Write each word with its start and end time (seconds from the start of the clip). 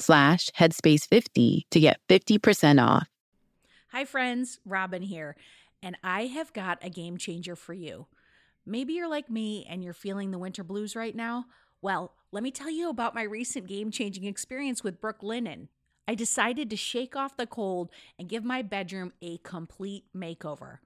slash 0.00 0.50
headspace50 0.58 1.62
to 1.70 1.80
get 1.80 2.00
50% 2.08 2.84
off. 2.84 3.08
Hi 3.92 4.04
friends, 4.04 4.58
Robin 4.64 5.02
here, 5.02 5.36
and 5.82 5.96
I 6.02 6.26
have 6.26 6.52
got 6.52 6.78
a 6.82 6.90
game 6.90 7.16
changer 7.16 7.54
for 7.54 7.72
you. 7.72 8.06
Maybe 8.66 8.94
you're 8.94 9.08
like 9.08 9.30
me 9.30 9.66
and 9.68 9.84
you're 9.84 9.92
feeling 9.92 10.30
the 10.30 10.38
winter 10.38 10.64
blues 10.64 10.96
right 10.96 11.14
now. 11.14 11.44
Well, 11.82 12.14
let 12.32 12.42
me 12.42 12.50
tell 12.50 12.70
you 12.70 12.88
about 12.88 13.14
my 13.14 13.22
recent 13.22 13.66
game 13.66 13.90
changing 13.90 14.24
experience 14.24 14.82
with 14.82 15.00
Brooklinen. 15.00 15.68
I 16.08 16.14
decided 16.14 16.70
to 16.70 16.76
shake 16.76 17.14
off 17.14 17.36
the 17.36 17.46
cold 17.46 17.90
and 18.18 18.28
give 18.28 18.44
my 18.44 18.62
bedroom 18.62 19.12
a 19.22 19.38
complete 19.38 20.04
makeover. 20.16 20.78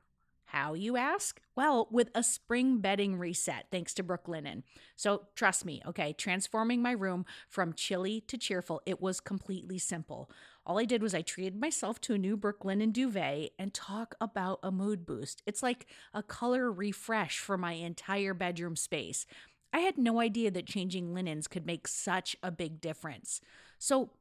How, 0.49 0.73
you 0.73 0.97
ask? 0.97 1.43
Well, 1.55 1.89
with 1.91 2.11
a 2.15 2.23
spring 2.23 2.79
bedding 2.79 3.19
reset, 3.19 3.67
thanks 3.71 3.93
to 3.95 4.03
Brooklinen. 4.03 4.63
So 4.97 5.27
trust 5.35 5.67
me, 5.67 5.83
okay, 5.87 6.15
transforming 6.15 6.81
my 6.81 6.93
room 6.93 7.27
from 7.51 7.75
chilly 7.75 8.23
to 8.29 8.39
cheerful, 8.39 8.81
it 8.87 8.99
was 8.99 9.21
completely 9.21 9.79
simple. 9.79 10.31
All 10.65 10.79
I 10.79 10.87
did 10.87 11.03
was 11.03 11.15
I 11.15 11.21
treated 11.21 11.61
myself 11.61 12.01
to 12.03 12.15
a 12.15 12.19
new 12.19 12.35
Brooklinen 12.39 12.95
duvet 12.95 13.51
and 13.59 13.75
talk 13.75 14.15
about 14.23 14.59
a 14.63 14.73
mood 14.73 15.05
boost. 15.05 15.43
It's 15.45 15.63
like 15.63 15.87
a 16.15 16.23
color 16.23 16.73
refresh 16.73 17.39
for 17.39 17.59
my 17.59 17.73
entire 17.73 18.33
bedroom 18.33 18.75
space. 18.75 19.27
I 19.75 19.81
had 19.81 19.99
no 19.99 20.19
idea 20.19 20.51
that 20.51 20.65
changing 20.65 21.13
linens 21.13 21.47
could 21.47 21.67
make 21.67 21.87
such 21.87 22.37
a 22.43 22.51
big 22.51 22.81
difference. 22.81 23.43
So 23.79 24.13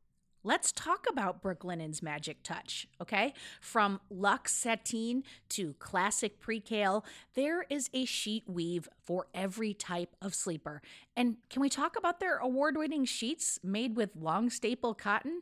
Let's 0.48 0.72
talk 0.72 1.08
about 1.10 1.42
Brooklinen's 1.42 2.02
magic 2.02 2.42
touch, 2.42 2.88
okay? 3.02 3.34
From 3.60 4.00
luxe 4.10 4.54
sateen 4.54 5.24
to 5.50 5.74
classic 5.74 6.40
percale, 6.40 7.04
there 7.34 7.66
is 7.70 7.90
a 7.94 8.06
sheet 8.06 8.46
weave 8.48 8.88
for 9.04 9.28
every 9.34 9.74
type 9.74 10.16
of 10.22 10.34
sleeper. 10.34 10.82
And 11.18 11.36
can 11.50 11.62
we 11.62 11.68
talk 11.68 11.98
about 11.98 12.22
their 12.22 12.38
award 12.38 12.78
winning 12.78 13.04
sheets 13.04 13.60
made 13.62 13.98
with 13.98 14.12
long 14.16 14.50
staple 14.50 14.94
cotton? 14.94 15.42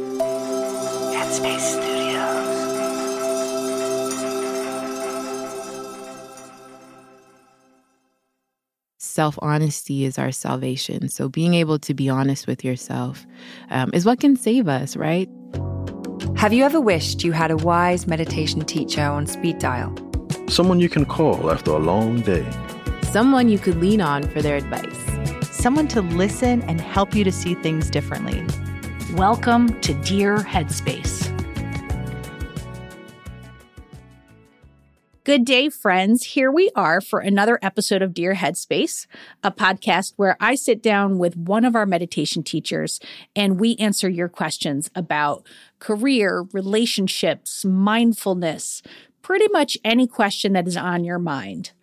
Headspace 1.13 1.59
Studios. 1.59 2.61
Self 8.99 9.37
honesty 9.41 10.05
is 10.05 10.17
our 10.17 10.31
salvation. 10.31 11.09
So, 11.09 11.27
being 11.27 11.53
able 11.53 11.79
to 11.79 11.93
be 11.93 12.09
honest 12.09 12.47
with 12.47 12.63
yourself 12.63 13.25
um, 13.69 13.89
is 13.93 14.05
what 14.05 14.19
can 14.19 14.35
save 14.35 14.67
us, 14.67 14.95
right? 14.95 15.29
Have 16.35 16.53
you 16.53 16.63
ever 16.63 16.81
wished 16.81 17.23
you 17.23 17.33
had 17.33 17.51
a 17.51 17.57
wise 17.57 18.07
meditation 18.07 18.61
teacher 18.61 19.03
on 19.03 19.27
speed 19.27 19.59
dial? 19.59 19.93
Someone 20.47 20.79
you 20.79 20.89
can 20.89 21.05
call 21.05 21.51
after 21.51 21.71
a 21.71 21.77
long 21.77 22.21
day. 22.21 22.45
Someone 23.11 23.49
you 23.49 23.59
could 23.59 23.77
lean 23.77 24.01
on 24.01 24.23
for 24.23 24.41
their 24.41 24.55
advice. 24.55 24.97
Someone 25.51 25.87
to 25.89 26.01
listen 26.01 26.61
and 26.63 26.81
help 26.81 27.13
you 27.13 27.23
to 27.23 27.31
see 27.31 27.53
things 27.55 27.89
differently. 27.89 28.43
Welcome 29.15 29.81
to 29.81 29.93
Dear 29.93 30.37
Headspace. 30.37 31.27
Good 35.25 35.43
day, 35.43 35.67
friends. 35.67 36.23
Here 36.23 36.49
we 36.49 36.71
are 36.77 37.01
for 37.01 37.19
another 37.19 37.59
episode 37.61 38.01
of 38.01 38.13
Dear 38.13 38.35
Headspace, 38.35 39.07
a 39.43 39.51
podcast 39.51 40.13
where 40.15 40.37
I 40.39 40.55
sit 40.55 40.81
down 40.81 41.19
with 41.19 41.35
one 41.35 41.65
of 41.65 41.75
our 41.75 41.85
meditation 41.85 42.41
teachers 42.41 43.01
and 43.35 43.59
we 43.59 43.75
answer 43.75 44.07
your 44.07 44.29
questions 44.29 44.89
about 44.95 45.45
career, 45.79 46.45
relationships, 46.53 47.65
mindfulness, 47.65 48.81
pretty 49.21 49.49
much 49.49 49.77
any 49.83 50.07
question 50.07 50.53
that 50.53 50.69
is 50.69 50.77
on 50.77 51.03
your 51.03 51.19
mind. 51.19 51.73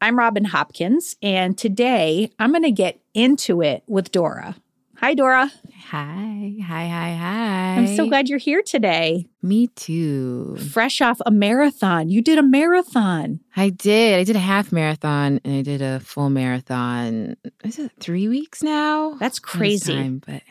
I'm 0.00 0.18
Robin 0.18 0.46
Hopkins, 0.46 1.16
and 1.20 1.58
today 1.58 2.30
I'm 2.38 2.52
going 2.52 2.62
to 2.62 2.70
get 2.70 3.02
into 3.12 3.60
it 3.60 3.82
with 3.86 4.10
Dora. 4.10 4.56
Hi, 5.00 5.14
Dora. 5.14 5.50
Hi, 5.86 6.56
hi, 6.62 6.86
hi, 6.86 7.14
hi. 7.14 7.74
I'm 7.74 7.86
so 7.96 8.06
glad 8.06 8.28
you're 8.28 8.38
here 8.38 8.60
today. 8.60 9.26
Me 9.40 9.68
too. 9.68 10.58
Fresh 10.58 11.00
off 11.00 11.22
a 11.24 11.30
marathon. 11.30 12.10
You 12.10 12.20
did 12.20 12.36
a 12.36 12.42
marathon. 12.42 13.40
I 13.56 13.70
did. 13.70 14.20
I 14.20 14.24
did 14.24 14.36
a 14.36 14.40
half 14.40 14.72
marathon 14.72 15.40
and 15.42 15.54
I 15.54 15.62
did 15.62 15.80
a 15.80 16.00
full 16.00 16.28
marathon. 16.28 17.38
Is 17.64 17.78
it 17.78 17.92
three 17.98 18.28
weeks 18.28 18.62
now? 18.62 19.14
That's 19.18 19.38
crazy. 19.38 19.94
Time, 19.94 20.20
but 20.26 20.42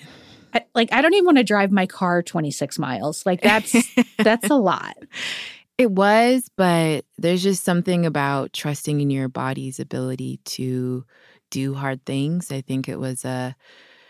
I, 0.51 0.65
like, 0.73 0.91
I 0.91 1.03
don't 1.03 1.13
even 1.13 1.25
want 1.25 1.37
to 1.37 1.43
drive 1.43 1.71
my 1.71 1.85
car 1.85 2.23
26 2.23 2.79
miles. 2.79 3.27
Like, 3.27 3.41
that's 3.41 3.75
that's 4.17 4.49
a 4.49 4.55
lot. 4.55 4.97
It 5.77 5.91
was, 5.91 6.49
but 6.57 7.05
there's 7.19 7.43
just 7.43 7.63
something 7.63 8.03
about 8.03 8.51
trusting 8.53 8.99
in 8.99 9.11
your 9.11 9.29
body's 9.29 9.79
ability 9.79 10.39
to 10.45 11.05
do 11.51 11.75
hard 11.75 12.03
things. 12.03 12.51
I 12.51 12.61
think 12.61 12.89
it 12.89 12.99
was 12.99 13.23
a 13.23 13.55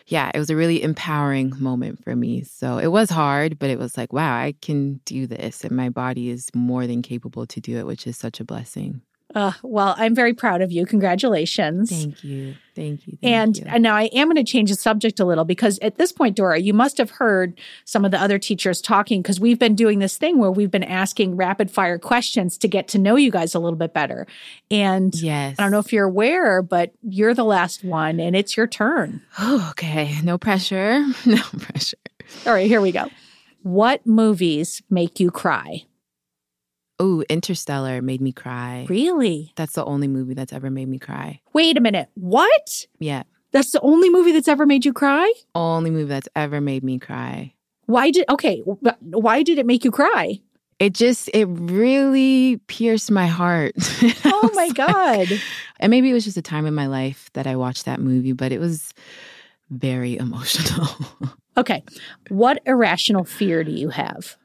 yeah, 0.10 0.32
it 0.34 0.40
was 0.40 0.50
a 0.50 0.56
really 0.56 0.82
empowering 0.82 1.54
moment 1.60 2.04
for 2.04 2.16
me. 2.16 2.44
So 2.44 2.80
it 2.80 2.88
was 2.88 3.12
hard, 3.12 3.60
but 3.60 3.70
it 3.70 3.78
was 3.78 3.96
like, 3.96 4.12
wow, 4.12 4.36
I 4.36 4.56
can 4.60 4.96
do 5.06 5.28
this. 5.28 5.64
And 5.64 5.76
my 5.76 5.90
body 5.90 6.30
is 6.30 6.50
more 6.56 6.88
than 6.88 7.04
capable 7.04 7.46
to 7.46 7.62
do 7.62 7.78
it, 7.78 7.86
which 7.86 8.08
is 8.08 8.18
such 8.18 8.40
a 8.40 8.44
blessing. 8.44 9.02
Uh, 9.36 9.52
well, 9.62 9.94
I'm 9.98 10.16
very 10.16 10.34
proud 10.34 10.62
of 10.62 10.72
you. 10.72 10.88
Congratulations. 10.88 11.92
Thank 11.92 12.24
you. 12.24 12.56
Thank 12.76 13.06
you. 13.06 13.18
Thank 13.22 13.34
and 13.34 13.58
you. 13.58 13.80
now 13.80 13.96
I 13.96 14.04
am 14.06 14.28
going 14.28 14.44
to 14.44 14.50
change 14.50 14.72
the 14.72 14.76
subject 14.76 15.20
a 15.20 15.26
little 15.26 15.46
because 15.46 15.78
at 15.84 15.98
this 15.98 16.12
point, 16.12 16.36
Dora, 16.36 16.60
you 16.60 16.74
must 16.74 16.98
have 16.98 17.12
heard 17.12 17.60
some 17.86 18.06
of 18.06 18.12
the 18.12 18.20
other 18.20 18.40
teachers 18.40 18.82
talking 18.82 19.22
because 19.22 19.40
we've 19.40 19.60
been 19.60 19.76
doing 19.76 20.00
this 20.00 20.18
thing 20.18 20.40
where 20.40 20.50
we've 20.50 20.72
been 20.72 20.84
asking 20.84 21.36
rapid 21.36 21.70
fire 21.70 22.00
questions 22.00 22.58
to 22.58 22.68
get 22.68 22.88
to 22.88 22.98
know 22.98 23.18
you 23.18 23.30
guys 23.30 23.54
a 23.54 23.60
little 23.60 23.78
bit 23.78 23.94
better. 23.94 24.26
And 24.72 25.14
yes. 25.14 25.58
I 25.60 25.64
don't 25.64 25.72
know 25.72 25.80
if 25.80 25.94
you're 25.94 26.08
aware, 26.08 26.64
but 26.64 26.94
you're 27.04 27.36
the 27.36 27.46
last 27.46 27.84
one 27.84 28.20
and 28.20 28.36
it's 28.36 28.58
your 28.58 28.66
turn. 28.66 29.22
Oh, 29.38 29.68
okay. 29.72 30.16
No 30.24 30.38
pressure. 30.38 31.06
No 31.26 31.42
pressure. 31.60 31.98
All 32.48 32.54
right, 32.54 32.68
here 32.68 32.82
we 32.82 32.92
go. 32.92 33.08
What 33.62 34.06
movies 34.08 34.82
make 34.90 35.20
you 35.20 35.30
cry? 35.30 35.84
Ooh, 37.02 37.24
Interstellar 37.30 38.02
made 38.02 38.22
me 38.22 38.32
cry. 38.32 38.86
Really? 38.90 39.54
That's 39.56 39.74
the 39.74 39.86
only 39.86 40.08
movie 40.08 40.34
that's 40.34 40.52
ever 40.52 40.70
made 40.70 40.88
me 40.90 41.00
cry. 41.00 41.40
Wait 41.54 41.78
a 41.78 41.82
minute. 41.82 42.10
What? 42.16 42.88
Yeah. 43.00 43.24
That's 43.52 43.72
the 43.72 43.82
only 43.82 44.10
movie 44.10 44.32
that's 44.32 44.48
ever 44.48 44.66
made 44.66 44.86
you 44.86 44.94
cry? 44.94 45.32
Only 45.56 45.90
movie 45.92 46.10
that's 46.10 46.28
ever 46.36 46.62
made 46.62 46.84
me 46.84 47.00
cry. 47.00 47.54
Why 47.86 48.12
did 48.12 48.26
okay, 48.30 48.60
why 48.60 49.42
did 49.44 49.58
it 49.58 49.66
make 49.66 49.84
you 49.84 49.92
cry? 49.92 50.40
It 50.78 50.94
just 50.94 51.30
it 51.34 51.46
really 51.46 52.58
pierced 52.68 53.10
my 53.12 53.28
heart. 53.28 53.74
Oh 54.42 54.52
my 54.54 54.70
god. 54.70 55.28
and 55.80 55.90
maybe 55.90 56.10
it 56.10 56.14
was 56.14 56.24
just 56.24 56.38
a 56.38 56.42
time 56.42 56.66
in 56.66 56.74
my 56.74 56.88
life 56.88 57.30
that 57.34 57.46
I 57.48 57.56
watched 57.56 57.86
that 57.86 58.00
movie, 58.00 58.32
but 58.32 58.52
it 58.54 58.60
was 58.60 58.94
very 59.70 60.18
emotional. 60.18 60.88
Okay. 61.58 61.84
What 62.30 62.62
irrational 62.66 63.26
fear 63.26 63.66
do 63.66 63.72
you 63.72 63.90
have? 63.90 64.38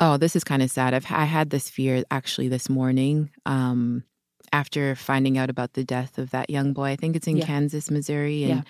Oh, 0.00 0.16
this 0.16 0.34
is 0.34 0.44
kind 0.44 0.62
of 0.62 0.70
sad. 0.70 0.94
I've 0.94 1.06
I 1.10 1.24
had 1.24 1.50
this 1.50 1.68
fear 1.68 2.02
actually 2.10 2.48
this 2.48 2.68
morning. 2.68 3.30
Um, 3.46 4.04
after 4.52 4.96
finding 4.96 5.38
out 5.38 5.50
about 5.50 5.74
the 5.74 5.84
death 5.84 6.18
of 6.18 6.30
that 6.30 6.50
young 6.50 6.72
boy, 6.72 6.86
I 6.90 6.96
think 6.96 7.14
it's 7.14 7.28
in 7.28 7.36
Yeah. 7.36 7.46
Kansas, 7.46 7.90
Missouri, 7.90 8.42
and 8.44 8.50
Yeah. 8.56 8.62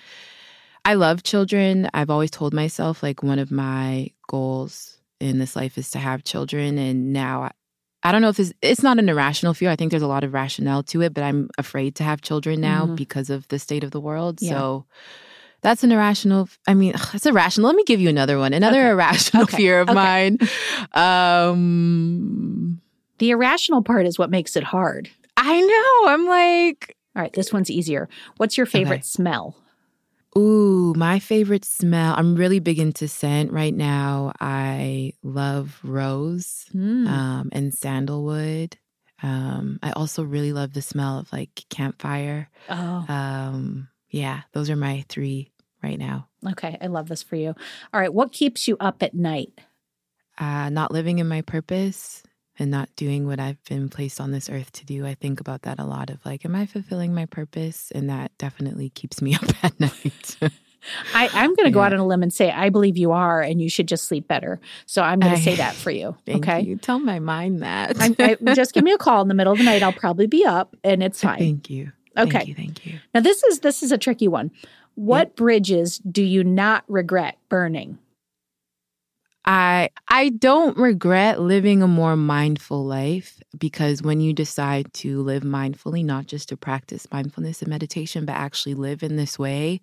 I 0.85 0.95
love 0.95 1.23
children. 1.23 1.89
I've 1.95 2.11
always 2.11 2.31
told 2.31 2.53
myself 2.53 3.03
like 3.03 3.23
one 3.23 3.39
of 3.39 3.51
my 3.51 4.11
goals 4.29 4.99
in 5.21 5.39
this 5.39 5.55
life 5.57 5.79
is 5.79 5.91
to 5.93 5.99
have 5.99 6.25
children, 6.25 6.79
and 6.79 7.13
now 7.13 7.43
I, 7.45 7.51
I 8.03 8.13
don't 8.13 8.23
know 8.23 8.31
if 8.31 8.41
it's 8.41 8.53
it's 8.63 8.83
not 8.83 8.99
an 8.99 9.09
irrational 9.09 9.55
fear. 9.55 9.71
I 9.71 9.77
think 9.77 9.91
there's 9.91 10.03
a 10.03 10.07
lot 10.09 10.25
of 10.25 10.33
rationale 10.35 10.83
to 10.85 11.03
it, 11.03 11.15
but 11.15 11.23
I'm 11.23 11.49
afraid 11.59 11.95
to 11.97 12.05
have 12.05 12.23
children 12.23 12.61
now 12.61 12.87
Mhm. 12.87 12.97
because 12.97 13.31
of 13.31 13.47
the 13.49 13.59
state 13.59 13.85
of 13.85 13.91
the 13.93 14.01
world. 14.01 14.41
Yeah. 14.43 14.51
So. 14.51 14.87
That's 15.63 15.85
an 15.85 15.93
irrational. 15.93 16.49
I 16.67 16.75
mean, 16.75 16.95
it's 17.15 17.27
irrational. 17.27 17.67
Let 17.69 17.77
me 17.77 17.85
give 17.85 18.01
you 18.01 18.09
another 18.09 18.39
one. 18.39 18.53
Another 18.53 18.81
Okay. 18.81 18.91
irrational 18.91 19.43
Okay. 19.45 19.57
fear 19.59 19.81
of 19.81 19.89
Okay. 19.89 19.95
mine. 19.95 20.39
Um, 20.95 22.81
The 23.19 23.31
irrational 23.31 23.83
part 23.83 24.07
is 24.07 24.19
what 24.19 24.31
makes 24.31 24.57
it 24.57 24.65
hard. 24.65 25.11
I 25.37 25.61
know. 25.61 26.13
I'm 26.13 26.27
like, 26.27 26.97
All 27.17 27.23
right, 27.23 27.33
this 27.33 27.53
one's 27.53 27.71
easier. 27.71 28.09
What's 28.39 28.57
your 28.57 28.67
favorite 28.67 29.05
smell? 29.05 29.57
ooh, 30.39 30.95
my 30.97 31.19
favorite 31.19 31.65
smell. 31.65 32.15
I'm 32.17 32.37
really 32.37 32.61
big 32.61 32.79
into 32.79 33.09
scent 33.09 33.51
right 33.53 33.75
now. 33.75 34.33
I 34.41 35.15
love 35.25 35.79
rose 35.83 36.67
Mm. 36.75 37.09
um, 37.09 37.49
and 37.53 37.75
sandalwood. 37.75 38.77
Um, 39.23 39.79
I 39.83 39.91
also 39.91 40.23
really 40.23 40.53
love 40.53 40.73
the 40.73 40.83
smell 40.83 41.19
of 41.19 41.33
like 41.33 41.65
campfire. 41.69 42.49
oh, 42.69 43.05
Um, 43.09 43.89
yeah, 44.11 44.43
those 44.53 44.71
are 44.71 44.77
my 44.77 45.05
three 45.09 45.51
right 45.83 45.99
now. 45.99 46.29
okay. 46.47 46.77
I 46.81 46.87
love 46.87 47.09
this 47.09 47.23
for 47.23 47.37
you. 47.37 47.55
All 47.93 48.01
right, 48.01 48.13
what 48.13 48.33
keeps 48.33 48.69
you 48.69 48.77
up 48.81 49.03
at 49.03 49.15
night? 49.15 49.61
Uh, 50.39 50.69
not 50.71 50.91
living 50.91 51.19
in 51.19 51.29
my 51.29 51.43
purpose 51.43 52.23
and 52.59 52.71
not 52.71 52.95
doing 52.97 53.27
what 53.27 53.41
I've 53.41 53.63
been 53.65 53.89
placed 53.89 54.21
on 54.21 54.33
this 54.33 54.51
earth 54.51 54.73
to 54.73 54.85
do. 54.85 55.07
I 55.07 55.15
think 55.15 55.41
about 55.41 55.63
that 55.63 55.79
a 55.79 55.85
lot 55.85 56.11
of 56.11 56.25
like, 56.27 56.45
am 56.45 56.55
I 56.55 56.67
fulfilling 56.67 57.15
my 57.15 57.27
purpose? 57.27 57.91
And 57.95 58.11
that 58.11 58.37
definitely 58.39 58.91
keeps 58.91 59.23
me 59.23 59.35
up 59.43 59.65
at 59.65 59.79
night. 59.81 60.37
I, 61.15 61.29
I'm 61.33 61.55
going 61.55 61.67
to 61.67 61.71
go 61.71 61.81
out 61.81 61.93
on 61.93 61.99
a 61.99 62.07
limb 62.07 62.23
and 62.23 62.33
say 62.33 62.51
I 62.51 62.71
believe 62.71 62.97
you 62.97 63.13
are, 63.13 63.41
and 63.43 63.61
you 63.61 63.69
should 63.69 63.87
just 63.89 64.05
sleep 64.09 64.27
better. 64.29 64.61
So 64.87 65.03
I'm 65.03 65.21
going 65.21 65.35
to 65.35 65.43
say 65.43 65.57
that 65.57 65.75
for 65.75 65.91
you. 65.91 66.17
Okay. 66.29 66.61
you. 66.61 66.77
Tell 66.77 67.01
my 67.01 67.19
mind 67.19 67.63
that. 67.63 67.97
I, 67.99 68.37
just 68.55 68.73
give 68.73 68.85
me 68.85 68.93
a 68.93 68.99
call 68.99 69.21
in 69.21 69.29
the 69.29 69.35
middle 69.35 69.53
of 69.53 69.59
the 69.59 69.65
night. 69.65 69.83
I'll 69.83 69.93
probably 69.93 70.27
be 70.27 70.47
up, 70.47 70.77
and 70.85 71.03
it's 71.03 71.21
fine. 71.23 71.39
Thank 71.39 71.71
you. 71.71 71.93
Okay. 72.21 72.31
Thank 72.31 72.49
you. 72.49 72.55
Thank 72.55 72.87
you. 72.87 72.99
Now 73.15 73.21
this 73.21 73.43
is 73.45 73.61
this 73.61 73.83
is 73.83 73.93
a 73.93 73.99
tricky 73.99 74.29
one. 74.29 74.51
What 74.95 75.37
bridges 75.37 75.99
do 75.99 76.23
you 76.23 76.45
not 76.45 76.85
regret 76.89 77.39
burning? 77.49 77.99
I 79.47 79.89
I 80.07 80.29
don't 80.29 80.77
regret 80.77 81.41
living 81.41 81.83
a 81.83 81.89
more 81.89 82.15
mindful 82.15 82.85
life 82.85 83.41
because 83.59 84.03
when 84.03 84.21
you 84.21 84.35
decide 84.35 84.93
to 84.95 85.23
live 85.23 85.43
mindfully, 85.43 86.05
not 86.05 86.27
just 86.27 86.51
to 86.51 86.57
practice 86.57 87.07
mindfulness 87.11 87.63
and 87.63 87.71
meditation, 87.71 88.27
but 88.27 88.35
actually 88.35 88.75
live 88.75 89.03
in 89.03 89.17
this 89.17 89.39
way, 89.39 89.81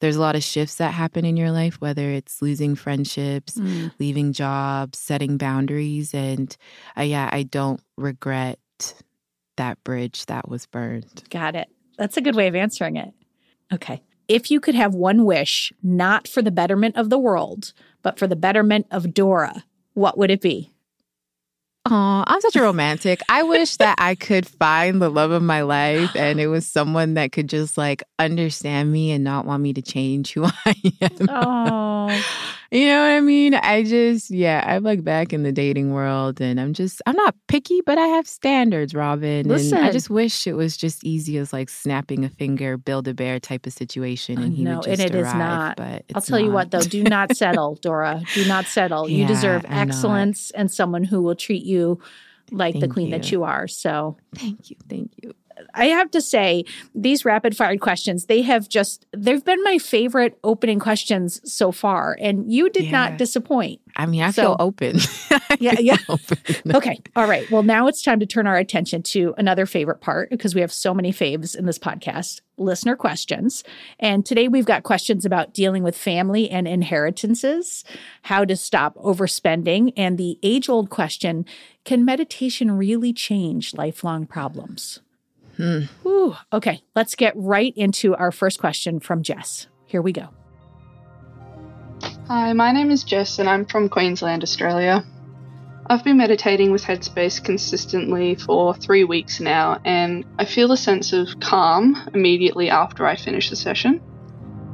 there's 0.00 0.16
a 0.16 0.20
lot 0.20 0.34
of 0.34 0.42
shifts 0.42 0.76
that 0.76 0.92
happen 0.92 1.24
in 1.24 1.36
your 1.36 1.52
life, 1.52 1.80
whether 1.80 2.10
it's 2.10 2.42
losing 2.42 2.74
friendships, 2.74 3.60
leaving 4.00 4.32
jobs, 4.32 4.98
setting 4.98 5.38
boundaries, 5.38 6.12
and 6.12 6.56
uh, 6.98 7.02
yeah, 7.02 7.30
I 7.32 7.44
don't 7.44 7.80
regret 7.96 8.58
that 9.56 9.82
bridge 9.84 10.26
that 10.26 10.48
was 10.48 10.66
burned. 10.66 11.22
Got 11.30 11.54
it. 11.54 11.68
That's 11.96 12.16
a 12.16 12.20
good 12.20 12.34
way 12.34 12.46
of 12.46 12.54
answering 12.54 12.96
it. 12.96 13.12
Okay. 13.72 14.02
If 14.28 14.50
you 14.50 14.60
could 14.60 14.74
have 14.74 14.94
one 14.94 15.24
wish, 15.24 15.72
not 15.82 16.26
for 16.26 16.42
the 16.42 16.50
betterment 16.50 16.96
of 16.96 17.10
the 17.10 17.18
world, 17.18 17.72
but 18.02 18.18
for 18.18 18.26
the 18.26 18.36
betterment 18.36 18.86
of 18.90 19.14
Dora, 19.14 19.64
what 19.94 20.18
would 20.18 20.30
it 20.30 20.40
be? 20.40 20.72
Oh, 21.88 22.24
I'm 22.26 22.40
such 22.40 22.56
a 22.56 22.62
romantic. 22.62 23.20
I 23.28 23.42
wish 23.44 23.76
that 23.76 23.94
I 23.98 24.16
could 24.16 24.46
find 24.46 25.00
the 25.00 25.08
love 25.08 25.30
of 25.30 25.42
my 25.42 25.62
life 25.62 26.14
and 26.16 26.40
it 26.40 26.48
was 26.48 26.66
someone 26.72 27.14
that 27.14 27.30
could 27.32 27.48
just 27.48 27.78
like 27.78 28.02
understand 28.18 28.90
me 28.92 29.12
and 29.12 29.22
not 29.22 29.46
want 29.46 29.62
me 29.62 29.72
to 29.74 29.82
change 29.82 30.32
who 30.32 30.44
I 30.66 30.74
am. 31.00 31.28
Oh, 31.28 32.22
You 32.72 32.86
know 32.88 33.00
what 33.02 33.12
I 33.12 33.20
mean? 33.20 33.54
I 33.54 33.84
just, 33.84 34.30
yeah, 34.32 34.64
I'm 34.66 34.82
like 34.82 35.04
back 35.04 35.32
in 35.32 35.44
the 35.44 35.52
dating 35.52 35.92
world 35.92 36.40
and 36.40 36.58
I'm 36.60 36.72
just, 36.72 37.00
I'm 37.06 37.14
not 37.14 37.36
picky, 37.46 37.80
but 37.86 37.98
I 37.98 38.06
have 38.08 38.26
standards, 38.26 38.92
Robin. 38.92 39.46
Listen. 39.46 39.78
And 39.78 39.86
I 39.86 39.92
just 39.92 40.10
wish 40.10 40.48
it 40.48 40.54
was 40.54 40.76
just 40.76 41.04
easy 41.04 41.38
as 41.38 41.52
like 41.52 41.68
snapping 41.68 42.24
a 42.24 42.28
finger, 42.28 42.76
build 42.76 43.06
a 43.06 43.14
bear 43.14 43.38
type 43.38 43.64
of 43.66 43.72
situation 43.72 44.42
and 44.42 44.52
he 44.52 44.64
No, 44.64 44.78
would 44.78 44.86
and 44.88 44.96
just 44.96 45.08
it 45.10 45.14
is 45.14 45.24
arrive. 45.26 45.36
not. 45.38 45.76
But 45.76 46.04
I'll 46.16 46.22
tell 46.22 46.40
you 46.40 46.50
what, 46.50 46.72
though, 46.72 46.80
do 46.80 47.04
not 47.04 47.36
settle, 47.36 47.76
Dora. 47.76 48.22
Do 48.34 48.44
not 48.46 48.64
settle. 48.66 49.08
you 49.08 49.24
deserve 49.28 49.64
excellence 49.68 50.50
and 50.50 50.68
someone 50.70 51.04
who 51.04 51.22
will 51.22 51.36
treat 51.36 51.62
you 51.64 51.75
like 52.50 52.74
the 52.74 52.80
Thank 52.80 52.92
queen 52.92 53.10
that 53.10 53.30
you. 53.30 53.38
you 53.38 53.44
are. 53.44 53.66
So 53.68 54.16
Thank 54.34 54.70
you. 54.70 54.76
Thank 54.88 55.12
you. 55.22 55.34
I 55.72 55.86
have 55.86 56.10
to 56.10 56.20
say, 56.20 56.64
these 56.94 57.24
rapid 57.24 57.56
fire 57.56 57.76
questions, 57.78 58.26
they 58.26 58.42
have 58.42 58.68
just, 58.68 59.06
they've 59.16 59.44
been 59.44 59.62
my 59.64 59.78
favorite 59.78 60.38
opening 60.44 60.78
questions 60.78 61.40
so 61.50 61.72
far. 61.72 62.16
And 62.20 62.52
you 62.52 62.68
did 62.68 62.92
not 62.92 63.16
disappoint. 63.16 63.80
I 63.96 64.04
mean, 64.06 64.22
I 64.22 64.30
So- 64.30 64.42
feel 64.42 64.56
open. 64.60 64.96
I 65.30 65.56
Yeah, 65.58 65.74
feel 65.76 65.84
yeah. 65.84 65.96
open. 66.08 66.38
Okay. 66.74 67.00
All 67.16 67.26
right. 67.26 67.50
Well, 67.50 67.62
now 67.62 67.86
it's 67.86 68.02
time 68.02 68.20
to 68.20 68.26
turn 68.26 68.46
our 68.46 68.56
attention 68.56 69.02
to 69.04 69.34
another 69.38 69.64
favorite 69.64 70.00
part 70.02 70.28
because 70.30 70.54
we 70.54 70.60
have 70.60 70.70
so 70.72 70.92
many 70.92 71.12
faves 71.12 71.56
in 71.56 71.64
this 71.66 71.78
podcast 71.78 72.42
listener 72.58 72.94
questions. 72.96 73.64
And 73.98 74.24
today 74.26 74.48
we've 74.48 74.66
got 74.66 74.82
questions 74.82 75.24
about 75.24 75.54
dealing 75.54 75.82
with 75.82 75.96
family 75.96 76.50
and 76.50 76.68
inheritances, 76.68 77.84
how 78.22 78.44
to 78.44 78.54
stop 78.56 78.94
overspending, 78.96 79.92
and 79.96 80.18
the 80.18 80.38
age 80.42 80.68
old 80.68 80.90
question 80.90 81.44
can 81.84 82.04
meditation 82.04 82.70
really 82.72 83.12
change 83.14 83.74
lifelong 83.74 84.26
problems? 84.26 85.00
Hmm. 85.56 85.84
Whew. 86.02 86.36
Okay. 86.52 86.82
Let's 86.94 87.14
get 87.14 87.32
right 87.36 87.72
into 87.76 88.14
our 88.14 88.30
first 88.32 88.58
question 88.60 89.00
from 89.00 89.22
Jess. 89.22 89.68
Here 89.86 90.02
we 90.02 90.12
go. 90.12 90.28
Hi, 92.28 92.52
my 92.54 92.72
name 92.72 92.90
is 92.90 93.04
Jess 93.04 93.38
and 93.38 93.48
I'm 93.48 93.66
from 93.66 93.88
Queensland, 93.88 94.42
Australia. 94.42 95.04
I've 95.88 96.02
been 96.02 96.16
meditating 96.16 96.72
with 96.72 96.82
Headspace 96.82 97.40
consistently 97.40 98.34
for 98.34 98.74
three 98.74 99.04
weeks 99.04 99.38
now, 99.38 99.80
and 99.84 100.24
I 100.36 100.44
feel 100.44 100.72
a 100.72 100.76
sense 100.76 101.12
of 101.12 101.38
calm 101.38 101.94
immediately 102.12 102.68
after 102.68 103.06
I 103.06 103.14
finish 103.14 103.48
the 103.48 103.54
session. 103.54 104.00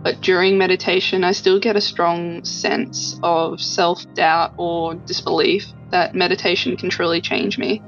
But 0.03 0.23
during 0.23 0.57
meditation, 0.57 1.25
I 1.25 1.33
still 1.33 1.61
get 1.61 1.77
a 1.77 1.81
strong 1.83 2.43
sense 2.43 3.21
of 3.23 3.61
self 3.61 4.03
doubt 4.15 4.55
or 4.57 4.95
disbelief 4.95 5.67
that 5.91 6.15
meditation 6.15 6.79
can 6.79 6.89
truly 6.89 7.21
change 7.21 7.59
me. 7.59 7.83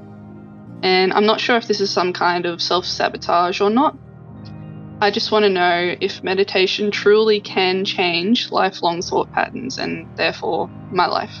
And 0.83 1.11
I'm 1.11 1.25
not 1.25 1.39
sure 1.39 1.57
if 1.57 1.67
this 1.67 1.81
is 1.81 1.89
some 1.89 2.13
kind 2.13 2.45
of 2.45 2.61
self 2.61 2.85
sabotage 2.85 3.61
or 3.61 3.71
not, 3.71 3.97
I 5.01 5.11
just 5.11 5.31
want 5.31 5.43
to 5.43 5.49
know 5.49 5.95
if 5.99 6.23
meditation 6.23 6.89
truly 6.89 7.41
can 7.41 7.83
change 7.83 8.49
lifelong 8.49 9.01
thought 9.01 9.31
patterns 9.33 9.77
and 9.77 10.07
therefore 10.15 10.69
my 10.89 11.05
life. 11.05 11.35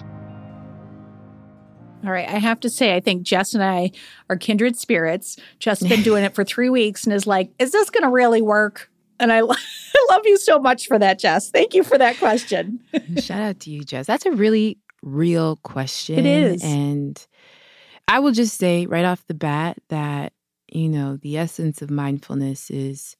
All 2.05 2.11
right. 2.11 2.27
I 2.27 2.37
have 2.37 2.59
to 2.59 2.69
say, 2.69 2.95
I 2.95 2.99
think 2.99 3.23
Jess 3.23 3.53
and 3.53 3.63
I 3.63 3.91
are 4.29 4.35
kindred 4.35 4.77
spirits. 4.77 5.37
Jess 5.59 5.79
has 5.79 5.89
been 5.89 6.03
doing 6.03 6.23
it 6.23 6.35
for 6.35 6.43
three 6.45 6.69
weeks 6.69 7.05
and 7.05 7.13
is 7.13 7.25
like, 7.25 7.51
is 7.57 7.71
this 7.71 7.89
going 7.89 8.03
to 8.03 8.09
really 8.09 8.41
work? 8.41 8.91
And 9.19 9.31
I, 9.31 9.37
I 9.39 10.07
love 10.09 10.21
you 10.25 10.37
so 10.37 10.59
much 10.59 10.87
for 10.87 10.99
that, 10.99 11.17
Jess. 11.17 11.49
Thank 11.49 11.73
you 11.73 11.83
for 11.83 11.97
that 11.97 12.17
question. 12.19 12.81
Shout 13.17 13.41
out 13.41 13.59
to 13.61 13.71
you, 13.71 13.83
Jess. 13.83 14.05
That's 14.05 14.25
a 14.25 14.31
really 14.31 14.77
real 15.01 15.55
question. 15.63 16.19
It 16.19 16.25
is. 16.25 16.63
And 16.63 17.25
I 18.07 18.19
will 18.19 18.33
just 18.33 18.57
say 18.57 18.85
right 18.85 19.05
off 19.05 19.25
the 19.27 19.33
bat 19.33 19.77
that, 19.87 20.33
you 20.67 20.89
know, 20.89 21.17
the 21.17 21.37
essence 21.37 21.81
of 21.81 21.89
mindfulness 21.89 22.69
is 22.69 23.15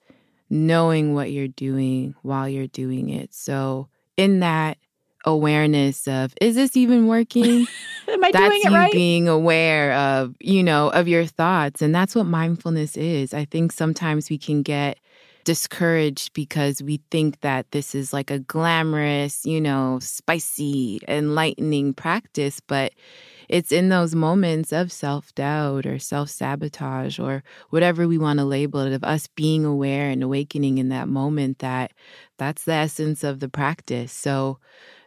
knowing 0.49 1.13
what 1.13 1.31
you're 1.31 1.47
doing 1.47 2.15
while 2.21 2.47
you're 2.47 2.67
doing 2.67 3.09
it. 3.09 3.33
So, 3.33 3.89
in 4.17 4.39
that 4.39 4.77
awareness 5.25 6.07
of, 6.07 6.33
is 6.39 6.55
this 6.55 6.77
even 6.77 7.07
working? 7.07 7.67
Am 8.07 8.23
I 8.23 8.31
that's 8.31 8.47
doing 8.47 8.61
it 8.61 8.69
you 8.69 8.75
right? 8.75 8.91
being 8.91 9.27
aware 9.27 9.93
of 9.93 10.35
you 10.39 10.61
know 10.61 10.89
of 10.89 11.07
your 11.07 11.25
thoughts 11.25 11.81
and 11.81 11.93
that's 11.93 12.13
what 12.13 12.25
mindfulness 12.25 12.95
is 12.95 13.33
i 13.33 13.45
think 13.45 13.71
sometimes 13.71 14.29
we 14.29 14.37
can 14.37 14.61
get 14.61 14.99
discouraged 15.45 16.33
because 16.33 16.83
we 16.83 16.99
think 17.11 17.39
that 17.41 17.71
this 17.71 17.95
is 17.95 18.11
like 18.11 18.29
a 18.29 18.39
glamorous, 18.39 19.45
you 19.45 19.61
know, 19.61 19.99
spicy, 20.01 20.99
enlightening 21.07 21.93
practice. 21.93 22.59
But 22.59 22.91
it's 23.49 23.71
in 23.71 23.89
those 23.89 24.15
moments 24.15 24.71
of 24.71 24.91
self 24.91 25.33
doubt 25.35 25.85
or 25.85 25.99
self 25.99 26.29
sabotage 26.29 27.19
or 27.19 27.43
whatever 27.69 28.07
we 28.07 28.17
want 28.17 28.39
to 28.39 28.45
label 28.45 28.81
it, 28.81 28.93
of 28.93 29.03
us 29.03 29.27
being 29.35 29.65
aware 29.65 30.09
and 30.09 30.23
awakening 30.23 30.77
in 30.77 30.89
that 30.89 31.07
moment 31.07 31.59
that 31.59 31.91
that's 32.37 32.65
the 32.65 32.73
essence 32.73 33.23
of 33.23 33.39
the 33.39 33.49
practice. 33.49 34.11
So, 34.11 34.59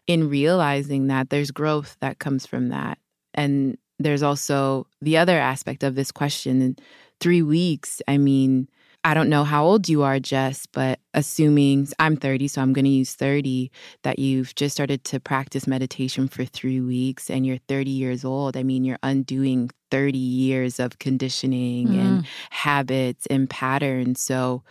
in 0.07 0.29
realizing 0.29 1.07
that 1.09 1.31
there's 1.31 1.51
growth 1.51 1.97
that 2.01 2.19
comes 2.19 2.47
from 2.47 2.71
that. 2.71 2.99
And 3.35 3.77
there's 3.99 4.23
also 4.23 4.87
the 5.03 5.17
other 5.19 5.39
aspect 5.39 5.83
of 5.83 5.95
this 5.95 6.11
question 6.11 6.63
in 6.63 6.77
three 7.21 7.43
weeks. 7.43 8.01
I 8.09 8.17
mean, 8.17 8.69
I 9.09 9.15
don't 9.15 9.31
know 9.31 9.43
how 9.43 9.65
old 9.65 9.89
you 9.89 10.03
are, 10.03 10.21
Jess, 10.21 10.67
but 10.67 11.01
assuming 11.15 11.89
I'm 11.99 12.15
30, 12.15 12.47
so 12.47 12.61
I'm 12.61 12.75
going 12.75 12.85
to 12.85 12.91
use 12.91 13.15
30, 13.15 13.71
that 14.03 14.19
you've 14.19 14.55
just 14.55 14.75
started 14.75 15.03
to 15.05 15.19
practice 15.19 15.67
meditation 15.67 16.29
for 16.29 16.45
three 16.45 16.83
weeks 16.83 17.31
and 17.31 17.47
you're 17.47 17.57
30 17.69 17.91
years 17.91 18.23
old, 18.23 18.55
I 18.55 18.63
mean, 18.63 18.85
you're 18.85 18.99
undoing 19.03 19.71
30 19.91 20.19
years 20.19 20.79
of 20.79 20.99
conditioning 20.99 21.89
mm. 21.89 21.99
and 21.99 22.27
habits 22.51 23.25
and 23.31 23.49
patterns. 23.49 24.21
So, 24.21 24.63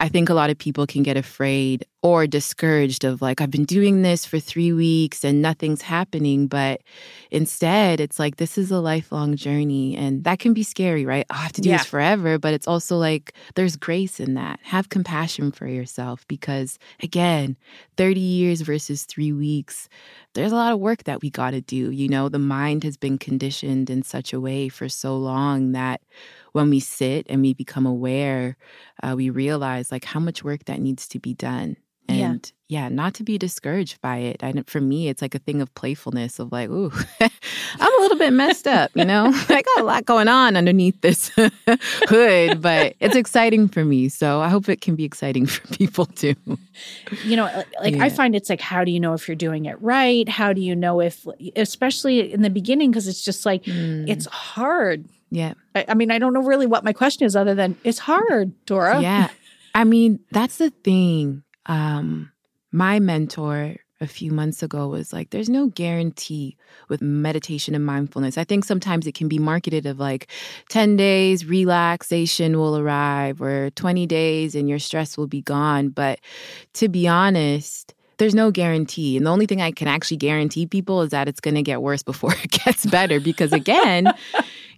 I 0.00 0.08
think 0.08 0.30
a 0.30 0.34
lot 0.34 0.48
of 0.48 0.56
people 0.56 0.86
can 0.86 1.02
get 1.02 1.18
afraid 1.18 1.84
or 2.02 2.26
discouraged 2.26 3.04
of 3.04 3.20
like, 3.20 3.42
I've 3.42 3.50
been 3.50 3.66
doing 3.66 4.00
this 4.00 4.24
for 4.24 4.38
three 4.38 4.72
weeks 4.72 5.22
and 5.22 5.42
nothing's 5.42 5.82
happening. 5.82 6.46
But 6.46 6.80
instead, 7.30 8.00
it's 8.00 8.18
like, 8.18 8.36
this 8.36 8.56
is 8.56 8.70
a 8.70 8.80
lifelong 8.80 9.36
journey. 9.36 9.94
And 9.94 10.24
that 10.24 10.38
can 10.38 10.54
be 10.54 10.62
scary, 10.62 11.04
right? 11.04 11.26
Oh, 11.28 11.34
I 11.34 11.42
have 11.42 11.52
to 11.52 11.60
do 11.60 11.68
yeah. 11.68 11.76
this 11.76 11.86
forever. 11.86 12.38
But 12.38 12.54
it's 12.54 12.66
also 12.66 12.96
like, 12.96 13.34
there's 13.56 13.76
grace 13.76 14.18
in 14.18 14.32
that. 14.34 14.58
Have 14.62 14.88
compassion 14.88 15.52
for 15.52 15.66
yourself 15.66 16.26
because, 16.28 16.78
again, 17.02 17.58
30 17.98 18.20
years 18.20 18.62
versus 18.62 19.04
three 19.04 19.32
weeks, 19.32 19.90
there's 20.32 20.52
a 20.52 20.56
lot 20.56 20.72
of 20.72 20.80
work 20.80 21.04
that 21.04 21.20
we 21.20 21.28
got 21.28 21.50
to 21.50 21.60
do. 21.60 21.90
You 21.90 22.08
know, 22.08 22.30
the 22.30 22.38
mind 22.38 22.84
has 22.84 22.96
been 22.96 23.18
conditioned 23.18 23.90
in 23.90 24.02
such 24.02 24.32
a 24.32 24.40
way 24.40 24.70
for 24.70 24.88
so 24.88 25.14
long 25.18 25.72
that 25.72 26.00
when 26.52 26.70
we 26.70 26.80
sit 26.80 27.26
and 27.28 27.42
we 27.42 27.54
become 27.54 27.86
aware, 27.86 28.56
uh, 29.02 29.14
we 29.16 29.30
realize 29.30 29.92
like 29.92 30.04
how 30.04 30.20
much 30.20 30.44
work 30.44 30.64
that 30.64 30.80
needs 30.80 31.08
to 31.08 31.18
be 31.18 31.34
done. 31.34 31.76
And 32.08 32.52
yeah, 32.68 32.82
yeah 32.82 32.88
not 32.88 33.14
to 33.14 33.22
be 33.22 33.38
discouraged 33.38 34.00
by 34.00 34.16
it. 34.16 34.42
I, 34.42 34.52
for 34.66 34.80
me, 34.80 35.08
it's 35.08 35.22
like 35.22 35.34
a 35.34 35.38
thing 35.38 35.60
of 35.60 35.72
playfulness 35.74 36.38
of 36.38 36.50
like, 36.50 36.68
ooh, 36.68 36.90
I'm 37.20 37.30
a 37.80 38.02
little 38.02 38.18
bit 38.18 38.32
messed 38.32 38.66
up, 38.66 38.90
you 38.94 39.04
know? 39.04 39.26
I 39.48 39.62
got 39.62 39.80
a 39.80 39.84
lot 39.84 40.04
going 40.06 40.26
on 40.28 40.56
underneath 40.56 41.00
this 41.02 41.28
hood, 42.08 42.60
but 42.60 42.96
it's 43.00 43.14
exciting 43.14 43.68
for 43.68 43.84
me. 43.84 44.08
So 44.08 44.40
I 44.40 44.48
hope 44.48 44.68
it 44.68 44.80
can 44.80 44.96
be 44.96 45.04
exciting 45.04 45.46
for 45.46 45.66
people 45.68 46.06
too. 46.06 46.34
You 47.24 47.36
know, 47.36 47.44
like 47.80 47.94
yeah. 47.94 48.04
I 48.04 48.08
find 48.08 48.34
it's 48.34 48.50
like, 48.50 48.60
how 48.60 48.84
do 48.84 48.90
you 48.90 48.98
know 48.98 49.14
if 49.14 49.28
you're 49.28 49.36
doing 49.36 49.66
it 49.66 49.80
right? 49.80 50.28
How 50.28 50.52
do 50.52 50.60
you 50.60 50.74
know 50.74 51.00
if, 51.00 51.26
especially 51.54 52.32
in 52.32 52.42
the 52.42 52.50
beginning, 52.50 52.90
because 52.90 53.06
it's 53.06 53.24
just 53.24 53.46
like, 53.46 53.64
mm. 53.64 54.08
it's 54.08 54.26
hard 54.26 55.08
yeah. 55.30 55.54
I, 55.74 55.84
I, 55.88 55.94
mean, 55.94 56.10
I 56.10 56.18
don't 56.18 56.32
know 56.32 56.42
really 56.42 56.66
what 56.66 56.84
my 56.84 56.92
question 56.92 57.26
is 57.26 57.36
other 57.36 57.54
than 57.54 57.76
it's 57.84 57.98
hard, 57.98 58.52
Dora. 58.66 59.00
Yeah. 59.00 59.28
I 59.74 59.84
mean, 59.84 60.20
that's 60.32 60.58
the 60.58 60.70
thing. 60.70 61.42
Um, 61.66 62.32
my 62.72 62.98
mentor 62.98 63.76
a 64.00 64.06
few 64.06 64.32
months 64.32 64.62
ago 64.62 64.88
was 64.88 65.12
like, 65.12 65.30
there's 65.30 65.48
no 65.48 65.66
guarantee 65.66 66.56
with 66.88 67.02
meditation 67.02 67.74
and 67.74 67.84
mindfulness. 67.84 68.38
I 68.38 68.44
think 68.44 68.64
sometimes 68.64 69.06
it 69.06 69.14
can 69.14 69.28
be 69.28 69.38
marketed 69.38 69.84
of 69.86 69.98
like 69.98 70.28
10 70.70 70.96
days, 70.96 71.44
relaxation 71.44 72.58
will 72.58 72.78
arrive, 72.78 73.42
or 73.42 73.70
20 73.70 74.06
days 74.06 74.54
and 74.54 74.68
your 74.68 74.78
stress 74.78 75.18
will 75.18 75.26
be 75.26 75.42
gone. 75.42 75.90
But 75.90 76.20
to 76.74 76.88
be 76.88 77.06
honest, 77.06 77.94
there's 78.16 78.34
no 78.34 78.50
guarantee. 78.50 79.16
And 79.16 79.26
the 79.26 79.30
only 79.30 79.46
thing 79.46 79.60
I 79.60 79.72
can 79.72 79.88
actually 79.88 80.18
guarantee 80.18 80.66
people 80.66 81.02
is 81.02 81.10
that 81.10 81.28
it's 81.28 81.40
going 81.40 81.54
to 81.54 81.62
get 81.62 81.82
worse 81.82 82.02
before 82.02 82.32
it 82.44 82.50
gets 82.50 82.86
better. 82.86 83.20
Because 83.20 83.52
again, 83.52 84.12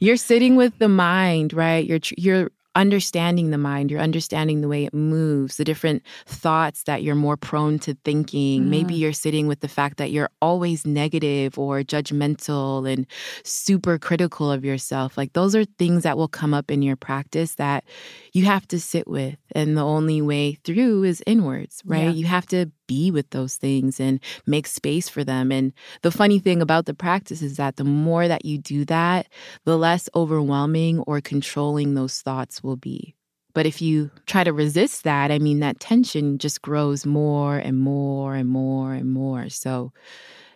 you're 0.00 0.16
sitting 0.16 0.56
with 0.56 0.78
the 0.78 0.88
mind, 0.88 1.52
right? 1.52 1.84
You're 1.86 2.00
you're 2.16 2.50
understanding 2.74 3.50
the 3.50 3.58
mind, 3.58 3.90
you're 3.90 4.00
understanding 4.00 4.60
the 4.60 4.68
way 4.68 4.84
it 4.84 4.94
moves, 4.94 5.56
the 5.56 5.64
different 5.64 6.02
thoughts 6.26 6.84
that 6.84 7.02
you're 7.02 7.14
more 7.14 7.36
prone 7.36 7.78
to 7.80 7.94
thinking. 8.04 8.64
Mm. 8.64 8.68
Maybe 8.68 8.94
you're 8.94 9.12
sitting 9.12 9.46
with 9.46 9.60
the 9.60 9.68
fact 9.68 9.98
that 9.98 10.10
you're 10.10 10.30
always 10.40 10.86
negative 10.86 11.58
or 11.58 11.82
judgmental 11.82 12.90
and 12.90 13.06
super 13.44 13.98
critical 13.98 14.50
of 14.50 14.64
yourself. 14.64 15.16
Like 15.18 15.34
those 15.34 15.54
are 15.54 15.64
things 15.64 16.02
that 16.04 16.16
will 16.16 16.28
come 16.28 16.54
up 16.54 16.70
in 16.70 16.82
your 16.82 16.96
practice 16.96 17.56
that 17.56 17.84
you 18.32 18.46
have 18.46 18.66
to 18.68 18.80
sit 18.80 19.06
with. 19.06 19.36
And 19.54 19.76
the 19.76 19.84
only 19.84 20.20
way 20.22 20.54
through 20.64 21.04
is 21.04 21.22
inwards, 21.26 21.82
right? 21.84 22.04
Yeah. 22.04 22.10
You 22.10 22.26
have 22.26 22.46
to 22.46 22.70
be 22.86 23.10
with 23.10 23.30
those 23.30 23.56
things 23.56 24.00
and 24.00 24.20
make 24.46 24.66
space 24.66 25.08
for 25.08 25.22
them. 25.22 25.52
And 25.52 25.72
the 26.00 26.10
funny 26.10 26.38
thing 26.38 26.62
about 26.62 26.86
the 26.86 26.94
practice 26.94 27.42
is 27.42 27.56
that 27.58 27.76
the 27.76 27.84
more 27.84 28.26
that 28.28 28.44
you 28.44 28.58
do 28.58 28.84
that, 28.86 29.28
the 29.64 29.78
less 29.78 30.08
overwhelming 30.14 31.00
or 31.00 31.20
controlling 31.20 31.94
those 31.94 32.20
thoughts 32.20 32.62
will 32.62 32.76
be. 32.76 33.14
But 33.54 33.66
if 33.66 33.82
you 33.82 34.10
try 34.26 34.44
to 34.44 34.52
resist 34.52 35.04
that, 35.04 35.30
I 35.30 35.38
mean, 35.38 35.60
that 35.60 35.78
tension 35.78 36.38
just 36.38 36.62
grows 36.62 37.04
more 37.04 37.58
and 37.58 37.78
more 37.78 38.34
and 38.34 38.48
more 38.48 38.94
and 38.94 39.12
more. 39.12 39.50
So, 39.50 39.92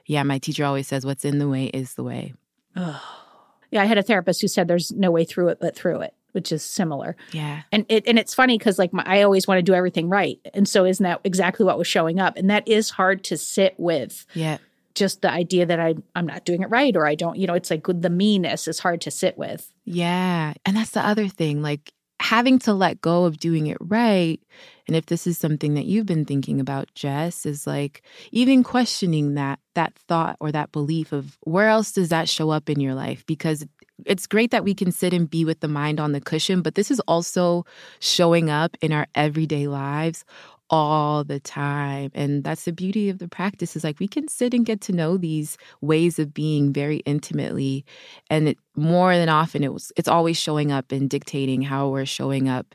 yeah, 0.07 0.23
my 0.23 0.39
teacher 0.39 0.65
always 0.65 0.89
says, 0.89 1.05
what's 1.05 1.25
in 1.25 1.39
the 1.39 1.49
way 1.49 1.67
is 1.67 1.95
the 1.95 2.05
way. 2.05 2.33
Oh. 2.75 3.03
Yeah, 3.71 3.83
I 3.83 3.85
had 3.87 3.99
a 3.99 4.03
therapist 4.03 4.41
who 4.41 4.49
said 4.49 4.69
there's 4.69 4.93
no 4.93 5.11
way 5.11 5.25
through 5.25 5.49
it 5.49 5.59
but 5.61 5.77
through 5.77 6.01
it, 6.01 6.15
which 6.37 6.53
is 6.53 6.63
similar. 6.63 7.17
Yeah. 7.33 7.63
And 7.73 7.87
it 7.89 8.07
and 8.07 8.19
it's 8.19 8.35
funny 8.35 8.59
because 8.59 8.79
like 8.79 8.93
my, 8.93 9.03
I 9.07 9.23
always 9.23 9.49
want 9.49 9.59
to 9.59 9.63
do 9.63 9.73
everything 9.73 10.11
right. 10.11 10.39
And 10.53 10.69
so 10.69 10.85
isn't 10.85 11.03
that 11.03 11.23
exactly 11.25 11.65
what 11.65 11.79
was 11.79 11.89
showing 11.89 12.21
up? 12.21 12.37
And 12.37 12.51
that 12.51 12.69
is 12.69 12.91
hard 12.91 13.25
to 13.25 13.39
sit 13.39 13.75
with. 13.79 14.27
Yeah. 14.35 14.59
Just 14.95 15.23
the 15.23 15.31
idea 15.31 15.65
that 15.65 15.81
I 15.81 15.95
I'm 16.15 16.27
not 16.27 16.45
doing 16.45 16.61
it 16.61 16.69
right 16.69 16.95
or 16.95 17.07
I 17.07 17.15
don't, 17.15 17.39
you 17.39 17.47
know, 17.47 17.55
it's 17.55 17.71
like 17.71 17.87
the 17.89 18.11
meanness 18.11 18.69
is 18.69 18.79
hard 18.79 19.01
to 19.01 19.11
sit 19.11 19.39
with. 19.39 19.73
Yeah. 19.87 20.53
And 20.67 20.77
that's 20.77 20.91
the 20.91 21.05
other 21.05 21.27
thing. 21.27 21.63
Like 21.63 21.91
having 22.21 22.59
to 22.59 22.75
let 22.75 23.01
go 23.01 23.25
of 23.25 23.39
doing 23.39 23.67
it 23.67 23.77
right 23.81 24.41
and 24.87 24.97
if 24.97 25.05
this 25.07 25.27
is 25.27 25.37
something 25.37 25.75
that 25.75 25.85
you've 25.85 26.07
been 26.07 26.25
thinking 26.25 26.61
about 26.61 26.89
jess 26.95 27.45
is 27.45 27.67
like 27.67 28.03
even 28.33 28.63
questioning 28.63 29.35
that 29.35 29.59
that 29.75 29.95
thought 30.09 30.35
or 30.41 30.51
that 30.51 30.73
belief 30.73 31.13
of 31.13 31.37
where 31.43 31.69
else 31.69 31.93
does 31.93 32.09
that 32.09 32.27
show 32.27 32.49
up 32.49 32.71
in 32.71 32.81
your 32.81 32.95
life 32.95 33.25
because 33.27 33.67
it's 34.05 34.27
great 34.27 34.51
that 34.51 34.65
we 34.65 34.75
can 34.75 34.93
sit 34.93 35.15
and 35.15 35.31
be 35.31 35.45
with 35.45 35.61
the 35.61 35.69
mind 35.69 35.99
on 35.99 36.13
the 36.13 36.21
cushion 36.21 36.63
but 36.63 36.75
this 36.75 36.91
is 36.91 37.01
also 37.01 37.65
showing 38.01 38.51
up 38.51 38.77
in 38.83 38.93
our 38.93 39.07
everyday 39.15 39.67
lives 39.67 40.25
all 40.71 41.25
the 41.25 41.41
time. 41.41 42.11
And 42.15 42.43
that's 42.43 42.65
the 42.65 42.73
beauty 42.73 43.09
of 43.09 43.19
the 43.19 43.29
practice 43.29 43.77
is 43.77 43.85
like 43.85 44.01
we 44.01 44.09
can 44.09 44.29
sit 44.29 44.55
and 44.55 44.67
get 44.67 44.81
to 44.83 44.93
know 44.93 45.17
these 45.17 45.57
ways 45.81 46.19
of 46.19 46.35
being 46.35 46.73
very 46.73 46.99
intimately. 46.99 47.85
And 48.31 48.49
it, 48.49 48.59
more 48.75 49.17
than 49.17 49.29
often 49.29 49.63
it 49.65 49.73
was 49.73 49.93
it's 49.97 50.09
always 50.09 50.37
showing 50.37 50.73
up 50.73 50.93
and 50.93 51.09
dictating 51.09 51.63
how 51.63 51.89
we're 51.89 52.07
showing 52.07 52.49
up 52.49 52.75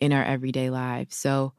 in 0.00 0.12
our 0.12 0.24
everyday 0.24 0.70
lives. 0.70 1.16
So 1.16 1.52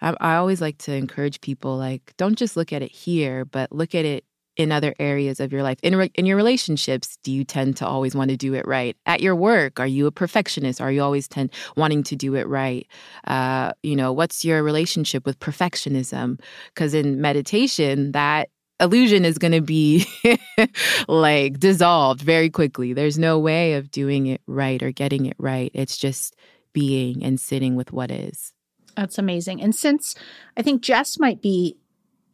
I, 0.00 0.14
I 0.20 0.34
always 0.36 0.60
like 0.60 0.78
to 0.78 0.92
encourage 0.92 1.40
people 1.40 1.76
like 1.76 2.14
don't 2.16 2.36
just 2.36 2.56
look 2.56 2.72
at 2.72 2.82
it 2.82 2.90
here, 2.92 3.44
but 3.44 3.72
look 3.72 3.94
at 3.94 4.04
it 4.04 4.24
in 4.58 4.72
other 4.72 4.94
areas 4.98 5.40
of 5.40 5.52
your 5.52 5.62
life. 5.62 5.78
In, 5.82 5.96
re- 5.96 6.10
in 6.14 6.26
your 6.26 6.36
relationships 6.36 7.16
do 7.22 7.32
you 7.32 7.44
tend 7.44 7.76
to 7.78 7.86
always 7.86 8.14
want 8.14 8.30
to 8.30 8.36
do 8.36 8.54
it 8.54 8.66
right? 8.66 8.96
At 9.06 9.22
your 9.22 9.34
work 9.34 9.80
are 9.80 9.86
you 9.86 10.06
a 10.06 10.12
perfectionist? 10.12 10.80
Are 10.80 10.92
you 10.92 11.02
always 11.02 11.28
tend 11.28 11.50
wanting 11.76 12.02
to 12.04 12.16
do 12.16 12.34
it 12.34 12.46
right? 12.48 12.86
Uh, 13.26 13.72
you 13.82 13.96
know 13.96 14.12
what's 14.12 14.44
your 14.44 14.62
relationship 14.62 15.24
with 15.24 15.38
perfectionism? 15.38 16.40
Because 16.74 16.92
in 16.92 17.20
meditation 17.20 18.12
that 18.12 18.50
illusion 18.80 19.24
is 19.24 19.38
going 19.38 19.52
to 19.52 19.60
be 19.60 20.06
like 21.08 21.58
dissolved 21.58 22.20
very 22.20 22.50
quickly. 22.50 22.92
There's 22.92 23.18
no 23.18 23.38
way 23.38 23.74
of 23.74 23.90
doing 23.90 24.26
it 24.26 24.42
right 24.46 24.82
or 24.82 24.90
getting 24.90 25.26
it 25.26 25.36
right. 25.38 25.70
It's 25.72 25.96
just 25.96 26.36
being 26.72 27.24
and 27.24 27.40
sitting 27.40 27.76
with 27.76 27.92
what 27.92 28.10
is. 28.10 28.52
That's 28.96 29.18
amazing. 29.18 29.62
And 29.62 29.74
since 29.74 30.16
i 30.56 30.62
think 30.62 30.82
jess 30.82 31.20
might 31.20 31.40
be 31.40 31.76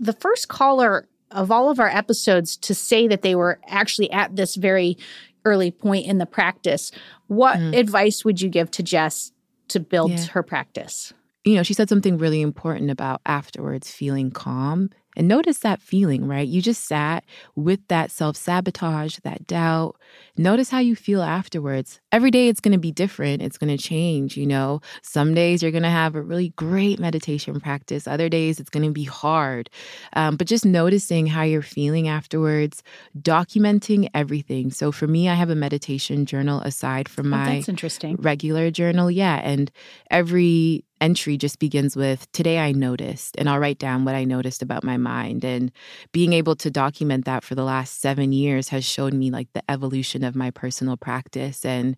the 0.01 0.15
first 0.15 0.49
caller 0.49 1.07
of 1.35 1.51
all 1.51 1.71
of 1.71 1.81
our 1.81 1.89
episodes 1.89 2.57
to 2.59 2.75
say 2.75 3.09
that 3.09 3.23
they 3.23 3.35
were 3.35 3.61
actually 3.67 4.11
at 4.11 4.35
this 4.37 4.55
very 4.55 4.97
early 5.45 5.71
point 5.71 6.07
in 6.07 6.19
the 6.19 6.27
practice. 6.27 6.91
What 7.27 7.59
mm. 7.59 7.77
advice 7.77 8.25
would 8.25 8.41
you 8.41 8.49
give 8.49 8.71
to 8.73 8.83
Jess 8.83 9.33
to 9.69 9.81
build 9.81 10.13
yeah. 10.13 10.25
her 10.27 10.43
practice? 10.43 11.13
You 11.45 11.57
know, 11.57 11.63
she 11.63 11.75
said 11.75 11.91
something 11.91 12.17
really 12.17 12.41
important 12.41 12.91
about 12.91 13.21
afterwards 13.27 13.91
feeling 13.91 14.31
calm 14.31 14.89
and 15.17 15.29
notice 15.29 15.59
that 15.59 15.81
feeling, 15.81 16.27
right? 16.27 16.47
You 16.47 16.61
just 16.61 16.85
sat 16.85 17.25
with 17.55 17.81
that 17.89 18.11
self 18.11 18.37
sabotage, 18.37 19.19
that 19.19 19.47
doubt. 19.47 19.97
Notice 20.37 20.71
how 20.71 20.81
you 20.81 20.97
feel 20.97 21.23
afterwards. 21.23 22.01
Every 22.13 22.31
day 22.31 22.49
it's 22.49 22.61
going 22.61 22.73
to 22.73 22.79
be 22.79 22.93
different. 22.93 23.43
It's 23.43 23.59
going 23.59 23.77
to 23.77 23.83
change, 23.83 24.37
you 24.37 24.47
know. 24.47 24.81
Some 25.03 25.35
days 25.35 25.63
you're 25.63 25.71
going 25.71 25.83
to 25.85 25.91
have 25.91 26.15
a 26.15 26.23
really 26.23 26.51
great 26.51 26.99
meditation 26.99 27.61
practice, 27.61 28.07
other 28.07 28.29
days 28.29 28.61
it's 28.61 28.71
going 28.71 28.85
to 28.85 28.93
be 28.93 29.05
hard. 29.05 29.71
Um, 30.15 30.37
but 30.37 30.47
just 30.47 30.65
noticing 30.65 31.27
how 31.27 31.43
you're 31.43 31.63
feeling 31.63 32.09
afterwards, 32.09 32.83
documenting 33.19 34.09
everything. 34.15 34.71
So 34.71 34.93
for 34.93 35.07
me, 35.07 35.29
I 35.29 35.35
have 35.35 35.51
a 35.51 35.55
meditation 35.55 36.27
journal 36.27 36.61
aside 36.61 37.09
from 37.09 37.33
oh, 37.33 37.37
my 37.37 37.57
that's 37.57 37.69
interesting. 37.69 38.17
regular 38.17 38.71
journal. 38.71 39.11
Yeah. 39.11 39.41
And 39.43 39.71
every 40.11 40.85
entry 41.05 41.37
just 41.37 41.59
begins 41.59 41.95
with 41.95 42.31
today 42.33 42.59
I 42.59 42.73
noticed, 42.73 43.37
and 43.37 43.49
I'll 43.49 43.59
write 43.59 43.79
down 43.79 44.07
what 44.07 44.15
I 44.15 44.25
noticed 44.25 44.63
about 44.63 44.83
my 44.83 44.97
mind. 44.97 45.45
And 45.45 45.71
being 46.13 46.33
able 46.33 46.57
to 46.57 46.71
document 46.71 47.27
that 47.27 47.45
for 47.45 47.55
the 47.55 47.63
last 47.63 48.01
seven 48.01 48.33
years 48.33 48.71
has 48.71 48.87
shown 48.87 49.19
me 49.19 49.31
like 49.31 49.53
the 49.53 49.63
evolution 49.71 50.25
of 50.25 50.35
my 50.35 50.51
personal 50.51 50.97
practice. 50.97 51.63
And 51.63 51.97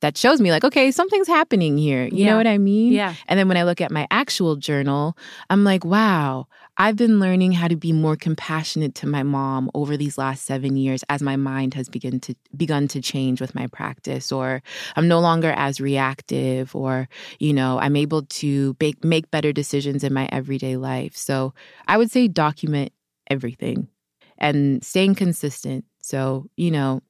that 0.00 0.16
shows 0.18 0.40
me 0.40 0.50
like 0.50 0.64
okay 0.64 0.90
something's 0.90 1.28
happening 1.28 1.78
here 1.78 2.04
you 2.04 2.18
Yeah. 2.24 2.30
know 2.30 2.36
what 2.36 2.46
i 2.46 2.58
mean 2.58 2.92
Yeah. 2.92 3.14
and 3.26 3.38
then 3.38 3.48
when 3.48 3.56
i 3.56 3.62
look 3.62 3.80
at 3.80 3.90
my 3.90 4.06
actual 4.10 4.56
journal 4.56 5.16
i'm 5.50 5.64
like 5.64 5.84
wow 5.84 6.46
i've 6.76 6.96
been 6.96 7.20
learning 7.20 7.52
how 7.52 7.68
to 7.68 7.76
be 7.76 7.92
more 7.92 8.16
compassionate 8.16 8.94
to 8.96 9.06
my 9.06 9.22
mom 9.22 9.70
over 9.74 9.96
these 9.96 10.18
last 10.18 10.44
7 10.44 10.76
years 10.76 11.04
as 11.08 11.22
my 11.22 11.36
mind 11.36 11.74
has 11.74 11.88
begun 11.88 12.20
to 12.20 12.34
begun 12.56 12.88
to 12.88 13.00
change 13.00 13.40
with 13.40 13.54
my 13.54 13.66
practice 13.68 14.30
or 14.32 14.62
i'm 14.96 15.08
no 15.08 15.20
longer 15.20 15.52
as 15.56 15.80
reactive 15.80 16.74
or 16.76 17.08
you 17.38 17.52
know 17.52 17.78
i'm 17.78 17.96
able 17.96 18.22
to 18.22 18.76
make, 18.80 19.02
make 19.04 19.30
better 19.30 19.52
decisions 19.52 20.04
in 20.04 20.12
my 20.12 20.28
everyday 20.32 20.76
life 20.76 21.16
so 21.16 21.54
i 21.88 21.96
would 21.96 22.10
say 22.10 22.28
document 22.28 22.92
everything 23.30 23.88
and 24.38 24.84
staying 24.84 25.14
consistent 25.14 25.84
so 26.02 26.46
you 26.56 26.70
know 26.70 27.00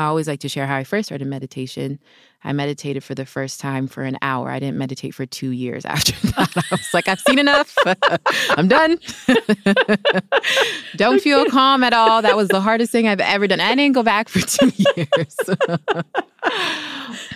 I 0.00 0.06
always 0.06 0.26
like 0.26 0.40
to 0.40 0.48
share 0.48 0.66
how 0.66 0.76
I 0.76 0.84
first 0.84 1.06
started 1.06 1.26
meditation. 1.26 1.98
I 2.42 2.52
meditated 2.52 3.04
for 3.04 3.14
the 3.14 3.26
first 3.26 3.60
time 3.60 3.86
for 3.86 4.02
an 4.02 4.16
hour. 4.22 4.50
I 4.50 4.58
didn't 4.58 4.78
meditate 4.78 5.14
for 5.14 5.26
two 5.26 5.50
years 5.50 5.84
after 5.84 6.12
that. 6.28 6.56
I 6.56 6.62
was 6.70 6.94
like, 6.94 7.06
I've 7.08 7.20
seen 7.20 7.38
enough. 7.38 7.76
I'm 8.50 8.66
done. 8.66 8.98
Don't 10.96 11.20
feel 11.20 11.44
calm 11.46 11.82
at 11.84 11.92
all. 11.92 12.22
That 12.22 12.36
was 12.36 12.48
the 12.48 12.60
hardest 12.60 12.92
thing 12.92 13.06
I've 13.06 13.20
ever 13.20 13.46
done. 13.46 13.60
I 13.60 13.74
didn't 13.74 13.94
go 13.94 14.02
back 14.02 14.28
for 14.28 14.40
two 14.40 14.72
years. 14.96 15.36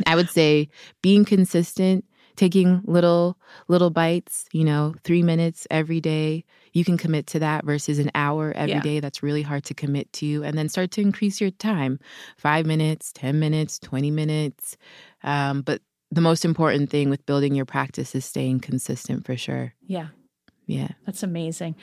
I 0.06 0.14
would 0.14 0.30
say 0.30 0.68
being 1.02 1.24
consistent, 1.24 2.04
taking 2.36 2.80
little 2.84 3.36
little 3.68 3.90
bites, 3.90 4.46
you 4.52 4.64
know, 4.64 4.94
3 5.04 5.22
minutes 5.22 5.66
every 5.70 6.00
day. 6.00 6.44
You 6.74 6.84
can 6.84 6.98
commit 6.98 7.26
to 7.28 7.38
that 7.38 7.64
versus 7.64 7.98
an 7.98 8.10
hour 8.14 8.52
every 8.54 8.80
day. 8.80 8.94
Yeah. 8.96 9.00
That's 9.00 9.22
really 9.22 9.42
hard 9.42 9.64
to 9.64 9.74
commit 9.74 10.12
to 10.14 10.42
and 10.44 10.58
then 10.58 10.68
start 10.68 10.90
to 10.92 11.00
increase 11.00 11.40
your 11.40 11.50
time. 11.52 11.98
5 12.36 12.66
minutes, 12.66 13.12
10 13.12 13.38
minutes, 13.40 13.78
20 13.78 14.10
minutes. 14.10 14.76
Um, 15.22 15.62
but 15.62 15.80
the 16.10 16.20
most 16.20 16.44
important 16.44 16.90
thing 16.90 17.10
with 17.10 17.24
building 17.26 17.54
your 17.54 17.64
practice 17.64 18.14
is 18.14 18.24
staying 18.24 18.60
consistent 18.60 19.24
for 19.24 19.36
sure. 19.36 19.72
Yeah. 19.86 20.08
Yeah. 20.66 20.88
That's 21.06 21.22
amazing. 21.22 21.76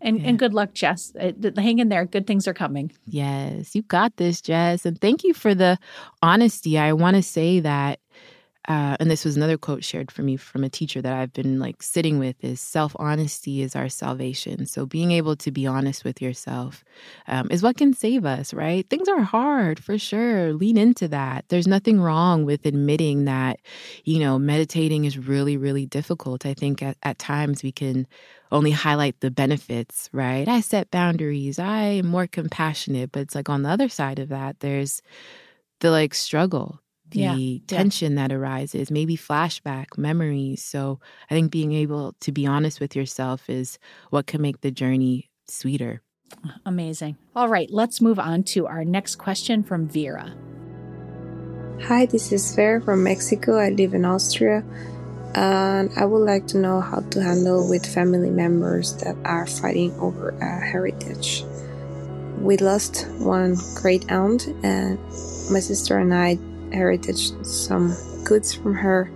And 0.00 0.20
Yeah. 0.20 0.28
and 0.28 0.38
good 0.38 0.52
luck, 0.52 0.74
Jess. 0.74 1.12
Uh, 1.18 1.32
Hang 1.56 1.78
in 1.78 1.88
there. 1.88 2.04
Good 2.04 2.26
things 2.26 2.46
are 2.46 2.52
coming. 2.54 2.92
Yes, 3.06 3.74
you 3.74 3.82
got 3.82 4.16
this, 4.18 4.40
Jess. 4.42 4.84
And 4.84 5.00
thank 5.00 5.24
you 5.24 5.32
for 5.32 5.54
the 5.54 5.78
honesty. 6.22 6.78
I 6.78 6.92
want 6.92 7.16
to 7.16 7.22
say 7.22 7.60
that, 7.60 7.98
uh, 8.68 8.96
and 8.98 9.10
this 9.10 9.24
was 9.24 9.36
another 9.36 9.56
quote 9.56 9.84
shared 9.84 10.10
for 10.10 10.22
me 10.22 10.36
from 10.36 10.64
a 10.64 10.68
teacher 10.68 11.00
that 11.00 11.12
I've 11.12 11.32
been 11.32 11.58
like 11.58 11.82
sitting 11.82 12.18
with 12.18 12.36
is 12.42 12.60
self 12.60 12.96
honesty 12.98 13.62
is 13.62 13.76
our 13.76 13.88
salvation. 13.88 14.66
So 14.66 14.86
being 14.86 15.12
able 15.12 15.36
to 15.36 15.52
be 15.52 15.66
honest 15.66 16.04
with 16.04 16.20
yourself 16.20 16.84
um, 17.28 17.48
is 17.50 17.62
what 17.62 17.76
can 17.76 17.92
save 17.92 18.24
us, 18.24 18.52
right? 18.52 18.88
Things 18.88 19.08
are 19.08 19.20
hard 19.22 19.78
for 19.82 19.98
sure. 19.98 20.52
Lean 20.52 20.76
into 20.76 21.06
that. 21.08 21.44
There's 21.48 21.68
nothing 21.68 22.00
wrong 22.00 22.44
with 22.44 22.66
admitting 22.66 23.24
that, 23.26 23.60
you 24.04 24.18
know, 24.18 24.38
meditating 24.38 25.04
is 25.04 25.16
really, 25.18 25.56
really 25.56 25.86
difficult. 25.86 26.44
I 26.44 26.54
think 26.54 26.82
at, 26.82 26.96
at 27.02 27.18
times 27.18 27.62
we 27.62 27.72
can 27.72 28.06
only 28.52 28.70
highlight 28.70 29.20
the 29.20 29.30
benefits, 29.30 30.08
right? 30.12 30.48
I 30.48 30.60
set 30.60 30.90
boundaries. 30.90 31.58
I 31.58 31.82
am 31.82 32.06
more 32.06 32.26
compassionate. 32.26 33.12
But 33.12 33.22
it's 33.22 33.34
like 33.34 33.48
on 33.48 33.62
the 33.62 33.68
other 33.70 33.88
side 33.88 34.18
of 34.18 34.28
that, 34.30 34.60
there's 34.60 35.02
the 35.80 35.90
like 35.90 36.14
struggle, 36.14 36.80
the 37.10 37.18
Yeah, 37.20 37.34
yeah. 37.36 37.58
tension 37.66 38.14
that 38.16 38.32
arises, 38.32 38.90
maybe 38.90 39.16
flashback 39.16 39.96
memories. 39.96 40.62
So 40.62 41.00
I 41.30 41.34
think 41.34 41.50
being 41.50 41.72
able 41.72 42.14
to 42.20 42.32
be 42.32 42.46
honest 42.46 42.80
with 42.80 42.96
yourself 42.96 43.48
is 43.48 43.78
what 44.10 44.26
can 44.26 44.42
make 44.42 44.60
the 44.60 44.70
journey 44.70 45.30
sweeter. 45.48 46.02
Amazing. 46.64 47.16
All 47.36 47.48
right, 47.48 47.70
let's 47.70 48.00
move 48.00 48.18
on 48.18 48.42
to 48.54 48.66
our 48.66 48.84
next 48.84 49.16
question 49.16 49.62
from 49.62 49.88
Vera. 49.88 50.34
Hi, 51.84 52.06
this 52.06 52.32
is 52.32 52.54
Vera 52.56 52.80
from 52.80 53.04
Mexico. 53.04 53.58
I 53.58 53.68
live 53.70 53.94
in 53.94 54.04
Austria. 54.04 54.64
And 55.34 55.90
I 55.96 56.06
would 56.06 56.24
like 56.24 56.46
to 56.48 56.58
know 56.58 56.80
how 56.80 57.00
to 57.00 57.22
handle 57.22 57.68
with 57.68 57.84
family 57.86 58.30
members 58.30 58.96
that 59.04 59.16
are 59.24 59.46
fighting 59.46 59.92
over 60.00 60.30
a 60.30 60.60
heritage. 60.64 61.44
We 62.40 62.56
lost 62.56 63.06
one 63.18 63.56
great 63.74 64.10
aunt, 64.10 64.46
and 64.62 64.98
my 65.50 65.60
sister 65.60 65.98
and 65.98 66.14
I 66.14 66.38
heritage 66.76 67.32
some 67.42 67.96
goods 68.24 68.54
from 68.54 68.74
her, 68.74 69.10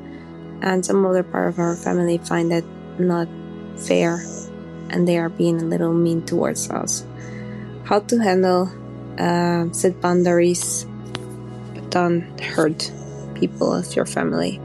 and 0.62 0.85
some 0.85 1.05
other 1.05 1.23
part 1.23 1.49
of 1.49 1.59
our 1.59 1.77
family 1.77 2.18
find 2.18 2.51
that 2.51 2.64
not 2.99 3.29
fair, 3.77 4.25
and 4.90 5.07
they 5.07 5.18
are 5.18 5.29
being 5.29 5.61
a 5.61 5.64
little 5.64 5.92
mean 5.92 6.25
towards 6.25 6.70
us. 6.70 7.05
How 7.85 8.01
to 8.01 8.18
handle 8.18 8.70
uh, 9.18 9.70
set 9.73 10.01
boundaries 10.01 10.87
don't 11.90 12.40
hurt 12.40 12.90
people 13.35 13.75
of 13.75 13.94
your 13.96 14.07
family. 14.07 14.61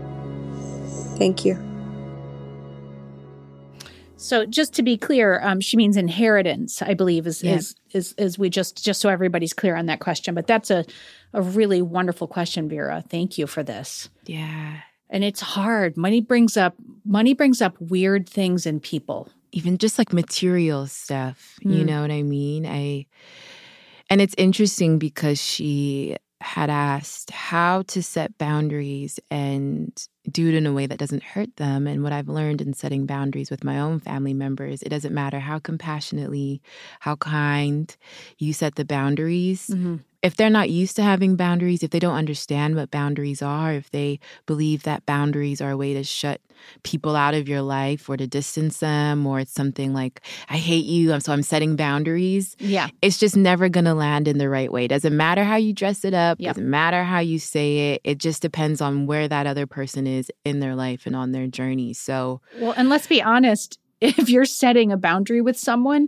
Thank 1.17 1.45
you. 1.45 1.64
So 4.25 4.45
just 4.45 4.73
to 4.73 4.83
be 4.83 4.97
clear, 4.97 5.39
um, 5.43 5.61
she 5.61 5.77
means 5.77 5.97
inheritance, 5.97 6.81
I 6.81 6.93
believe, 6.95 7.27
is, 7.27 7.43
Yeah. 7.43 7.55
is 7.55 7.75
is 7.93 8.13
is 8.17 8.39
we 8.39 8.49
just 8.49 8.83
just 8.83 8.99
so 9.01 9.09
everybody's 9.09 9.53
clear 9.53 9.75
on 9.75 9.85
that 9.85 9.99
question. 9.99 10.33
But 10.35 10.47
that's 10.47 10.71
a 10.71 10.83
a 11.33 11.41
really 11.41 11.81
wonderful 11.81 12.27
question, 12.27 12.67
Vera. 12.69 13.03
Thank 13.09 13.37
you 13.37 13.45
for 13.47 13.61
this. 13.63 14.09
Yeah. 14.25 14.77
And 15.09 15.23
it's 15.23 15.41
hard. 15.41 15.95
Money 15.97 16.21
brings 16.21 16.57
up 16.57 16.73
money 17.05 17.33
brings 17.33 17.61
up 17.61 17.75
weird 17.79 18.27
things 18.27 18.65
in 18.65 18.79
people. 18.79 19.29
even 19.51 19.77
just 19.77 19.97
like 19.97 20.11
material 20.11 20.85
stuff 20.87 21.57
you 21.61 21.83
Mm. 21.83 21.85
know 21.85 22.01
what 22.01 22.11
i 22.11 22.23
mean 22.23 22.65
i 22.65 23.05
and 24.09 24.19
it's 24.19 24.35
interesting 24.37 24.99
because 24.99 25.39
she 25.41 26.17
had 26.41 26.69
asked 26.69 27.31
how 27.31 27.81
to 27.83 28.03
set 28.03 28.37
boundaries 28.37 29.19
and 29.31 30.07
do 30.29 30.49
it 30.49 30.55
in 30.55 30.65
a 30.65 30.73
way 30.73 30.85
that 30.85 30.99
doesn't 30.99 31.23
hurt 31.23 31.55
them 31.55 31.87
and 31.87 32.03
what 32.03 32.11
i've 32.11 32.27
learned 32.27 32.61
in 32.61 32.73
setting 32.73 33.05
boundaries 33.05 33.49
with 33.49 33.63
my 33.63 33.79
own 33.79 33.99
family 33.99 34.33
members 34.33 34.81
it 34.81 34.89
doesn't 34.89 35.13
matter 35.13 35.39
how 35.39 35.59
compassionately 35.59 36.61
how 36.99 37.15
kind 37.15 37.95
you 38.37 38.51
set 38.51 38.75
the 38.75 38.85
boundaries 38.85 39.67
mm-hmm. 39.67 39.95
If 40.25 40.35
they're 40.35 40.49
not 40.49 40.69
used 40.71 40.95
to 40.95 41.03
having 41.03 41.35
boundaries, 41.35 41.83
if 41.83 41.91
they 41.91 41.99
don't 41.99 42.15
understand 42.15 42.75
what 42.75 42.89
boundaries 42.89 43.41
are, 43.41 43.73
if 43.73 43.91
they 43.91 44.19
believe 44.47 44.83
that 44.83 45.05
boundaries 45.05 45.61
are 45.61 45.71
a 45.71 45.77
way 45.77 45.93
to 45.93 46.03
shut 46.03 46.41
people 46.83 47.15
out 47.15 47.35
of 47.35 47.47
your 47.47 47.61
life 47.61 48.09
or 48.09 48.17
to 48.17 48.25
distance 48.25 48.79
them, 48.79 49.27
or 49.27 49.39
it's 49.39 49.51
something 49.51 49.93
like, 49.93 50.21
I 50.49 50.57
hate 50.57 50.85
you, 50.85 51.19
so 51.19 51.31
I'm 51.31 51.43
setting 51.43 51.75
boundaries, 51.75 52.55
Yeah. 52.59 52.87
it's 53.03 53.19
just 53.19 53.37
never 53.37 53.69
going 53.69 53.85
to 53.85 53.93
land 53.93 54.27
in 54.27 54.39
the 54.39 54.49
right 54.49 54.71
way. 54.71 54.87
Doesn't 54.87 55.15
matter 55.15 55.43
how 55.43 55.57
you 55.57 55.73
dress 55.73 56.03
it 56.03 56.13
up, 56.13 56.39
Yep. 56.39 56.55
doesn't 56.55 56.69
matter 56.69 57.03
how 57.03 57.19
you 57.19 57.37
say 57.37 57.93
it. 57.93 58.01
It 58.03 58.17
just 58.17 58.41
depends 58.41 58.81
on 58.81 59.05
where 59.05 59.27
that 59.27 59.45
other 59.45 59.67
person 59.67 60.07
is 60.07 60.31
in 60.43 60.59
their 60.59 60.75
life 60.75 61.05
and 61.05 61.15
on 61.15 61.33
their 61.33 61.45
journey. 61.45 61.93
So, 61.93 62.41
Well, 62.59 62.71
and 62.75 62.89
let's 62.89 63.05
be 63.07 63.21
honest, 63.21 63.77
if 64.01 64.27
you're 64.29 64.45
setting 64.45 64.91
a 64.91 64.97
boundary 64.97 65.41
with 65.41 65.57
someone, 65.59 66.07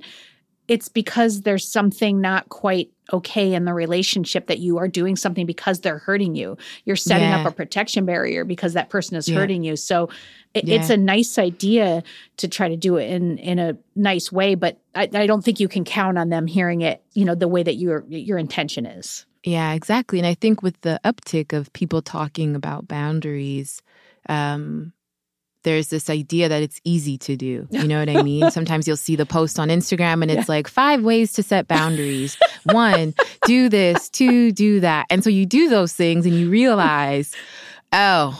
it's 0.68 0.90
because 0.90 1.42
there's 1.42 1.70
something 1.72 2.20
not 2.20 2.50
quite 2.50 2.90
okay 3.14 3.54
in 3.54 3.66
the 3.66 3.74
relationship 3.74 4.48
that 4.48 4.60
you 4.60 4.78
are 4.78 4.88
doing 4.88 5.16
something 5.16 5.46
because 5.46 5.82
they're 5.82 5.98
hurting 6.00 6.36
you. 6.36 6.58
You're 6.86 6.96
setting 6.96 7.30
Yeah. 7.30 7.38
up 7.40 7.46
a 7.46 7.52
protection 7.52 8.06
barrier 8.06 8.44
because 8.44 8.74
that 8.74 8.90
person 8.90 9.18
is 9.18 9.28
Yeah. 9.28 9.36
hurting 9.36 9.64
you. 9.64 9.76
So 9.76 10.10
it, 10.54 10.66
Yeah. 10.66 10.76
it's 10.76 10.90
a 10.90 10.98
nice 10.98 11.38
idea 11.38 12.04
to 12.38 12.48
try 12.48 12.68
to 12.70 12.78
do 12.78 12.98
it 12.98 13.10
in 13.10 13.38
in 13.38 13.60
a 13.60 13.78
nice 13.96 14.32
way, 14.32 14.56
but 14.56 14.80
I, 14.96 15.10
I 15.14 15.28
don't 15.28 15.44
think 15.44 15.60
you 15.60 15.68
can 15.68 15.84
count 15.86 16.18
on 16.18 16.30
them 16.30 16.48
hearing 16.48 16.82
it, 16.82 17.04
you 17.14 17.26
know, 17.26 17.36
the 17.36 17.48
way 17.48 17.64
that 17.64 17.76
your 17.76 18.06
your 18.08 18.38
intention 18.38 18.86
is. 18.86 19.26
Yeah, 19.44 19.74
exactly. 19.74 20.20
And 20.20 20.28
I 20.28 20.34
think 20.34 20.62
with 20.62 20.80
the 20.82 21.00
uptick 21.06 21.54
of 21.54 21.72
people 21.74 22.02
talking 22.02 22.56
about 22.56 22.88
boundaries, 22.88 23.82
um, 24.28 24.92
there's 25.68 25.90
this 25.90 26.10
idea 26.10 26.48
that 26.48 26.64
it's 26.64 26.80
easy 26.86 27.18
to 27.18 27.36
do. 27.36 27.68
You 27.72 27.90
know 27.90 28.00
what 28.00 28.08
I 28.08 28.24
mean? 28.24 28.50
Sometimes 28.52 28.88
you'll 28.88 28.96
see 28.96 29.18
the 29.18 29.26
post 29.26 29.60
on 29.60 29.68
Instagram 29.68 30.22
and 30.22 30.32
it's 30.32 30.48
like 30.48 30.70
five 30.70 31.04
ways 31.04 31.34
to 31.34 31.44
set 31.44 31.68
boundaries. 31.68 32.38
One, 32.64 33.14
do 33.46 33.68
this, 33.68 34.08
two, 34.08 34.54
do 34.54 34.80
that. 34.80 35.08
And 35.10 35.26
so 35.26 35.30
you 35.30 35.46
do 35.46 35.68
those 35.68 35.92
things 35.92 36.26
and 36.26 36.34
you 36.36 36.50
realize, 36.50 37.36
oh, 37.94 38.40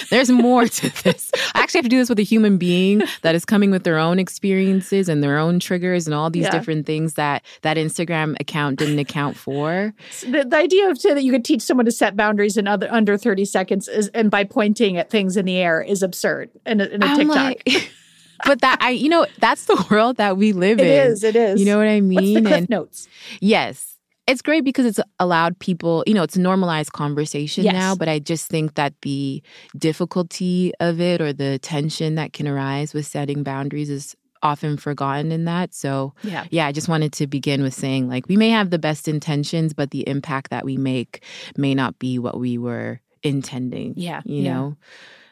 there's 0.10 0.30
more 0.30 0.66
to 0.66 1.02
this. 1.02 1.30
I 1.54 1.60
actually 1.60 1.78
have 1.78 1.84
to 1.84 1.88
do 1.90 1.98
this 1.98 2.08
with 2.08 2.18
a 2.18 2.22
human 2.24 2.56
being 2.58 3.02
that 3.22 3.34
is 3.34 3.44
coming 3.44 3.70
with 3.70 3.84
their 3.84 3.98
own 3.98 4.18
experiences 4.18 5.08
and 5.08 5.22
their 5.22 5.38
own 5.38 5.60
triggers 5.60 6.06
and 6.06 6.14
all 6.14 6.30
these 6.30 6.44
Yeah. 6.44 6.50
different 6.50 6.86
things 6.86 7.14
that 7.14 7.44
that 7.62 7.76
Instagram 7.76 8.38
account 8.40 8.78
didn't 8.78 8.98
account 8.98 9.36
for. 9.36 9.92
The, 10.22 10.44
the 10.44 10.56
idea 10.56 10.88
of 10.90 10.98
say 10.98 11.14
that 11.14 11.22
you 11.22 11.32
could 11.32 11.44
teach 11.44 11.62
someone 11.62 11.84
to 11.86 11.92
set 11.92 12.16
boundaries 12.16 12.56
in 12.56 12.66
other, 12.66 12.88
under 12.90 13.16
30 13.16 13.44
seconds 13.44 13.88
is, 13.88 14.08
and 14.08 14.30
by 14.30 14.44
pointing 14.44 14.96
at 14.96 15.10
things 15.10 15.36
in 15.36 15.44
the 15.46 15.56
air 15.56 15.82
is 15.82 16.02
absurd 16.02 16.50
in 16.66 16.80
a, 16.80 16.84
in 16.86 17.02
a 17.02 17.16
TikTok. 17.16 17.26
like- 17.34 17.92
but 18.46 18.62
that 18.62 18.78
I, 18.80 18.90
you 18.90 19.10
know, 19.10 19.26
that's 19.38 19.66
the 19.66 19.86
world 19.90 20.16
that 20.16 20.36
we 20.38 20.52
live 20.52 20.78
It 20.80 20.86
in. 20.86 21.12
is. 21.12 21.22
It 21.24 21.36
is. 21.36 21.60
You 21.60 21.66
know 21.66 21.76
what 21.78 21.86
I 21.86 22.00
What's 22.00 22.16
the 22.26 22.34
mean? 22.34 22.44
cliff 22.44 22.56
and 22.56 22.68
notes? 22.70 23.08
yes. 23.40 23.89
It's 24.30 24.42
great 24.42 24.64
because 24.64 24.86
it's 24.86 25.00
allowed 25.18 25.58
people, 25.58 26.04
you 26.06 26.14
know, 26.14 26.22
it's 26.22 26.36
normalized 26.36 26.92
conversation 26.92 27.64
Yes. 27.64 27.72
now, 27.72 27.94
but 27.94 28.08
I 28.08 28.18
just 28.18 28.48
think 28.48 28.74
that 28.76 28.94
the 29.02 29.42
difficulty 29.76 30.72
of 30.80 31.00
it 31.00 31.20
or 31.20 31.32
the 31.32 31.58
tension 31.58 32.14
that 32.14 32.32
can 32.32 32.46
arise 32.48 32.94
with 32.94 33.06
setting 33.06 33.42
boundaries 33.42 33.90
is 33.90 34.16
often 34.42 34.76
forgotten 34.78 35.32
in 35.32 35.44
that. 35.44 35.74
So, 35.74 36.14
Yeah. 36.22 36.44
yeah, 36.50 36.66
I 36.66 36.72
just 36.72 36.88
wanted 36.88 37.12
to 37.14 37.26
begin 37.26 37.62
with 37.62 37.74
saying 37.74 38.08
like 38.08 38.26
we 38.28 38.36
may 38.36 38.48
have 38.50 38.70
the 38.70 38.78
best 38.78 39.08
intentions, 39.08 39.74
but 39.74 39.90
the 39.90 40.08
impact 40.08 40.50
that 40.50 40.64
we 40.64 40.76
make 40.78 41.22
may 41.56 41.74
not 41.74 41.98
be 41.98 42.18
what 42.18 42.38
we 42.40 42.56
were 42.56 43.00
intending. 43.22 43.94
Yeah, 43.96 44.22
You 44.24 44.42
yeah. 44.44 44.54
know? 44.54 44.76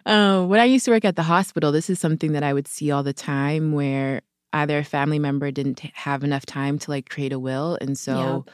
Uh, 0.04 0.46
when 0.46 0.60
I 0.60 0.64
used 0.64 0.84
to 0.86 0.90
work 0.90 1.04
at 1.04 1.16
the 1.16 1.22
hospital, 1.22 1.70
this 1.72 1.88
is 1.90 1.98
something 1.98 2.32
that 2.32 2.42
I 2.42 2.52
would 2.52 2.68
see 2.68 2.90
all 2.90 3.02
the 3.02 3.12
time 3.14 3.72
where 3.72 4.22
either 4.52 4.78
a 4.78 4.84
family 4.84 5.18
member 5.18 5.50
didn't 5.50 5.80
have 5.80 6.24
enough 6.24 6.46
time 6.46 6.78
to 6.80 6.90
like 6.90 7.08
create 7.08 7.32
a 7.32 7.38
will. 7.38 7.78
And 7.80 7.98
so 7.98 8.44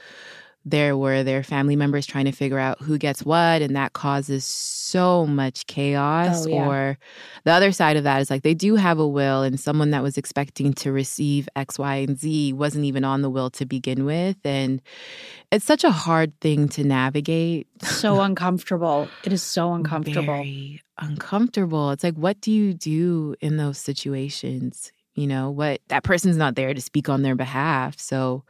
there 0.67 0.97
were 0.97 1.23
their 1.23 1.43
family 1.43 1.77
members 1.77 2.07
trying 2.07 2.25
to 2.25 2.33
figure 2.33 2.59
out 2.59 2.81
who 2.81 2.97
gets 2.97 3.23
what, 3.23 3.61
and 3.61 3.77
that 3.77 3.93
causes 3.93 4.45
so 4.45 5.27
much 5.27 5.67
chaos. 5.67 6.47
Oh, 6.47 6.49
yeah. 6.49 6.67
Or 6.67 6.99
the 7.45 7.53
other 7.53 7.71
side 7.71 7.99
of 7.99 8.05
that 8.05 8.23
is 8.23 8.31
like 8.31 8.43
they 8.43 8.55
do 8.55 8.77
have 8.77 8.99
a 8.99 9.07
will, 9.07 9.43
and 9.43 9.61
someone 9.61 9.91
that 9.91 10.03
was 10.03 10.17
expecting 10.17 10.73
to 10.75 10.91
receive 10.91 11.49
X, 11.55 11.79
Y, 11.79 11.97
and 11.97 12.19
Z 12.19 12.55
wasn't 12.55 12.87
even 12.87 13.05
on 13.05 13.21
the 13.21 13.29
will 13.29 13.51
to 13.51 13.67
begin 13.67 14.07
with. 14.07 14.39
And 14.45 14.81
it's 15.53 15.67
such 15.67 15.85
a 15.85 15.91
hard 15.91 16.39
thing 16.41 16.69
to 16.71 16.85
navigate. 16.85 17.67
So 17.83 18.21
uncomfortable. 18.23 19.09
It 19.23 19.35
is 19.35 19.43
so 19.43 19.75
uncomfortable. 19.75 20.23
Very 20.23 20.81
uncomfortable. 20.99 21.91
It's 21.91 22.05
like, 22.05 22.17
what 22.17 22.41
do 22.41 22.51
you 22.51 22.73
do 22.73 23.37
in 23.41 23.59
those 23.59 23.77
situations? 23.77 24.93
You 25.15 25.27
know, 25.27 25.51
what 25.51 25.81
that 25.89 26.03
person's 26.03 26.37
not 26.37 26.57
there 26.57 26.75
to 26.75 26.81
speak 26.81 27.09
on 27.09 27.23
their 27.23 27.37
behalf. 27.37 27.99
So 27.99 28.45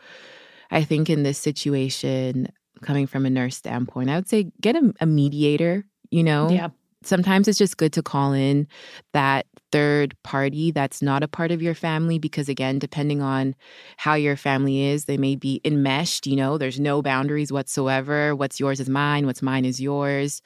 I 0.70 0.82
think 0.84 1.10
in 1.10 1.22
this 1.22 1.38
situation, 1.38 2.48
coming 2.82 3.06
from 3.06 3.26
a 3.26 3.30
nurse 3.30 3.56
standpoint, 3.56 4.10
I 4.10 4.16
would 4.16 4.28
say 4.28 4.50
get 4.60 4.76
a, 4.76 4.92
a 5.00 5.06
mediator, 5.06 5.84
you 6.10 6.22
know? 6.22 6.48
Yeah. 6.50 6.68
Sometimes 7.02 7.48
it's 7.48 7.58
just 7.58 7.76
good 7.76 7.92
to 7.92 8.02
call 8.02 8.32
in 8.32 8.66
that 9.12 9.44
third 9.70 10.16
party 10.22 10.70
that's 10.70 11.02
not 11.02 11.22
a 11.22 11.28
part 11.28 11.50
of 11.50 11.60
your 11.60 11.74
family 11.74 12.18
because, 12.18 12.48
again, 12.48 12.78
depending 12.78 13.20
on 13.20 13.54
how 13.98 14.14
your 14.14 14.36
family 14.36 14.84
is, 14.84 15.04
they 15.04 15.18
may 15.18 15.36
be 15.36 15.60
enmeshed, 15.66 16.26
you 16.26 16.34
know, 16.34 16.56
there's 16.56 16.80
no 16.80 17.02
boundaries 17.02 17.52
whatsoever. 17.52 18.34
What's 18.34 18.58
yours 18.58 18.80
is 18.80 18.88
mine, 18.88 19.26
what's 19.26 19.42
mine 19.42 19.66
is 19.66 19.82
yours. 19.82 20.40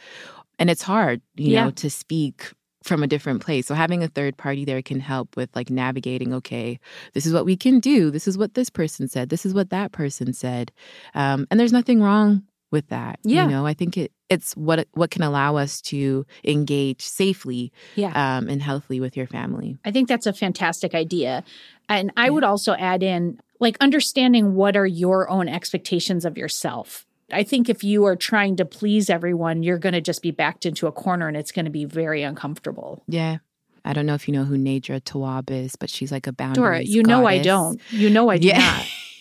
And 0.58 0.68
it's 0.68 0.82
hard, 0.82 1.20
you 1.36 1.52
Yeah. 1.52 1.66
know, 1.66 1.70
to 1.70 1.88
speak 1.88 2.52
from 2.88 3.02
a 3.02 3.06
different 3.06 3.42
place. 3.42 3.66
So 3.66 3.74
having 3.74 4.02
a 4.02 4.08
third 4.08 4.36
party 4.36 4.64
there 4.64 4.82
can 4.82 4.98
help 5.00 5.36
with 5.36 5.54
like 5.54 5.70
navigating, 5.70 6.34
okay, 6.34 6.80
this 7.14 7.26
is 7.26 7.32
what 7.32 7.44
we 7.44 7.56
can 7.56 7.78
do. 7.78 8.10
This 8.10 8.26
is 8.26 8.36
what 8.36 8.54
this 8.54 8.70
person 8.70 9.06
said. 9.06 9.28
This 9.28 9.46
is 9.46 9.54
what 9.54 9.70
that 9.70 9.92
person 9.92 10.32
said. 10.32 10.72
Um, 11.14 11.46
and 11.50 11.60
there's 11.60 11.72
nothing 11.72 12.02
wrong 12.02 12.42
with 12.70 12.88
that. 12.88 13.18
Yeah. 13.22 13.44
You 13.44 13.50
know, 13.50 13.66
I 13.66 13.74
think 13.74 13.96
it 13.96 14.12
it's 14.28 14.54
what 14.54 14.86
what 14.92 15.10
can 15.10 15.22
allow 15.22 15.56
us 15.56 15.80
to 15.80 16.26
engage 16.44 17.00
safely 17.02 17.72
Yeah. 17.94 18.08
um, 18.38 18.48
and 18.48 18.60
healthily 18.60 19.00
with 19.00 19.16
your 19.16 19.26
family. 19.26 19.78
I 19.84 19.90
think 19.90 20.08
that's 20.08 20.26
a 20.26 20.32
fantastic 20.32 20.94
idea. 20.94 21.44
And 21.88 22.12
I 22.16 22.28
would 22.28 22.44
also 22.44 22.74
add 22.74 23.02
in 23.02 23.40
like 23.60 23.76
understanding 23.80 24.54
what 24.54 24.76
are 24.76 24.86
your 24.86 25.30
own 25.30 25.48
expectations 25.48 26.24
of 26.24 26.36
yourself. 26.36 27.06
I 27.32 27.42
think 27.42 27.68
if 27.68 27.84
you 27.84 28.04
are 28.06 28.16
trying 28.16 28.56
to 28.56 28.64
please 28.64 29.10
everyone, 29.10 29.62
you're 29.62 29.78
going 29.78 29.92
to 29.92 30.00
just 30.00 30.22
be 30.22 30.30
backed 30.30 30.64
into 30.66 30.86
a 30.86 30.92
corner 30.92 31.28
and 31.28 31.36
it's 31.36 31.52
going 31.52 31.66
to 31.66 31.70
be 31.70 31.84
very 31.84 32.22
uncomfortable. 32.22 33.02
Yeah. 33.06 33.38
I 33.84 33.92
don't 33.92 34.06
know 34.06 34.14
if 34.14 34.28
you 34.28 34.34
know 34.34 34.44
who 34.44 34.56
Nedra 34.56 35.00
Tawwab 35.00 35.50
is, 35.50 35.76
but 35.76 35.88
she's 35.90 36.10
like 36.12 36.26
a 36.26 36.32
boundaries. 36.32 36.56
Dora, 36.56 36.82
you 36.82 37.02
know 37.02 37.26
I 37.26 37.36
goddess. 37.38 37.46
don't. 37.46 37.80
You 37.90 38.10
know 38.10 38.28
I 38.30 38.38
do 38.38 38.48
Yeah. 38.48 38.58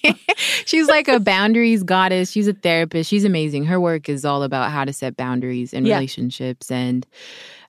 not. 0.03 0.15
she's 0.65 0.87
like 0.87 1.07
a 1.07 1.19
boundaries 1.19 1.83
goddess. 1.83 2.31
She's 2.31 2.47
a 2.47 2.53
therapist. 2.53 3.09
She's 3.09 3.23
amazing. 3.25 3.65
Her 3.65 3.79
work 3.79 4.07
is 4.09 4.23
all 4.25 4.43
about 4.43 4.71
how 4.71 4.85
to 4.85 4.93
set 4.93 5.17
boundaries 5.17 5.73
in 5.73 5.85
Yeah. 5.85 5.95
relationships. 5.95 6.71
And 6.71 7.05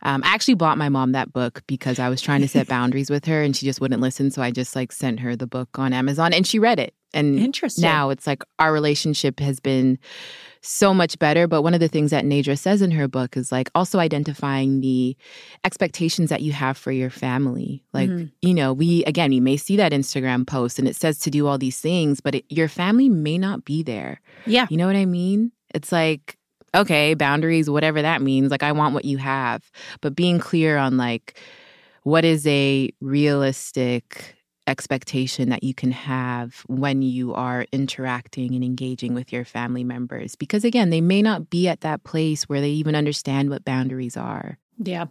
um, 0.03 0.23
I 0.25 0.29
actually 0.35 0.55
bought 0.55 0.79
my 0.79 0.89
mom 0.89 1.13
that 1.13 1.33
book 1.33 1.63
because 1.67 1.99
I 1.99 2.09
was 2.09 2.21
trying 2.23 2.41
to 2.43 2.49
set 2.49 2.69
boundaries 2.69 3.11
with 3.11 3.25
her 3.27 3.43
and 3.43 3.57
she 3.57 3.67
just 3.67 3.81
wouldn't 3.81 4.01
listen. 4.01 4.31
So 4.31 4.43
I 4.43 4.51
just 4.51 4.77
like 4.77 4.93
sent 4.93 5.21
her 5.21 5.35
the 5.37 5.47
book 5.47 5.79
on 5.79 5.93
Amazon 5.93 6.33
and 6.33 6.47
she 6.47 6.59
read 6.59 6.79
it. 6.79 6.95
And 7.15 7.39
Interesting. 7.39 7.83
now 7.83 8.11
it's 8.11 8.27
like 8.27 8.43
our 8.59 8.73
relationship 8.73 9.41
has 9.41 9.61
been 9.61 9.99
so 10.61 10.93
much 10.93 11.19
better. 11.19 11.47
But 11.47 11.63
one 11.63 11.73
of 11.73 11.81
the 11.81 11.89
things 11.89 12.11
that 12.11 12.25
Nedra 12.25 12.59
says 12.59 12.83
in 12.83 12.91
her 12.91 13.09
book 13.09 13.37
is 13.37 13.51
like 13.51 13.71
also 13.75 13.99
identifying 13.99 14.81
the 14.81 15.17
expectations 15.65 16.29
that 16.31 16.43
you 16.43 16.53
have 16.53 16.77
for 16.77 16.93
your 16.93 17.11
family. 17.11 17.83
Like, 17.95 18.11
Mhm. 18.11 18.33
you 18.43 18.53
know, 18.55 18.73
we, 18.73 19.05
again, 19.05 19.33
you 19.33 19.41
may 19.41 19.57
see 19.57 19.77
that 19.77 19.93
Instagram 19.93 20.47
post 20.47 20.79
and 20.79 20.87
it 20.89 20.97
says 20.97 21.19
to 21.21 21.31
do 21.31 21.47
all 21.47 21.59
these 21.59 21.79
things, 21.81 22.21
but 22.21 22.35
it, 22.35 22.45
your 22.49 22.69
family 22.69 23.09
may 23.09 23.39
not 23.39 23.65
be 23.65 23.83
there. 23.83 24.21
Yeah. 24.47 24.67
You 24.69 24.77
know 24.77 24.87
what 24.87 24.97
I 24.97 25.07
mean? 25.07 25.53
It's 25.75 25.93
like, 25.93 26.37
okay, 26.75 27.15
boundaries, 27.15 27.71
whatever 27.71 28.03
that 28.03 28.21
means. 28.21 28.51
Like, 28.51 28.63
I 28.63 28.73
want 28.73 28.93
what 28.95 29.05
you 29.07 29.17
have. 29.19 29.71
But 30.03 30.15
being 30.15 30.39
clear 30.39 30.77
on 30.77 30.97
like, 30.99 31.39
what 32.03 32.25
is 32.25 32.47
a 32.47 32.91
realistic 33.01 34.35
expectation 34.69 35.49
that 35.49 35.65
you 35.65 35.75
can 35.75 35.91
have 35.91 36.63
when 36.69 37.03
you 37.03 37.35
are 37.35 37.67
interacting 37.73 38.55
and 38.55 38.63
engaging 38.63 39.15
with 39.15 39.33
your 39.33 39.45
family 39.45 39.83
members 39.83 40.37
because 40.37 40.63
again 40.65 40.91
they 40.91 41.01
may 41.01 41.23
not 41.23 41.49
be 41.51 41.67
at 41.67 41.81
that 41.81 42.05
place 42.05 42.45
where 42.49 42.61
they 42.61 42.71
even 42.71 42.95
understand 42.95 43.49
what 43.51 43.65
boundaries 43.65 44.17
are 44.17 44.59
Yeah. 44.79 45.07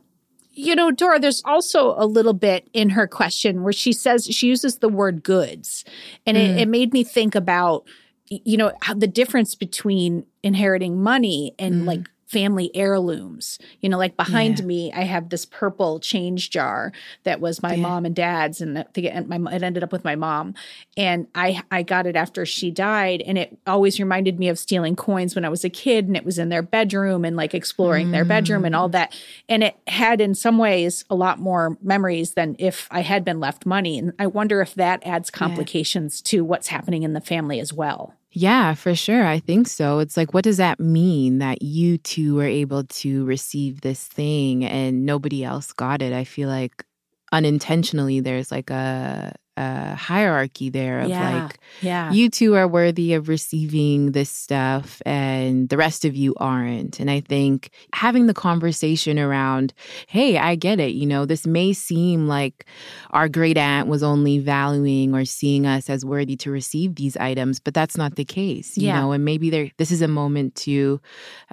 You 0.59 0.75
know, 0.75 0.89
Dora, 0.89 1.19
there's 1.19 1.43
also 1.45 1.93
a 1.97 2.07
little 2.07 2.33
bit 2.33 2.67
in 2.73 2.89
her 2.91 3.05
question 3.05 3.61
where 3.61 3.73
she 3.73 3.93
says 3.93 4.25
she 4.25 4.47
uses 4.47 4.79
the 4.79 4.89
word 4.89 5.21
goods. 5.21 5.85
And 6.25 6.35
it, 6.35 6.61
it 6.61 6.67
made 6.67 6.93
me 6.93 7.03
think 7.03 7.35
about, 7.35 7.85
you 8.27 8.57
know, 8.57 8.71
the 8.95 9.05
difference 9.05 9.53
between 9.53 10.25
inheriting 10.41 10.99
money 11.03 11.53
and 11.59 11.83
Mm. 11.83 11.85
like 11.85 12.09
family 12.27 12.69
heirlooms. 12.75 13.57
You 13.81 13.89
know, 13.89 13.97
like 13.97 14.17
behind 14.17 14.59
Yeah. 14.59 14.65
me, 14.65 14.93
I 14.93 15.03
have 15.03 15.29
this 15.29 15.45
purple 15.45 15.99
change 15.99 16.49
jar 16.49 16.91
that 17.23 17.39
was 17.39 17.63
my 17.63 17.73
Yeah. 17.73 17.81
mom 17.81 18.05
and 18.05 18.15
dad's, 18.15 18.61
and 18.61 18.77
it, 18.77 19.27
my, 19.27 19.53
it 19.53 19.63
ended 19.63 19.83
up 19.83 19.91
with 19.91 20.03
my 20.03 20.15
mom. 20.15 20.53
And 20.95 21.27
I 21.33 21.61
I 21.71 21.83
got 21.83 22.05
it 22.05 22.15
after 22.15 22.45
she 22.45 22.69
died, 22.69 23.21
and 23.25 23.37
it 23.37 23.57
always 23.65 23.99
reminded 23.99 24.39
me 24.39 24.49
of 24.49 24.59
stealing 24.59 24.95
coins 24.95 25.35
when 25.35 25.45
I 25.45 25.49
was 25.49 25.63
a 25.63 25.69
kid, 25.69 26.07
and 26.07 26.17
it 26.17 26.25
was 26.25 26.37
in 26.37 26.49
their 26.49 26.61
bedroom 26.61 27.23
and 27.23 27.35
like 27.35 27.53
exploring 27.53 28.11
their 28.11 28.25
bedroom 28.25 28.65
and 28.65 28.75
all 28.75 28.89
mm. 28.89 28.93
that. 28.93 29.15
And 29.47 29.63
it 29.63 29.75
had, 29.87 30.19
in 30.19 30.35
some 30.35 30.57
ways, 30.57 31.05
a 31.09 31.15
lot 31.15 31.39
more 31.39 31.77
memories 31.81 32.33
than 32.33 32.55
if 32.59 32.87
I 32.91 33.01
had 33.01 33.23
been 33.23 33.39
left 33.39 33.65
money. 33.65 33.97
And 33.97 34.11
I 34.19 34.27
wonder 34.27 34.61
if 34.61 34.75
that 34.75 35.01
adds 35.05 35.29
complications 35.29 36.21
to 36.23 36.43
what's 36.43 36.67
happening 36.67 37.03
in 37.03 37.13
the 37.13 37.21
family 37.21 37.61
as 37.61 37.71
well. 37.71 38.16
Yeah 38.37 38.75
for 38.75 38.93
sure 38.93 39.25
i 39.25 39.39
think 39.39 39.67
so 39.67 39.97
it's 39.97 40.15
like 40.15 40.31
what 40.31 40.43
does 40.43 40.57
that 40.57 40.79
mean 40.79 41.39
that 41.39 41.63
you 41.63 41.97
two 41.97 42.35
were 42.35 42.45
able 42.45 42.83
to 42.83 43.25
receive 43.25 43.81
this 43.81 44.05
thing 44.05 44.63
and 44.63 45.05
nobody 45.07 45.43
else 45.43 45.73
got 45.73 46.03
it? 46.03 46.13
I 46.13 46.23
feel 46.23 46.47
like 46.47 46.85
unintentionally 47.31 48.19
there's 48.19 48.51
like 48.51 48.69
a, 48.69 49.33
a 49.57 49.95
hierarchy 49.95 50.69
there 50.69 51.01
of 51.01 51.09
Yeah. 51.09 51.43
like 51.43 51.59
Yeah. 51.81 52.11
you 52.11 52.29
two 52.29 52.55
are 52.55 52.67
worthy 52.67 53.13
of 53.13 53.27
receiving 53.27 54.11
this 54.11 54.29
stuff 54.29 55.01
and 55.05 55.67
the 55.69 55.77
rest 55.77 56.05
of 56.05 56.15
you 56.15 56.35
aren't. 56.37 56.99
And 56.99 57.09
I 57.09 57.19
think 57.21 57.71
having 57.93 58.27
the 58.27 58.33
conversation 58.33 59.17
around, 59.19 59.73
hey, 60.07 60.37
I 60.37 60.55
get 60.55 60.79
it. 60.79 60.93
You 60.93 61.05
know, 61.05 61.25
this 61.25 61.45
may 61.47 61.73
seem 61.73 62.27
like 62.27 62.65
our 63.11 63.27
great 63.27 63.57
aunt 63.57 63.87
was 63.87 64.03
only 64.03 64.39
valuing 64.39 65.13
or 65.15 65.25
seeing 65.25 65.65
us 65.65 65.89
as 65.89 66.05
worthy 66.05 66.35
to 66.37 66.51
receive 66.51 66.95
these 66.95 67.17
items, 67.17 67.59
but 67.59 67.73
that's 67.73 67.97
not 67.97 68.15
the 68.15 68.25
case. 68.25 68.77
You 68.77 68.87
Yeah. 68.87 69.01
know, 69.01 69.11
and 69.11 69.25
maybe 69.25 69.49
there 69.49 69.71
this 69.77 69.91
is 69.91 70.01
a 70.01 70.07
moment 70.07 70.55
to 70.67 71.01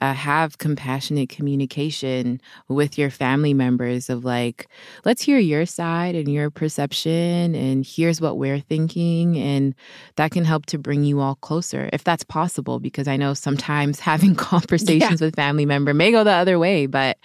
uh, 0.03 0.13
have 0.13 0.59
compassionate 0.59 1.29
communication 1.31 2.41
with 2.69 2.99
your 2.99 3.11
family 3.11 3.55
members 3.55 4.11
of 4.11 4.25
like, 4.25 4.69
let's 5.05 5.23
hear 5.23 5.39
your 5.39 5.67
side 5.67 6.15
and 6.15 6.29
your 6.29 6.51
perception 6.51 7.55
and 7.55 7.85
here's 7.95 8.21
what 8.21 8.37
we're 8.39 8.61
thinking 8.61 9.37
and 9.39 9.75
that 10.17 10.31
can 10.31 10.45
help 10.45 10.67
to 10.67 10.79
bring 10.79 11.05
you 11.05 11.21
all 11.21 11.35
closer 11.37 11.89
if 11.93 12.03
that's 12.05 12.25
possible 12.25 12.81
because 12.81 13.07
i 13.09 13.17
know 13.17 13.35
sometimes 13.35 14.01
having 14.13 14.35
conversations 14.53 15.21
with 15.21 15.35
family 15.37 15.67
member 15.67 15.93
may 15.95 16.11
go 16.11 16.25
the 16.25 16.33
other 16.33 16.59
way 16.59 16.87
but 16.87 17.19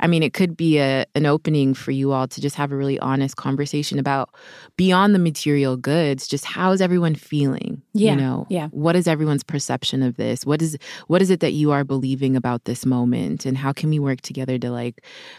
i 0.00 0.06
mean 0.06 0.22
it 0.22 0.32
could 0.32 0.56
be 0.56 0.78
a, 0.78 1.04
an 1.14 1.26
opening 1.26 1.74
for 1.74 1.90
you 1.90 2.12
all 2.12 2.26
to 2.28 2.40
just 2.40 2.56
have 2.56 2.72
a 2.72 2.76
really 2.76 2.98
honest 3.00 3.36
conversation 3.36 3.98
about 3.98 4.30
beyond 4.76 5.14
the 5.14 5.18
material 5.18 5.76
goods 5.76 6.26
just 6.28 6.44
how 6.44 6.72
is 6.72 6.80
everyone 6.80 7.14
feeling 7.14 7.82
Yeah, 7.94 8.12
you 8.12 8.16
know? 8.20 8.46
yeah. 8.50 8.68
what 8.68 8.94
is 8.96 9.06
everyone's 9.08 9.42
perception 9.44 10.02
of 10.02 10.16
this? 10.16 10.44
What 10.46 10.60
is 10.62 10.76
what 11.08 11.20
is 11.22 11.30
it 11.30 11.40
that 11.40 11.52
you 11.52 11.70
are 11.72 11.84
believing 11.84 12.36
about 12.36 12.64
this 12.64 12.84
moment? 12.86 13.44
And 13.46 13.56
how 13.56 13.72
can 13.72 13.90
we 13.90 13.98
work 13.98 14.20
together 14.20 14.56
to 14.58 14.70
like 14.70 14.96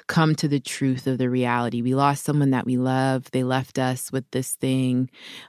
come 0.08 0.36
to 0.42 0.48
the 0.48 0.60
truth 0.60 1.08
of 1.08 1.18
the 1.18 1.30
reality? 1.30 1.82
We 1.82 1.96
lost 1.96 2.24
someone 2.26 2.52
that 2.52 2.66
we 2.66 2.78
love. 2.78 3.20
They 3.32 3.44
left 3.44 3.78
us 3.80 4.12
with 4.12 4.26
this 4.32 4.50
thing 4.56 4.73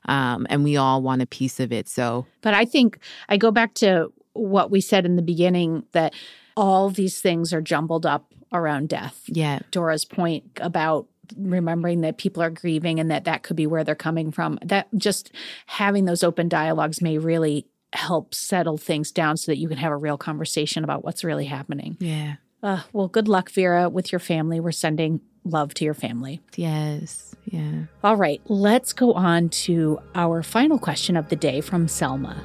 um, 0.07 0.47
and 0.51 0.65
we 0.65 0.77
all 0.77 1.03
want 1.03 1.23
a 1.23 1.27
piece 1.27 1.61
of 1.61 1.73
it 1.73 1.89
so 1.89 2.27
But 2.43 2.55
I 2.55 2.65
think 2.65 2.99
I 3.29 3.37
go 3.37 3.51
back 3.51 3.75
to 3.75 4.13
what 4.33 4.71
we 4.71 4.81
said 4.81 5.07
in 5.07 5.17
the 5.17 5.23
beginning 5.23 5.85
that 5.93 6.15
all 6.57 6.91
these 6.91 7.21
things 7.21 7.53
are 7.53 7.61
jumbled 7.61 8.07
up 8.07 8.33
around 8.53 8.89
death. 8.89 9.23
yeah 9.27 9.61
Dora's 9.71 10.05
point 10.05 10.45
about 10.57 11.07
remembering 11.37 12.03
that 12.03 12.19
people 12.19 12.43
are 12.43 12.51
grieving 12.51 13.01
and 13.01 13.11
that 13.11 13.25
that 13.25 13.43
could 13.43 13.57
be 13.57 13.67
where 13.67 13.85
they're 13.85 13.95
coming 13.95 14.31
from. 14.31 14.59
That 14.63 14.89
just 14.97 15.33
having 15.67 16.05
those 16.05 16.23
open 16.23 16.49
dialogues 16.49 17.01
may 17.01 17.19
really 17.19 17.67
help 17.93 18.35
settle 18.35 18.77
things 18.77 19.13
down 19.13 19.37
so 19.37 19.53
that 19.53 19.59
you 19.59 19.69
can 19.69 19.79
have 19.79 19.93
a 19.93 19.97
real 19.97 20.19
conversation 20.19 20.85
about 20.85 21.05
what's 21.05 21.25
really 21.25 21.47
happening. 21.47 21.97
Yeah. 22.01 22.35
Uh, 22.63 22.83
well, 22.93 23.09
good 23.09 23.29
luck, 23.29 23.51
Vera, 23.51 23.89
with 23.89 24.11
your 24.13 24.19
family. 24.19 24.59
We're 24.61 24.73
sending 24.73 25.21
love 25.45 25.75
to 25.75 25.85
your 25.85 25.95
family. 25.95 26.41
Yes. 26.57 27.35
Yeah. 27.45 27.85
All 28.03 28.17
right, 28.17 28.41
let's 28.47 28.93
go 28.93 29.13
on 29.13 29.51
to 29.51 30.01
our 30.15 30.43
final 30.43 30.79
question 30.79 31.17
of 31.17 31.29
the 31.29 31.37
day 31.37 31.61
from 31.61 31.89
Selma. 31.89 32.43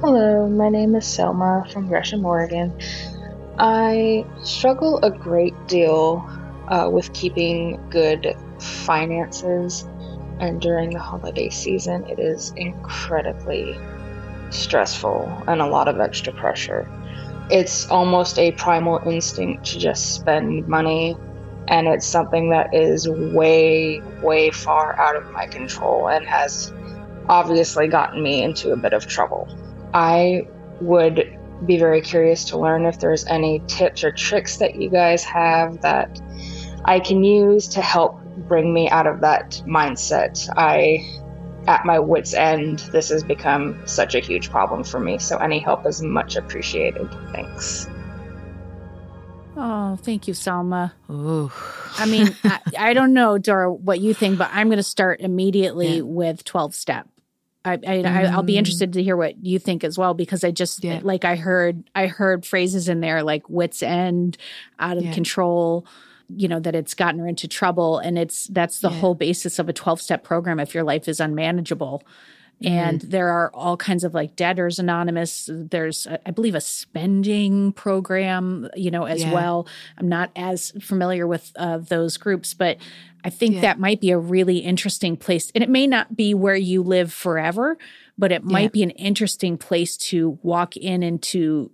Hello, 0.00 0.48
my 0.48 0.68
name 0.68 0.94
is 0.94 1.06
Selma 1.06 1.64
from 1.72 1.86
Gresham, 1.86 2.24
Oregon. 2.24 2.78
I 3.58 4.26
struggle 4.42 4.98
a 5.02 5.10
great 5.10 5.54
deal 5.68 6.28
uh, 6.68 6.90
with 6.92 7.12
keeping 7.14 7.80
good 7.88 8.36
finances, 8.60 9.88
and 10.38 10.60
during 10.60 10.90
the 10.90 10.98
holiday 10.98 11.48
season, 11.48 12.04
it 12.10 12.18
is 12.18 12.52
incredibly 12.56 13.78
stressful 14.50 15.44
and 15.46 15.62
a 15.62 15.66
lot 15.66 15.88
of 15.88 15.98
extra 16.00 16.32
pressure. 16.32 16.86
It's 17.50 17.88
almost 17.88 18.38
a 18.38 18.52
primal 18.52 18.98
instinct 19.08 19.64
to 19.66 19.78
just 19.78 20.14
spend 20.14 20.68
money, 20.68 21.16
and 21.68 21.88
it's 21.88 22.06
something 22.06 22.50
that 22.50 22.74
is 22.74 23.08
way, 23.08 24.00
way 24.22 24.50
far 24.50 24.98
out 24.98 25.16
of 25.16 25.30
my 25.32 25.46
control 25.46 26.08
and 26.08 26.26
has 26.26 26.72
obviously 27.28 27.88
gotten 27.88 28.22
me 28.22 28.42
into 28.42 28.72
a 28.72 28.76
bit 28.76 28.92
of 28.92 29.06
trouble. 29.06 29.48
I 29.92 30.46
would 30.80 31.38
be 31.64 31.78
very 31.78 32.00
curious 32.00 32.44
to 32.44 32.58
learn 32.58 32.84
if 32.84 32.98
there's 32.98 33.26
any 33.26 33.62
tips 33.66 34.04
or 34.04 34.12
tricks 34.12 34.58
that 34.58 34.76
you 34.76 34.90
guys 34.90 35.24
have 35.24 35.80
that 35.80 36.20
I 36.84 37.00
can 37.00 37.24
use 37.24 37.68
to 37.68 37.80
help 37.80 38.20
bring 38.36 38.72
me 38.72 38.88
out 38.90 39.06
of 39.06 39.20
that 39.22 39.62
mindset. 39.66 40.48
I, 40.56 41.04
at 41.66 41.84
my 41.84 41.98
wits' 41.98 42.34
end, 42.34 42.80
this 42.92 43.08
has 43.08 43.24
become 43.24 43.80
such 43.86 44.14
a 44.14 44.20
huge 44.20 44.50
problem 44.50 44.84
for 44.84 45.00
me, 45.00 45.18
so 45.18 45.38
any 45.38 45.58
help 45.58 45.86
is 45.86 46.02
much 46.02 46.36
appreciated. 46.36 47.08
Thanks. 47.32 47.88
Oh, 49.56 49.96
thank 49.96 50.28
you, 50.28 50.34
Selma. 50.34 50.94
Ooh. 51.10 51.50
I 51.98 52.06
mean, 52.06 52.36
I, 52.44 52.60
I 52.78 52.94
don't 52.94 53.14
know, 53.14 53.38
Dora, 53.38 53.72
what 53.72 54.00
you 54.00 54.12
think, 54.14 54.38
but 54.38 54.50
I'm 54.52 54.68
going 54.68 54.76
to 54.78 54.82
start 54.82 55.20
immediately 55.20 55.96
Yeah. 55.96 56.02
with 56.02 56.44
12 56.44 56.74
step. 56.74 57.08
I, 57.64 57.78
I, 57.84 58.02
I 58.02 58.22
I'll 58.26 58.42
be 58.44 58.54
Mm. 58.54 58.58
interested 58.58 58.92
to 58.92 59.02
hear 59.02 59.16
what 59.16 59.44
you 59.44 59.58
think 59.58 59.82
as 59.82 59.98
well 59.98 60.14
because 60.14 60.44
I 60.44 60.52
just 60.52 60.84
Yeah. 60.84 61.00
like 61.02 61.24
I 61.24 61.34
heard 61.34 61.82
I 61.96 62.06
heard 62.06 62.46
phrases 62.46 62.88
in 62.88 63.00
there 63.00 63.24
like 63.24 63.48
wits 63.50 63.82
end, 63.82 64.36
out 64.78 64.98
of 64.98 65.02
Yeah. 65.04 65.12
control, 65.12 65.84
you 66.28 66.46
know 66.46 66.60
that 66.60 66.76
it's 66.76 66.94
gotten 66.94 67.18
her 67.20 67.26
into 67.26 67.48
trouble 67.48 67.98
and 67.98 68.18
it's 68.18 68.46
that's 68.48 68.80
the 68.80 68.88
whole 68.90 69.14
basis 69.16 69.58
of 69.58 69.68
a 69.68 69.72
12 69.72 70.00
step 70.00 70.22
program 70.22 70.60
if 70.60 70.74
your 70.74 70.84
life 70.84 71.08
is 71.08 71.18
unmanageable. 71.18 72.04
Mm-hmm. 72.62 72.72
And 72.72 73.00
there 73.02 73.28
are 73.28 73.50
all 73.52 73.76
kinds 73.76 74.02
of 74.02 74.14
like 74.14 74.34
debtors 74.34 74.78
anonymous. 74.78 75.50
There's, 75.52 76.06
I 76.24 76.30
believe, 76.30 76.54
a 76.54 76.60
spending 76.60 77.72
program, 77.72 78.68
you 78.74 78.90
know, 78.90 79.04
as 79.04 79.22
Yeah. 79.22 79.32
well. 79.34 79.68
I'm 79.98 80.08
not 80.08 80.30
as 80.34 80.72
familiar 80.80 81.26
with 81.26 81.52
uh, 81.56 81.78
those 81.78 82.16
groups, 82.16 82.54
but 82.54 82.78
I 83.24 83.28
think 83.30 83.56
Yeah. 83.56 83.60
that 83.62 83.78
might 83.78 84.00
be 84.00 84.10
a 84.10 84.18
really 84.18 84.58
interesting 84.58 85.16
place. 85.18 85.52
And 85.54 85.62
it 85.62 85.68
may 85.68 85.86
not 85.86 86.16
be 86.16 86.32
where 86.32 86.56
you 86.56 86.82
live 86.82 87.12
forever, 87.12 87.76
but 88.16 88.32
it 88.32 88.42
might 88.42 88.62
Yeah. 88.62 88.68
be 88.68 88.82
an 88.84 88.90
interesting 88.90 89.58
place 89.58 89.96
to 90.08 90.38
walk 90.42 90.78
in 90.78 91.02
and 91.02 91.20
to 91.24 91.70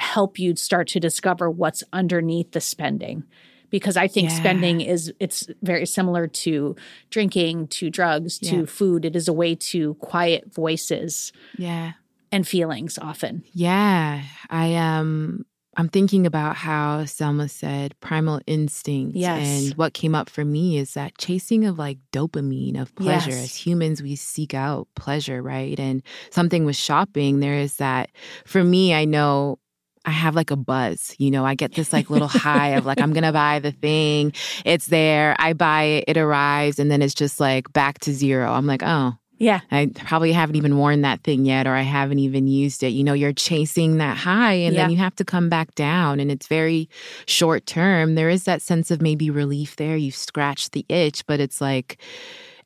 help 0.00 0.38
you 0.40 0.56
start 0.56 0.88
to 0.88 1.00
discover 1.00 1.48
what's 1.50 1.84
underneath 1.92 2.50
the 2.50 2.60
spending 2.60 3.22
because 3.70 3.96
i 3.96 4.06
think 4.08 4.30
Yeah. 4.30 4.36
spending 4.36 4.80
is 4.80 5.12
it's 5.20 5.48
very 5.62 5.86
similar 5.86 6.26
to 6.26 6.76
drinking 7.10 7.68
to 7.68 7.90
drugs 7.90 8.38
to 8.38 8.56
Yeah. 8.60 8.64
food 8.66 9.04
it 9.04 9.16
is 9.16 9.28
a 9.28 9.32
way 9.32 9.54
to 9.54 9.94
quiet 9.94 10.52
voices 10.54 11.32
Yeah. 11.58 11.92
and 12.32 12.46
feelings 12.46 12.98
often 12.98 13.44
Yeah. 13.52 14.22
I 14.50 14.74
um 14.76 15.44
I'm 15.78 15.90
thinking 15.90 16.24
about 16.24 16.56
how 16.56 17.04
Selma 17.04 17.50
said 17.50 17.94
primal 18.00 18.40
instinct. 18.46 19.14
Yes. 19.14 19.46
And 19.46 19.74
what 19.76 19.92
came 19.92 20.14
up 20.14 20.30
for 20.30 20.42
me 20.42 20.78
is 20.78 20.94
that 20.94 21.18
chasing 21.18 21.66
of 21.66 21.78
like 21.78 21.98
dopamine 22.14 22.80
of 22.80 22.94
pleasure. 22.94 23.28
Yes. 23.32 23.44
As 23.44 23.54
humans, 23.56 24.02
we 24.02 24.16
seek 24.16 24.54
out 24.54 24.88
pleasure, 24.94 25.42
right? 25.42 25.78
And 25.78 26.02
something 26.30 26.64
with 26.64 26.76
shopping, 26.76 27.40
there 27.40 27.58
is 27.58 27.76
that 27.76 28.08
for 28.46 28.64
me, 28.64 28.94
I 28.94 29.04
know 29.04 29.58
I 30.06 30.10
have 30.10 30.36
like 30.36 30.52
a 30.52 30.56
buzz, 30.56 31.14
you 31.18 31.30
know, 31.32 31.44
I 31.44 31.56
get 31.56 31.74
this 31.74 31.92
like 31.92 32.08
little 32.10 32.28
high 32.28 32.68
of 32.76 32.86
like, 32.86 33.00
I'm 33.00 33.12
going 33.12 33.24
to 33.24 33.32
buy 33.32 33.58
the 33.58 33.72
thing. 33.72 34.32
It's 34.64 34.86
there. 34.86 35.34
I 35.38 35.52
buy 35.52 35.82
it. 35.82 36.04
It 36.06 36.16
arrives. 36.16 36.78
And 36.78 36.90
then 36.90 37.02
it's 37.02 37.12
just 37.14 37.40
like 37.40 37.72
back 37.72 37.98
to 38.00 38.12
zero. 38.12 38.52
I'm 38.52 38.66
like, 38.66 38.82
oh, 38.84 39.14
yeah 39.38 39.60
I 39.70 39.90
probably 39.94 40.32
haven't 40.32 40.56
even 40.56 40.78
worn 40.78 41.02
that 41.02 41.22
thing 41.22 41.44
yet, 41.44 41.66
or 41.66 41.74
I 41.74 41.82
haven't 41.82 42.20
even 42.20 42.46
used 42.46 42.82
it. 42.82 42.88
You 42.88 43.04
know, 43.04 43.12
you're 43.12 43.34
chasing 43.34 43.98
that 43.98 44.16
high 44.16 44.54
and 44.54 44.74
Yeah. 44.74 44.82
then 44.82 44.90
you 44.92 44.96
have 44.96 45.14
to 45.16 45.24
come 45.26 45.50
back 45.50 45.74
down, 45.74 46.20
and 46.20 46.30
it's 46.30 46.46
very 46.46 46.88
short 47.26 47.66
term. 47.66 48.14
There 48.14 48.30
is 48.30 48.44
that 48.44 48.62
sense 48.62 48.90
of 48.90 49.02
maybe 49.02 49.28
relief 49.28 49.76
there. 49.76 49.96
You've 49.96 50.14
scratched 50.16 50.72
the 50.72 50.86
itch, 50.88 51.26
but 51.26 51.38
it's 51.40 51.60
like, 51.60 51.98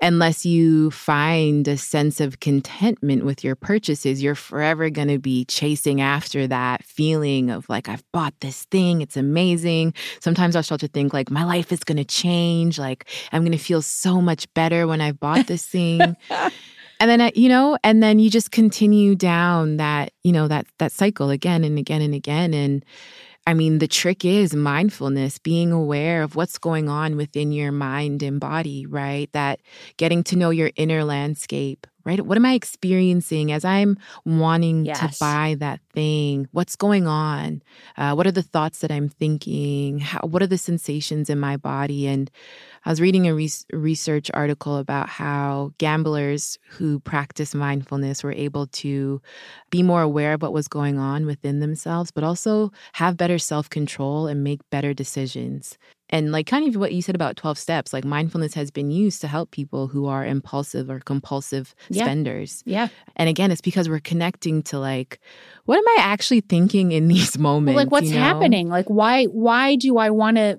unless 0.00 0.46
you 0.46 0.90
find 0.90 1.68
a 1.68 1.76
sense 1.76 2.20
of 2.20 2.40
contentment 2.40 3.24
with 3.24 3.44
your 3.44 3.54
purchases, 3.54 4.22
you're 4.22 4.34
forever 4.34 4.88
going 4.88 5.08
to 5.08 5.18
be 5.18 5.44
chasing 5.44 6.00
after 6.00 6.46
that 6.46 6.84
feeling 6.84 7.50
of 7.50 7.68
like, 7.68 7.88
I've 7.88 8.04
bought 8.12 8.34
this 8.40 8.64
thing, 8.64 9.02
it's 9.02 9.16
amazing. 9.16 9.94
Sometimes 10.20 10.56
I'll 10.56 10.62
start 10.62 10.80
to 10.80 10.88
think 10.88 11.12
like, 11.12 11.30
my 11.30 11.44
life 11.44 11.70
is 11.70 11.84
going 11.84 11.98
to 11.98 12.04
change. 12.04 12.78
Like, 12.78 13.06
I'm 13.32 13.42
going 13.42 13.52
to 13.52 13.58
feel 13.58 13.82
so 13.82 14.20
much 14.20 14.52
better 14.54 14.86
when 14.86 15.00
I've 15.00 15.20
bought 15.20 15.46
this 15.46 15.66
thing. 15.66 16.00
and 16.30 17.10
then, 17.10 17.30
you 17.34 17.48
know, 17.48 17.76
and 17.84 18.02
then 18.02 18.18
you 18.18 18.30
just 18.30 18.50
continue 18.50 19.14
down 19.14 19.76
that, 19.76 20.12
you 20.22 20.32
know, 20.32 20.48
that, 20.48 20.66
that 20.78 20.92
cycle 20.92 21.30
again 21.30 21.62
and 21.62 21.78
again 21.78 22.00
and 22.00 22.14
again. 22.14 22.54
And, 22.54 22.84
I 23.50 23.54
mean, 23.54 23.80
the 23.80 23.88
trick 23.88 24.24
is 24.24 24.54
mindfulness, 24.54 25.38
being 25.38 25.72
aware 25.72 26.22
of 26.22 26.36
what's 26.36 26.56
going 26.56 26.88
on 26.88 27.16
within 27.16 27.50
your 27.50 27.72
mind 27.72 28.22
and 28.22 28.38
body, 28.38 28.86
right? 28.86 29.28
That 29.32 29.58
getting 29.96 30.22
to 30.24 30.36
know 30.36 30.50
your 30.50 30.70
inner 30.76 31.02
landscape, 31.02 31.84
right? 32.04 32.24
What 32.24 32.36
am 32.36 32.46
I 32.46 32.54
experiencing 32.54 33.52
as 33.52 33.64
I'm 33.64 33.98
wanting 34.24 34.84
Yes. 34.86 35.00
to 35.18 35.24
buy 35.24 35.56
that 35.60 35.80
thing? 35.92 36.48
What's 36.52 36.76
going 36.76 37.06
on? 37.06 37.62
Uh, 37.96 38.14
what 38.14 38.26
are 38.26 38.32
the 38.32 38.42
thoughts 38.42 38.80
that 38.80 38.90
I'm 38.90 39.08
thinking? 39.08 39.98
How, 39.98 40.20
what 40.20 40.42
are 40.42 40.46
the 40.46 40.58
sensations 40.58 41.30
in 41.30 41.38
my 41.38 41.56
body? 41.56 42.06
And 42.06 42.30
I 42.84 42.90
was 42.90 43.00
reading 43.00 43.26
a 43.28 43.34
res- 43.34 43.66
research 43.72 44.30
article 44.32 44.76
about 44.78 45.08
how 45.08 45.72
gamblers 45.78 46.58
who 46.70 47.00
practice 47.00 47.54
mindfulness 47.54 48.24
were 48.24 48.32
able 48.32 48.66
to 48.68 49.20
be 49.70 49.82
more 49.82 50.02
aware 50.02 50.32
of 50.34 50.42
what 50.42 50.52
was 50.52 50.68
going 50.68 50.98
on 50.98 51.26
within 51.26 51.60
themselves, 51.60 52.10
but 52.10 52.24
also 52.24 52.72
have 52.94 53.16
better 53.16 53.38
self 53.38 53.68
control 53.68 54.26
and 54.26 54.42
make 54.42 54.60
better 54.70 54.94
decisions. 54.94 55.76
And 56.10 56.32
like 56.32 56.46
kind 56.46 56.68
of 56.68 56.78
what 56.78 56.92
you 56.92 57.02
said 57.02 57.14
about 57.14 57.36
12 57.36 57.56
steps, 57.56 57.92
like 57.92 58.04
mindfulness 58.04 58.52
has 58.54 58.70
been 58.70 58.90
used 58.90 59.20
to 59.22 59.28
help 59.28 59.50
people 59.52 59.86
who 59.88 60.06
are 60.06 60.26
impulsive 60.26 60.90
or 60.90 61.00
compulsive 61.00 61.74
Yeah. 61.88 62.04
spenders. 62.04 62.62
yeah 62.66 62.88
And 63.16 63.28
again, 63.28 63.50
it's 63.50 63.60
because 63.60 63.88
we're 63.88 64.00
connecting 64.00 64.62
to 64.64 64.78
like, 64.78 65.20
what 65.66 65.78
am 65.78 65.84
I 65.86 65.96
actually 66.00 66.40
thinking 66.42 66.92
in 66.92 67.08
these 67.14 67.38
moments? 67.38 67.76
well, 67.76 67.84
like 67.84 67.92
what's 67.92 68.08
you 68.10 68.16
know? 68.16 68.20
happening 68.22 68.68
like 68.68 68.86
why 68.86 69.24
why 69.26 69.76
do 69.76 69.96
i 69.98 70.10
want 70.10 70.36
to 70.36 70.58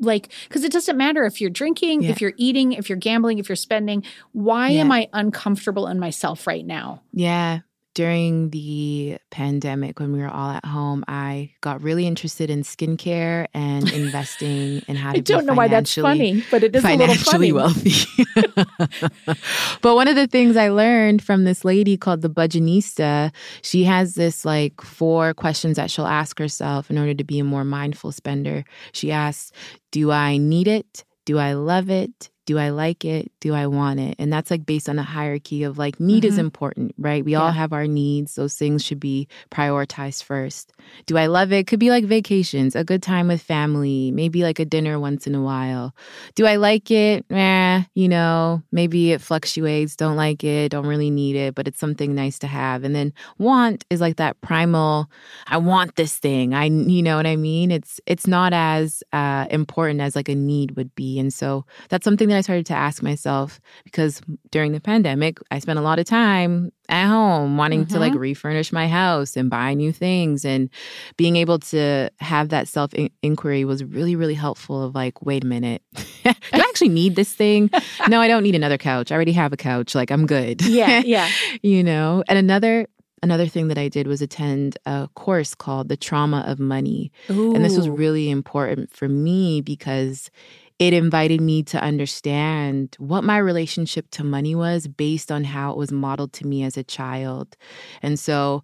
like 0.00 0.30
because 0.48 0.62
it 0.64 0.72
doesn't 0.72 0.96
matter 0.96 1.24
if 1.24 1.40
you're 1.40 1.50
drinking 1.50 2.02
Yeah. 2.02 2.10
if 2.10 2.20
you're 2.20 2.34
eating 2.36 2.72
if 2.72 2.88
you're 2.88 2.98
gambling 2.98 3.38
if 3.38 3.48
you're 3.48 3.56
spending 3.56 4.02
why 4.32 4.70
Yeah. 4.70 4.80
am 4.82 4.92
i 4.92 5.08
uncomfortable 5.12 5.86
in 5.88 5.98
myself 5.98 6.46
right 6.46 6.64
now 6.66 7.02
Yeah. 7.12 7.60
During 7.96 8.50
the 8.50 9.16
pandemic, 9.30 9.98
when 9.98 10.12
we 10.12 10.18
were 10.18 10.28
all 10.28 10.50
at 10.50 10.66
home, 10.66 11.02
I 11.08 11.52
got 11.62 11.80
really 11.80 12.06
interested 12.06 12.50
in 12.50 12.62
skincare 12.62 13.46
and 13.54 13.90
investing 14.02 14.82
in 14.86 14.96
how 14.96 15.12
to 15.12 15.16
i 15.16 15.20
don't 15.22 15.40
be 15.40 15.46
know 15.46 15.54
why 15.54 15.66
that's 15.68 15.94
financially- 15.94 16.42
funny 16.42 16.46
but 16.50 16.62
it 16.62 16.76
is 16.76 16.84
a 16.84 16.94
little 16.94 17.14
funny 17.14 17.52
wealthy. 17.52 17.94
but 19.80 19.94
one 19.94 20.08
of 20.08 20.14
the 20.14 20.26
things 20.26 20.58
I 20.58 20.68
learned 20.68 21.22
from 21.22 21.44
this 21.44 21.64
lady 21.64 21.96
called 21.96 22.20
the 22.20 22.28
Budgetnista, 22.28 23.32
she 23.62 23.84
has 23.84 24.12
this 24.14 24.44
like 24.44 24.82
four 24.82 25.32
questions 25.32 25.76
that 25.76 25.90
she'll 25.90 26.06
ask 26.06 26.38
herself 26.38 26.90
in 26.90 26.98
order 26.98 27.14
to 27.14 27.24
be 27.24 27.38
a 27.38 27.44
more 27.44 27.64
mindful 27.64 28.12
spender. 28.12 28.64
She 28.92 29.10
asks, 29.10 29.52
Do 29.90 30.10
I 30.10 30.36
need 30.36 30.68
it? 30.68 31.02
Do 31.24 31.38
I 31.38 31.54
love 31.54 31.88
it? 31.88 32.28
Do 32.46 32.58
I 32.58 32.70
like 32.70 33.04
it? 33.04 33.30
Do 33.40 33.54
I 33.54 33.66
want 33.66 34.00
it? 34.00 34.14
And 34.18 34.32
that's 34.32 34.50
like 34.50 34.64
based 34.64 34.88
on 34.88 34.98
a 34.98 35.02
hierarchy 35.02 35.64
of 35.64 35.78
like 35.78 35.98
need 36.00 36.24
is 36.24 36.36
Mhm. 36.36 36.38
important, 36.46 36.94
right? 36.96 37.24
We 37.24 37.34
all 37.34 37.50
have 37.50 37.72
our 37.72 37.86
needs. 37.86 38.36
Those 38.36 38.54
things 38.54 38.84
should 38.84 39.00
be 39.00 39.26
prioritized 39.50 40.22
first. 40.22 40.72
Do 41.06 41.18
I 41.18 41.26
love 41.26 41.52
it? 41.52 41.66
Could 41.66 41.80
be 41.80 41.90
like 41.90 42.04
vacations, 42.04 42.76
a 42.76 42.84
good 42.84 43.02
time 43.02 43.26
with 43.28 43.42
family, 43.42 44.12
maybe 44.12 44.42
like 44.42 44.58
a 44.60 44.64
dinner 44.64 44.98
once 45.00 45.26
in 45.26 45.34
a 45.34 45.42
while. 45.42 45.92
Do 46.36 46.46
I 46.46 46.56
like 46.56 46.90
it? 46.90 47.24
Eh, 47.30 47.82
you 47.94 48.08
know, 48.08 48.62
maybe 48.70 49.12
it 49.12 49.20
fluctuates. 49.20 49.96
Don't 49.96 50.16
like 50.16 50.44
it, 50.44 50.70
don't 50.70 50.86
really 50.86 51.10
need 51.10 51.34
it, 51.36 51.54
but 51.56 51.66
it's 51.66 51.80
something 51.80 52.14
nice 52.14 52.38
to 52.40 52.46
have. 52.46 52.84
And 52.84 52.94
then 52.94 53.12
want 53.38 53.84
is 53.90 54.00
like 54.00 54.16
that 54.16 54.40
primal, 54.40 55.10
I 55.48 55.56
want 55.56 55.96
this 55.96 56.16
thing. 56.16 56.54
I, 56.54 56.64
you 56.66 57.02
know 57.02 57.16
what 57.16 57.26
I 57.26 57.34
mean? 57.36 57.70
It's 57.72 58.00
it's 58.06 58.26
not 58.28 58.52
as 58.52 59.02
uh, 59.12 59.46
important 59.50 60.00
as 60.00 60.14
like 60.14 60.28
a 60.28 60.34
need 60.36 60.76
would 60.76 60.94
be. 60.94 61.18
And 61.18 61.32
so 61.34 61.64
that's 61.88 62.04
something 62.04 62.28
that 62.28 62.35
I 62.36 62.40
started 62.42 62.66
to 62.66 62.74
ask 62.74 63.02
myself 63.02 63.60
because 63.84 64.20
during 64.50 64.72
the 64.72 64.80
pandemic, 64.80 65.38
I 65.50 65.58
spent 65.58 65.78
a 65.78 65.82
lot 65.82 65.98
of 65.98 66.06
time 66.06 66.72
at 66.88 67.08
home 67.08 67.56
wanting 67.56 67.82
mm-hmm. 67.82 67.94
to 67.94 68.00
like 68.00 68.12
mm-hmm. 68.12 68.20
refurnish 68.20 68.72
my 68.72 68.88
house 68.88 69.36
and 69.36 69.50
buy 69.50 69.74
new 69.74 69.92
things 69.92 70.44
and 70.44 70.70
being 71.16 71.36
able 71.36 71.58
to 71.58 72.10
have 72.20 72.50
that 72.50 72.68
self 72.68 72.92
inquiry 73.22 73.64
was 73.64 73.84
really 73.84 74.16
really 74.16 74.34
helpful 74.34 74.82
of 74.82 74.94
like 74.94 75.24
wait 75.24 75.44
a 75.44 75.46
minute 75.46 75.82
do 75.94 76.02
i 76.24 76.58
actually 76.58 76.88
need 76.88 77.16
this 77.16 77.32
thing 77.32 77.70
no 78.08 78.20
i 78.20 78.28
don't 78.28 78.42
need 78.42 78.54
another 78.54 78.78
couch 78.78 79.10
i 79.10 79.14
already 79.14 79.32
have 79.32 79.52
a 79.52 79.56
couch 79.56 79.94
like 79.94 80.10
i'm 80.10 80.26
good 80.26 80.62
yeah 80.62 81.02
yeah 81.04 81.28
you 81.62 81.82
know 81.82 82.22
and 82.28 82.38
another 82.38 82.86
another 83.22 83.46
thing 83.46 83.68
that 83.68 83.78
i 83.78 83.88
did 83.88 84.06
was 84.06 84.22
attend 84.22 84.78
a 84.86 85.08
course 85.14 85.54
called 85.54 85.88
the 85.88 85.96
trauma 85.96 86.44
of 86.46 86.60
money 86.60 87.10
Ooh. 87.30 87.54
and 87.54 87.64
this 87.64 87.76
was 87.76 87.88
really 87.88 88.30
important 88.30 88.94
for 88.94 89.08
me 89.08 89.60
because 89.60 90.30
it 90.78 90.92
invited 90.92 91.40
me 91.40 91.62
to 91.62 91.82
understand 91.82 92.96
what 92.98 93.24
my 93.24 93.38
relationship 93.38 94.10
to 94.10 94.24
money 94.24 94.54
was 94.54 94.86
based 94.86 95.32
on 95.32 95.44
how 95.44 95.70
it 95.70 95.76
was 95.76 95.90
modeled 95.90 96.32
to 96.34 96.46
me 96.46 96.62
as 96.62 96.76
a 96.76 96.84
child. 96.84 97.56
And 98.02 98.18
so 98.18 98.62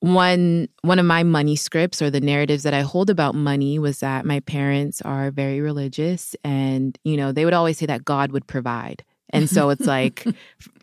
one 0.00 0.68
one 0.82 0.98
of 0.98 1.06
my 1.06 1.22
money 1.22 1.56
scripts 1.56 2.00
or 2.02 2.10
the 2.10 2.20
narratives 2.20 2.62
that 2.62 2.74
I 2.74 2.82
hold 2.82 3.10
about 3.10 3.34
money 3.34 3.78
was 3.78 4.00
that 4.00 4.26
my 4.26 4.40
parents 4.40 5.00
are 5.02 5.30
very 5.30 5.60
religious 5.60 6.36
and 6.44 6.98
you 7.02 7.16
know 7.16 7.32
they 7.32 7.44
would 7.44 7.54
always 7.54 7.78
say 7.78 7.86
that 7.86 8.04
God 8.04 8.30
would 8.32 8.46
provide 8.46 9.04
and 9.30 9.50
so 9.50 9.70
it's 9.70 9.86
like, 9.86 10.24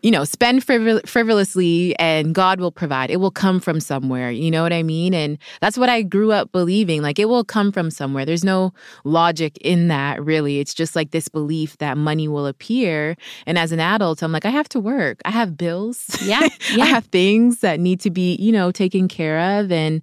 you 0.02 0.10
know, 0.10 0.24
spend 0.24 0.64
frivol- 0.64 1.06
frivolously 1.08 1.98
and 1.98 2.34
God 2.34 2.60
will 2.60 2.72
provide. 2.72 3.10
It 3.10 3.16
will 3.16 3.30
come 3.30 3.60
from 3.60 3.80
somewhere. 3.80 4.30
You 4.30 4.50
know 4.50 4.62
what 4.62 4.72
I 4.72 4.82
mean? 4.82 5.14
And 5.14 5.38
that's 5.60 5.78
what 5.78 5.88
I 5.88 6.02
grew 6.02 6.32
up 6.32 6.52
believing. 6.52 7.02
Like 7.02 7.18
it 7.18 7.28
will 7.28 7.44
come 7.44 7.72
from 7.72 7.90
somewhere. 7.90 8.24
There's 8.24 8.44
no 8.44 8.72
logic 9.04 9.56
in 9.58 9.88
that, 9.88 10.22
really. 10.22 10.60
It's 10.60 10.74
just 10.74 10.94
like 10.94 11.10
this 11.10 11.28
belief 11.28 11.78
that 11.78 11.96
money 11.96 12.28
will 12.28 12.46
appear. 12.46 13.16
And 13.46 13.58
as 13.58 13.72
an 13.72 13.80
adult, 13.80 14.22
I'm 14.22 14.32
like, 14.32 14.44
I 14.44 14.50
have 14.50 14.68
to 14.70 14.80
work. 14.80 15.20
I 15.24 15.30
have 15.30 15.56
bills. 15.56 16.04
Yeah. 16.22 16.40
yeah. 16.74 16.84
I 16.84 16.86
have 16.86 17.06
things 17.06 17.60
that 17.60 17.80
need 17.80 18.00
to 18.00 18.10
be, 18.10 18.36
you 18.36 18.52
know, 18.52 18.70
taken 18.70 19.08
care 19.08 19.60
of. 19.60 19.72
And, 19.72 20.02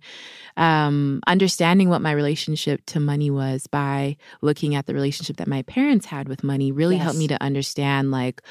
um, 0.62 1.22
understanding 1.26 1.90
what 1.90 2.04
my 2.04 2.12
relationship 2.12 2.86
to 2.86 3.00
money 3.00 3.32
was 3.32 3.66
by 3.66 4.16
looking 4.42 4.76
at 4.76 4.86
the 4.86 4.94
relationship 4.94 5.38
that 5.38 5.48
my 5.48 5.64
parents 5.64 6.06
had 6.06 6.30
with 6.30 6.44
money 6.44 6.72
really 6.72 6.98
yes. 6.98 7.04
helped 7.04 7.18
me 7.18 7.28
to 7.28 7.44
understand 7.44 8.12
like 8.12 8.44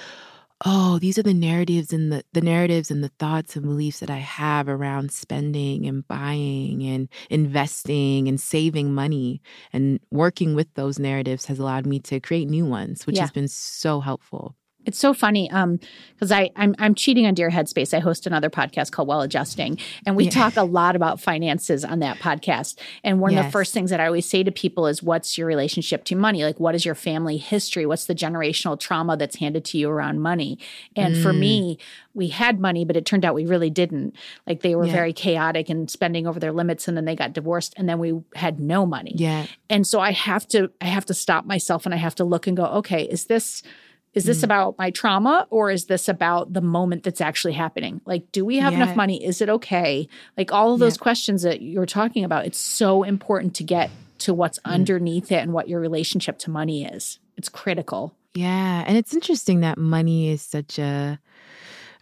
oh 0.67 0.99
these 0.99 1.17
are 1.19 1.23
the 1.23 1.33
narratives 1.33 1.93
and 1.93 2.11
the, 2.11 2.25
the 2.33 2.41
narratives 2.41 2.91
and 2.91 3.05
the 3.05 3.13
thoughts 3.21 3.55
and 3.55 3.65
beliefs 3.65 4.01
that 4.01 4.11
i 4.11 4.17
have 4.17 4.69
around 4.69 5.13
spending 5.13 5.87
and 5.87 6.07
buying 6.09 6.83
and 6.83 7.09
investing 7.31 8.27
and 8.27 8.41
saving 8.41 8.93
money 8.93 9.41
and 9.73 10.01
working 10.11 10.57
with 10.57 10.67
those 10.75 10.99
narratives 10.99 11.47
has 11.47 11.61
allowed 11.61 11.87
me 11.87 12.01
to 12.01 12.19
create 12.19 12.49
new 12.49 12.67
ones 12.67 13.07
which 13.07 13.17
yeah. 13.17 13.23
has 13.23 13.31
been 13.31 13.49
so 13.49 14.01
helpful 14.01 14.57
it's 14.87 14.99
so 14.99 15.13
funny 15.13 15.51
um 15.51 15.79
because 16.15 16.33
I 16.33 16.51
I'm 16.57 16.75
I'm 16.79 16.95
cheating 16.95 17.27
on 17.27 17.35
Dear 17.35 17.51
Headspace. 17.51 17.95
I 17.95 18.01
host 18.01 18.27
another 18.27 18.51
podcast 18.51 18.93
called 18.93 19.09
Well 19.09 19.23
Adjusting, 19.23 19.79
and 20.05 20.17
we 20.17 20.25
yeah. 20.25 20.31
talk 20.31 20.57
a 20.57 20.65
lot 20.65 20.95
about 20.95 21.19
finances 21.19 21.83
on 21.83 22.01
that 22.01 22.19
podcast. 22.19 22.79
And 23.03 23.21
one 23.21 23.33
yes. 23.33 23.41
of 23.41 23.47
the 23.47 23.53
first 23.53 23.73
things 23.73 23.89
that 23.89 24.01
I 24.01 24.07
always 24.07 24.29
say 24.29 24.43
to 24.43 24.53
people 24.53 24.87
is, 24.87 25.03
"What's 25.03 25.39
your 25.39 25.47
relationship 25.47 26.05
to 26.05 26.17
money? 26.17 26.45
Like, 26.45 26.61
what 26.61 26.75
is 26.75 26.85
your 26.85 26.95
family 26.95 27.39
history? 27.39 27.87
What's 27.87 28.05
the 28.05 28.15
generational 28.15 28.79
trauma 28.79 29.17
that's 29.17 29.37
handed 29.37 29.65
to 29.67 29.79
you 29.79 29.89
around 29.89 30.21
money?" 30.21 30.59
And 30.95 31.17
mm. 31.17 31.23
for 31.23 31.33
me, 31.33 31.79
we 32.13 32.29
had 32.29 32.61
money, 32.61 32.85
but 32.85 32.97
it 32.97 33.07
turned 33.07 33.25
out 33.25 33.35
we 33.35 33.47
really 33.47 33.71
didn't. 33.71 34.15
Like 34.47 34.61
they 34.61 34.75
were 34.75 34.87
yeah. 34.87 34.93
very 34.93 35.15
chaotic 35.15 35.71
and 35.71 35.91
spending 35.91 36.27
over 36.27 36.39
their 36.39 36.53
limits, 36.53 36.87
and 36.87 36.97
then 36.97 37.07
they 37.07 37.17
got 37.17 37.33
divorced, 37.33 37.73
and 37.79 37.89
then 37.89 37.99
we 37.99 38.21
had 38.35 38.61
no 38.61 38.85
money. 38.85 39.15
Yeah. 39.17 39.47
And 39.71 39.87
so 39.87 40.01
I 40.01 40.13
have 40.13 40.47
to 40.49 40.71
I 40.83 40.87
have 40.87 41.07
to 41.07 41.15
stop 41.15 41.47
myself, 41.47 41.87
and 41.87 41.95
I 41.95 41.99
have 41.99 42.15
to 42.17 42.25
look 42.25 42.47
and 42.47 42.57
go, 42.57 42.67
okay, 42.67 43.05
is 43.05 43.25
this 43.25 43.63
is 44.13 44.25
this 44.25 44.41
mm. 44.41 44.45
about 44.45 44.79
my 44.79 44.91
trauma 44.91 45.47
or 45.51 45.71
is 45.71 45.87
this 45.87 46.09
about 46.09 46.53
the 46.53 46.61
moment 46.61 47.05
that's 47.05 47.21
actually 47.21 47.53
happening? 47.53 48.01
Like, 48.05 48.31
do 48.33 48.45
we 48.45 48.57
have 48.59 48.73
yeah. 48.73 48.83
enough 48.83 48.97
money? 48.97 49.25
Is 49.25 49.41
it 49.41 49.49
okay? 49.49 50.09
Like, 50.37 50.53
all 50.53 50.75
of 50.75 50.81
those 50.81 50.97
yeah. 50.97 51.03
questions 51.03 51.43
that 51.43 51.63
you're 51.63 51.87
talking 51.87 52.25
about, 52.25 52.47
it's 52.47 52.59
so 52.59 53.03
important 53.03 53.55
to 53.57 53.65
get 53.65 53.91
to 54.19 54.35
what's 54.35 54.59
mm. 54.61 54.73
underneath 54.73 55.31
it 55.31 55.43
and 55.43 55.53
what 55.53 55.69
your 55.69 55.81
relationship 55.81 56.39
to 56.41 56.51
money 56.51 56.85
is. 56.85 57.19
It's 57.37 57.49
critical. 57.49 58.15
Yeah. 58.35 58.85
And 58.87 58.97
it's 58.97 59.15
interesting 59.15 59.61
that 59.61 59.79
money 59.79 60.31
is 60.31 60.43
such 60.43 60.79
a 60.79 61.19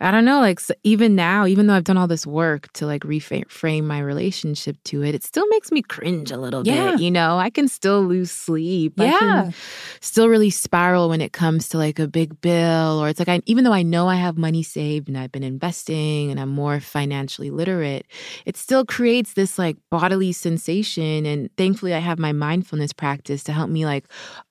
I 0.00 0.11
don't 0.11 0.24
know, 0.24 0.40
like 0.40 0.61
so 0.61 0.74
even 0.84 1.14
now, 1.14 1.46
even 1.46 1.66
though 1.66 1.74
I've 1.74 1.84
done 1.84 1.96
all 1.96 2.06
this 2.06 2.26
work 2.26 2.72
to 2.74 2.87
like 2.87 3.02
reframe 3.02 3.84
my 3.84 3.98
relationship 3.98 4.76
to 4.84 5.02
it, 5.02 5.14
it 5.14 5.24
still 5.24 5.46
makes 5.48 5.72
me 5.72 5.82
cringe 5.82 6.30
a 6.30 6.37
little 6.37 6.66
yeah. 6.66 6.92
bit. 6.92 7.00
You 7.00 7.11
know, 7.11 7.38
I 7.38 7.50
can 7.50 7.68
still 7.68 8.02
lose 8.02 8.30
sleep. 8.30 8.94
Yeah. 8.96 9.06
I 9.06 9.18
can 9.18 9.54
still 10.00 10.28
really 10.28 10.50
spiral 10.50 11.08
when 11.08 11.20
it 11.20 11.32
comes 11.32 11.68
to 11.70 11.78
like 11.78 11.98
a 11.98 12.06
big 12.06 12.40
bill, 12.40 13.02
or 13.02 13.08
it's 13.08 13.18
like 13.18 13.28
I, 13.28 13.40
even 13.46 13.64
though 13.64 13.72
I 13.72 13.82
know 13.82 14.08
I 14.08 14.16
have 14.16 14.38
money 14.38 14.62
saved 14.62 15.08
and 15.08 15.18
I've 15.18 15.32
been 15.32 15.42
investing 15.42 16.30
and 16.30 16.38
I'm 16.38 16.50
more 16.50 16.80
financially 16.80 17.50
literate, 17.50 18.06
it 18.46 18.56
still 18.56 18.84
creates 18.84 19.34
this 19.34 19.58
like 19.58 19.76
bodily 19.90 20.32
sensation. 20.32 21.26
And 21.26 21.50
thankfully, 21.56 21.94
I 21.94 21.98
have 21.98 22.18
my 22.18 22.32
mindfulness 22.32 22.92
practice 22.92 23.42
to 23.44 23.52
help 23.52 23.70
me 23.70 23.84
like, 23.84 24.04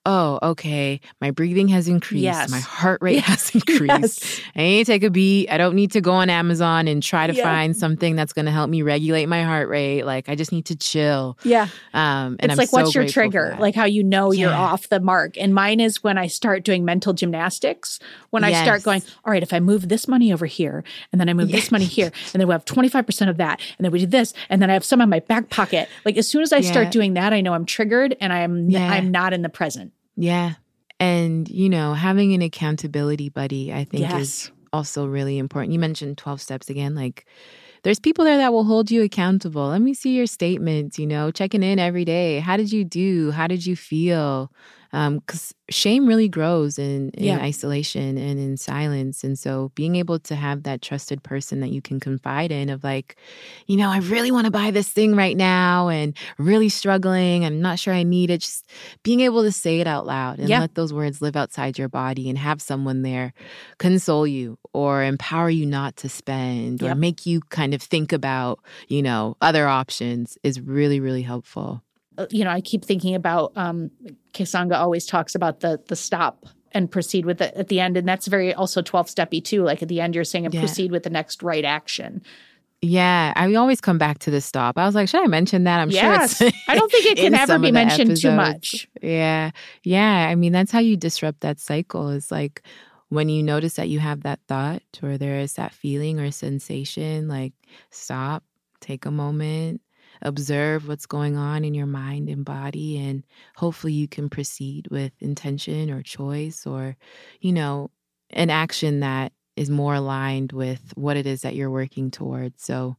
oh, 0.07 0.39
okay, 0.41 1.01
my 1.19 1.31
breathing 1.31 1.67
has 1.67 1.89
increased, 1.89 2.23
yes. 2.23 2.49
my 2.49 2.61
heart 2.61 3.01
rate 3.01 3.19
has 3.23 3.53
increased. 3.53 4.23
Yes. 4.23 4.41
I 4.55 4.59
need 4.59 4.85
to 4.85 4.91
take 4.91 5.03
a 5.03 5.09
beat. 5.09 5.49
I 5.49 5.57
don't 5.57 5.75
need 5.75 5.91
to 5.91 6.01
go 6.01 6.13
on 6.13 6.29
Amazon 6.29 6.87
and 6.87 7.03
try 7.03 7.27
to 7.27 7.33
yeah. 7.33 7.43
find 7.43 7.75
something 7.75 8.15
that's 8.15 8.31
going 8.31 8.45
to 8.45 8.51
help 8.51 8.69
me 8.69 8.81
regulate 8.81 9.25
my 9.25 9.43
heart 9.43 9.67
rate. 9.67 10.03
Like 10.03 10.29
I 10.29 10.35
just 10.35 10.53
need 10.53 10.65
to 10.67 10.77
chill. 10.77 11.37
Yeah. 11.43 11.67
Um, 11.93 12.37
and 12.39 12.43
it's 12.43 12.53
I'm 12.53 12.57
like, 12.57 12.69
so 12.69 12.77
what's 12.77 12.95
your 12.95 13.07
trigger? 13.07 13.57
Like 13.59 13.75
how 13.75 13.83
you 13.83 14.01
know 14.01 14.31
yeah. 14.31 14.45
you're 14.45 14.55
off 14.55 14.87
the 14.87 15.01
mark. 15.01 15.37
And 15.37 15.53
mine 15.53 15.81
is 15.81 16.01
when 16.01 16.17
I 16.17 16.27
start 16.27 16.63
doing 16.63 16.85
mental 16.85 17.11
gymnastics. 17.11 17.99
When 18.29 18.43
yes. 18.43 18.55
I 18.55 18.63
start 18.63 18.83
going, 18.83 19.03
all 19.25 19.33
right, 19.33 19.43
if 19.43 19.51
I 19.51 19.59
move 19.59 19.89
this 19.89 20.07
money 20.07 20.31
over 20.31 20.45
here, 20.45 20.85
and 21.11 21.19
then 21.19 21.27
I 21.27 21.33
move 21.33 21.51
this 21.51 21.69
money 21.71 21.85
here, 21.85 22.11
and 22.33 22.41
then 22.41 22.47
we 22.47 22.53
have 22.53 22.65
25% 22.65 23.29
of 23.29 23.37
that, 23.37 23.59
and 23.77 23.85
then 23.85 23.91
we 23.91 23.99
do 23.99 24.05
this, 24.05 24.33
and 24.49 24.61
then 24.61 24.69
I 24.69 24.73
have 24.73 24.85
some 24.85 25.01
in 25.01 25.09
my 25.09 25.19
back 25.19 25.49
pocket. 25.49 25.89
Like 26.05 26.17
as 26.17 26.27
soon 26.27 26.41
as 26.41 26.53
I 26.53 26.61
start 26.61 26.91
doing 26.91 27.13
that, 27.15 27.33
I 27.33 27.41
know 27.41 27.53
I'm 27.53 27.65
triggered 27.65 28.15
and 28.21 28.31
I'm 28.31 28.73
I'm 28.75 29.11
not 29.11 29.33
in 29.33 29.41
the 29.41 29.49
present. 29.49 29.91
Yeah. 30.17 30.53
And, 30.99 31.47
you 31.47 31.69
know, 31.69 31.93
having 31.93 32.33
an 32.33 32.41
accountability 32.41 33.29
buddy, 33.29 33.71
I 33.71 33.83
think 33.85 34.01
yes. 34.01 34.21
is 34.21 34.51
also 34.73 35.05
really 35.05 35.37
important. 35.37 35.71
You 35.73 35.79
mentioned 35.79 36.17
12 36.17 36.41
steps 36.41 36.69
again. 36.69 36.95
Like, 36.95 37.25
there's 37.83 37.99
people 37.99 38.25
there 38.25 38.37
that 38.37 38.51
will 38.51 38.63
hold 38.63 38.89
you 38.89 39.03
accountable. 39.03 39.67
Let 39.67 39.81
me 39.81 39.93
see 39.93 40.15
your 40.15 40.25
statements, 40.25 40.97
you 40.97 41.05
know, 41.05 41.29
checking 41.31 41.63
in 41.63 41.77
every 41.77 42.03
day. 42.03 42.39
How 42.39 42.57
did 42.57 42.71
you 42.71 42.83
do? 42.83 43.31
How 43.31 43.47
did 43.47 43.65
you 43.65 43.75
feel? 43.75 44.51
Because 44.91 45.53
um, 45.53 45.57
shame 45.69 46.07
really 46.07 46.29
grows 46.29 46.79
in, 46.79 47.09
in 47.11 47.25
yeah. 47.25 47.39
isolation 47.39 48.17
and 48.17 48.39
in 48.39 48.57
silence. 48.57 49.23
And 49.23 49.37
so 49.37 49.71
being 49.75 49.95
able 49.95 50.19
to 50.19 50.35
have 50.35 50.63
that 50.63 50.81
trusted 50.81 51.23
person 51.23 51.59
that 51.59 51.69
you 51.69 51.81
can 51.81 51.99
confide 51.99 52.51
in 52.51 52.69
of 52.69 52.83
like, 52.83 53.17
you 53.65 53.77
know, 53.77 53.89
I 53.89 53.99
really 53.99 54.31
want 54.31 54.45
to 54.45 54.51
buy 54.51 54.71
this 54.71 54.89
thing 54.89 55.15
right 55.15 55.35
now 55.35 55.89
and 55.89 56.15
really 56.37 56.69
struggling. 56.69 57.45
I'm 57.45 57.61
not 57.61 57.79
sure 57.79 57.93
I 57.93 58.03
need 58.03 58.29
it. 58.29 58.41
Just 58.41 58.65
being 59.03 59.19
able 59.19 59.43
to 59.43 59.51
say 59.51 59.79
it 59.79 59.87
out 59.87 60.05
loud 60.05 60.39
and 60.39 60.47
yeah. 60.47 60.59
let 60.59 60.75
those 60.75 60.93
words 60.93 61.21
live 61.21 61.35
outside 61.35 61.77
your 61.77 61.89
body 61.89 62.29
and 62.29 62.37
have 62.37 62.61
someone 62.61 63.01
there 63.01 63.33
console 63.79 64.25
you 64.25 64.57
or 64.73 65.03
empower 65.03 65.49
you 65.49 65.65
not 65.65 65.97
to 65.97 66.09
spend 66.09 66.81
yep. 66.81 66.91
or 66.91 66.95
make 66.95 67.25
you 67.25 67.41
kind 67.41 67.73
of 67.73 67.81
think 67.81 68.13
about, 68.13 68.59
you 68.87 69.01
know, 69.01 69.35
other 69.41 69.67
options 69.67 70.37
is 70.43 70.61
really, 70.61 70.99
really 70.99 71.23
helpful. 71.23 71.83
Uh, 72.17 72.27
you 72.29 72.43
know, 72.43 72.51
I 72.51 72.61
keep 72.61 72.83
thinking 72.83 73.15
about 73.15 73.51
um, 73.55 73.91
Kessonga 74.33 74.75
always 74.75 75.05
talks 75.05 75.35
about 75.35 75.59
the 75.61 75.79
the 75.87 75.95
stop 75.95 76.45
and 76.71 76.91
proceed 76.91 77.25
with 77.25 77.41
it 77.41 77.53
at 77.55 77.69
the 77.69 77.79
end, 77.79 77.97
and 77.97 78.07
that's 78.07 78.27
very 78.27 78.53
also 78.53 78.81
twelve 78.81 79.07
steppy 79.07 79.43
too. 79.43 79.63
Like 79.63 79.81
at 79.81 79.87
the 79.87 80.01
end, 80.01 80.15
you're 80.15 80.23
saying 80.23 80.45
and 80.45 80.53
yeah. 80.53 80.61
proceed 80.61 80.91
with 80.91 81.03
the 81.03 81.09
next 81.09 81.43
right 81.43 81.65
action. 81.65 82.21
Yeah, 82.81 83.33
I 83.35 83.53
always 83.55 83.81
come 83.81 83.97
back 83.97 84.19
to 84.19 84.31
the 84.31 84.39
stop. 84.39 84.77
I 84.77 84.85
was 84.85 84.93
like, 84.93 85.09
should 85.09 85.23
I 85.23 85.27
mention 85.27 85.63
that? 85.63 85.79
I'm 85.79 85.89
yes. 85.89 86.37
sure 86.37 86.51
I 86.67 86.75
don't 86.75 86.91
think 86.91 87.05
it 87.07 87.17
can 87.17 87.33
ever 87.33 87.57
be 87.57 87.71
mentioned 87.71 88.11
episodes. 88.11 88.21
too 88.21 88.31
much. 88.31 88.87
Yeah. 89.01 89.49
Yeah. 89.83 90.27
I 90.29 90.35
mean, 90.35 90.51
that's 90.51 90.71
how 90.71 90.79
you 90.79 90.95
disrupt 90.95 91.41
that 91.41 91.59
cycle 91.59 92.09
is 92.09 92.29
like 92.31 92.61
when 93.09 93.29
you 93.29 93.41
notice 93.41 93.75
that 93.75 93.89
you 93.89 93.99
have 93.99 94.23
that 94.23 94.39
thought 94.47 94.83
or 95.01 95.17
there 95.17 95.39
is 95.39 95.53
that 95.53 95.73
feeling 95.73 96.19
or 96.19 96.29
sensation, 96.29 97.27
like 97.27 97.53
stop, 97.89 98.43
take 98.79 99.05
a 99.05 99.11
moment, 99.11 99.81
observe 100.21 100.87
what's 100.87 101.05
going 101.05 101.37
on 101.37 101.63
in 101.63 101.73
your 101.73 101.85
mind 101.85 102.29
and 102.29 102.45
body 102.45 102.97
and 102.97 103.23
hopefully 103.55 103.93
you 103.93 104.07
can 104.07 104.29
proceed 104.29 104.87
with 104.89 105.11
intention 105.19 105.89
or 105.89 106.01
choice 106.01 106.65
or 106.65 106.95
you 107.41 107.53
know 107.53 107.89
an 108.31 108.49
action 108.49 108.99
that 108.99 109.31
is 109.57 109.69
more 109.69 109.95
aligned 109.95 110.51
with 110.53 110.93
what 110.95 111.17
it 111.17 111.25
is 111.25 111.41
that 111.41 111.55
you're 111.55 111.71
working 111.71 112.11
towards. 112.11 112.63
So 112.63 112.95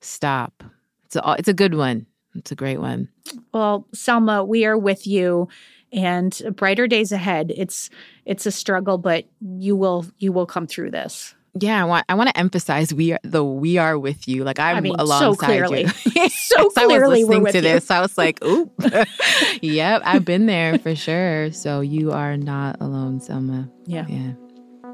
stop. 0.00 0.62
It's 1.06 1.16
a, 1.16 1.26
uh, 1.26 1.36
it's 1.38 1.48
a 1.48 1.54
good 1.54 1.74
one. 1.74 2.06
It's 2.34 2.52
a 2.52 2.56
great 2.56 2.80
one. 2.80 3.08
Well 3.52 3.86
selma 3.92 4.44
we 4.44 4.64
are 4.66 4.78
with 4.78 5.06
you 5.06 5.48
and 5.92 6.40
brighter 6.56 6.86
days 6.86 7.10
ahead. 7.12 7.52
It's 7.56 7.90
it's 8.24 8.46
a 8.46 8.52
struggle 8.52 8.98
but 8.98 9.24
you 9.40 9.76
will 9.76 10.06
you 10.18 10.32
will 10.32 10.46
come 10.46 10.66
through 10.66 10.90
this 10.90 11.34
yeah, 11.58 11.80
I 11.80 11.84
want 11.84 12.04
I 12.08 12.14
want 12.14 12.30
to 12.30 12.38
emphasize 12.38 12.92
we 12.92 13.12
are 13.12 13.20
the 13.22 13.44
we 13.44 13.78
are 13.78 13.98
with 13.98 14.26
you. 14.26 14.44
Like 14.44 14.58
I'm 14.58 14.76
I 14.76 14.80
mean, 14.80 14.96
alongside 14.98 15.30
so 15.30 15.34
clearly, 15.36 15.82
you. 15.82 16.28
so 16.28 16.58
I 16.58 16.64
was 16.64 16.72
clearly, 16.74 17.24
listening 17.24 17.46
to 17.46 17.58
you. 17.58 17.60
this. 17.62 17.90
I 17.90 18.00
was 18.00 18.18
like, 18.18 18.42
oop, 18.44 18.72
yep, 19.62 20.02
I've 20.04 20.24
been 20.24 20.46
there 20.46 20.78
for 20.78 20.94
sure. 20.94 21.52
So 21.52 21.80
you 21.80 22.12
are 22.12 22.36
not 22.36 22.80
alone, 22.80 23.20
Selma. 23.20 23.68
Yeah. 23.86 24.06
Yeah. 24.08 24.32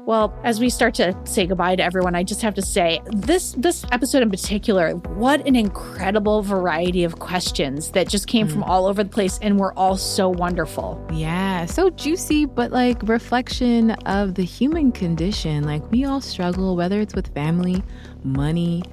Well, 0.05 0.33
as 0.43 0.59
we 0.59 0.71
start 0.71 0.95
to 0.95 1.15
say 1.25 1.45
goodbye 1.45 1.75
to 1.75 1.83
everyone, 1.83 2.15
I 2.15 2.23
just 2.23 2.41
have 2.41 2.55
to 2.55 2.61
say 2.61 3.01
this 3.05 3.53
this 3.53 3.85
episode 3.91 4.23
in 4.23 4.31
particular, 4.31 4.95
what 4.95 5.45
an 5.45 5.55
incredible 5.55 6.41
variety 6.41 7.03
of 7.03 7.19
questions 7.19 7.91
that 7.91 8.09
just 8.09 8.25
came 8.25 8.47
from 8.47 8.63
mm. 8.63 8.67
all 8.67 8.87
over 8.87 9.03
the 9.03 9.09
place 9.09 9.37
and 9.43 9.59
were 9.59 9.77
all 9.77 9.97
so 9.97 10.27
wonderful. 10.27 11.05
Yeah, 11.13 11.65
so 11.67 11.91
juicy, 11.91 12.45
but 12.45 12.71
like 12.71 13.07
reflection 13.07 13.91
of 13.91 14.33
the 14.33 14.43
human 14.43 14.91
condition. 14.91 15.65
Like 15.65 15.89
we 15.91 16.03
all 16.03 16.19
struggle, 16.19 16.75
whether 16.75 16.99
it's 16.99 17.13
with 17.13 17.31
family, 17.35 17.83
money, 18.23 18.83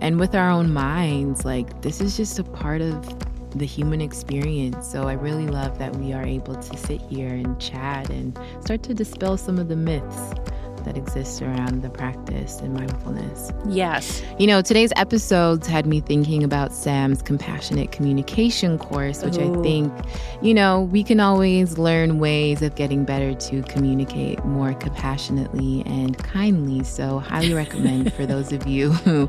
and 0.00 0.18
with 0.18 0.34
our 0.34 0.50
own 0.50 0.72
minds. 0.72 1.44
Like 1.44 1.82
this 1.82 2.00
is 2.00 2.16
just 2.16 2.38
a 2.38 2.44
part 2.44 2.80
of 2.80 3.06
the 3.50 3.66
human 3.66 4.00
experience. 4.00 4.90
So 4.90 5.08
I 5.08 5.12
really 5.12 5.46
love 5.46 5.78
that 5.78 5.94
we 5.96 6.14
are 6.14 6.24
able 6.24 6.54
to 6.54 6.76
sit 6.76 7.02
here 7.02 7.28
and 7.28 7.60
chat 7.60 8.08
and 8.08 8.36
start 8.62 8.82
to 8.84 8.94
dispel 8.94 9.36
some 9.36 9.58
of 9.58 9.68
the 9.68 9.76
myths 9.76 10.34
that 10.84 10.96
exists 10.96 11.42
around 11.42 11.82
the 11.82 11.90
practice 11.90 12.60
and 12.60 12.74
mindfulness. 12.74 13.52
Yes. 13.68 14.22
You 14.38 14.46
know, 14.46 14.62
today's 14.62 14.92
episodes 14.96 15.66
had 15.66 15.86
me 15.86 16.00
thinking 16.00 16.42
about 16.42 16.72
Sam's 16.72 17.22
compassionate 17.22 17.92
communication 17.92 18.78
course, 18.78 19.22
which 19.22 19.38
I 19.38 19.52
think, 19.62 19.92
you 20.42 20.54
know, 20.54 20.82
we 20.82 21.02
can 21.02 21.20
always 21.20 21.78
learn 21.78 22.18
ways 22.18 22.62
of 22.62 22.74
getting 22.74 23.04
better 23.04 23.34
to 23.34 23.62
communicate 23.62 24.44
more 24.44 24.74
compassionately 24.74 25.82
and 25.86 26.16
kindly. 26.18 26.84
So, 26.84 27.18
highly 27.18 27.54
recommend 27.54 28.12
for 28.12 28.26
those 28.26 28.52
of 28.52 28.66
you 28.66 28.92
who 29.04 29.28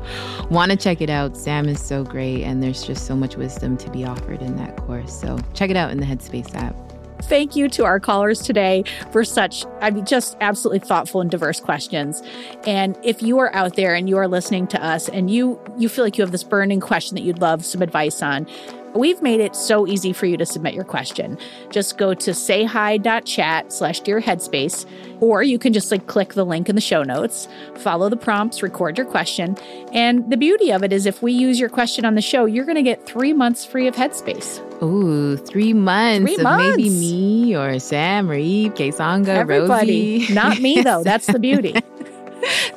want 0.50 0.70
to 0.70 0.76
check 0.76 1.00
it 1.00 1.10
out. 1.10 1.36
Sam 1.36 1.68
is 1.68 1.80
so 1.80 2.04
great, 2.04 2.42
and 2.44 2.62
there's 2.62 2.84
just 2.84 3.06
so 3.06 3.16
much 3.16 3.36
wisdom 3.36 3.76
to 3.78 3.90
be 3.90 4.04
offered 4.04 4.42
in 4.42 4.56
that 4.56 4.76
course. 4.76 5.18
So, 5.18 5.38
check 5.54 5.70
it 5.70 5.76
out 5.76 5.90
in 5.90 5.98
the 5.98 6.06
Headspace 6.06 6.54
app. 6.54 6.85
Thank 7.22 7.56
you 7.56 7.68
to 7.70 7.84
our 7.84 7.98
callers 7.98 8.40
today 8.40 8.84
for 9.10 9.24
such, 9.24 9.64
I 9.80 9.90
mean, 9.90 10.04
just 10.04 10.36
absolutely 10.40 10.86
thoughtful 10.86 11.20
and 11.20 11.30
diverse 11.30 11.60
questions. 11.60 12.22
And 12.66 12.96
if 13.02 13.22
you 13.22 13.38
are 13.38 13.52
out 13.54 13.74
there 13.74 13.94
and 13.94 14.08
you 14.08 14.16
are 14.18 14.28
listening 14.28 14.66
to 14.68 14.84
us 14.84 15.08
and 15.08 15.30
you 15.30 15.60
you 15.76 15.88
feel 15.88 16.04
like 16.04 16.18
you 16.18 16.22
have 16.22 16.32
this 16.32 16.44
burning 16.44 16.80
question 16.80 17.14
that 17.16 17.22
you'd 17.22 17.40
love 17.40 17.64
some 17.64 17.82
advice 17.82 18.22
on, 18.22 18.46
we've 18.94 19.20
made 19.22 19.40
it 19.40 19.56
so 19.56 19.86
easy 19.86 20.12
for 20.12 20.26
you 20.26 20.36
to 20.36 20.46
submit 20.46 20.74
your 20.74 20.84
question. 20.84 21.38
Just 21.70 21.98
go 21.98 22.14
to 22.14 22.30
sayhi.chat 22.30 23.72
slash 23.72 24.00
dear 24.00 24.20
headspace, 24.20 24.86
or 25.20 25.42
you 25.42 25.58
can 25.58 25.72
just 25.72 25.90
like 25.90 26.06
click 26.06 26.34
the 26.34 26.44
link 26.44 26.68
in 26.68 26.74
the 26.74 26.80
show 26.80 27.02
notes, 27.02 27.48
follow 27.76 28.08
the 28.08 28.16
prompts, 28.16 28.62
record 28.62 28.98
your 28.98 29.06
question. 29.06 29.56
And 29.92 30.30
the 30.30 30.36
beauty 30.36 30.70
of 30.70 30.82
it 30.82 30.92
is 30.92 31.06
if 31.06 31.22
we 31.22 31.32
use 31.32 31.58
your 31.58 31.70
question 31.70 32.04
on 32.04 32.14
the 32.14 32.22
show, 32.22 32.44
you're 32.44 32.64
going 32.64 32.76
to 32.76 32.82
get 32.82 33.06
three 33.06 33.32
months 33.32 33.64
free 33.64 33.86
of 33.86 33.94
headspace. 33.94 34.65
Ooh, 34.82 35.36
three 35.36 35.72
months 35.72 36.34
Three 36.34 36.44
of 36.44 36.58
maybe 36.58 36.90
me 36.90 37.56
or 37.56 37.78
Sam 37.78 38.30
or 38.30 38.34
Eve, 38.34 38.74
Kessonga, 38.74 39.28
Everybody. 39.28 40.20
Rosie. 40.20 40.34
Not 40.34 40.60
me, 40.60 40.82
though. 40.82 41.02
That's 41.04 41.26
the 41.26 41.38
beauty. 41.38 41.74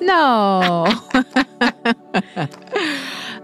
No. 0.02 0.88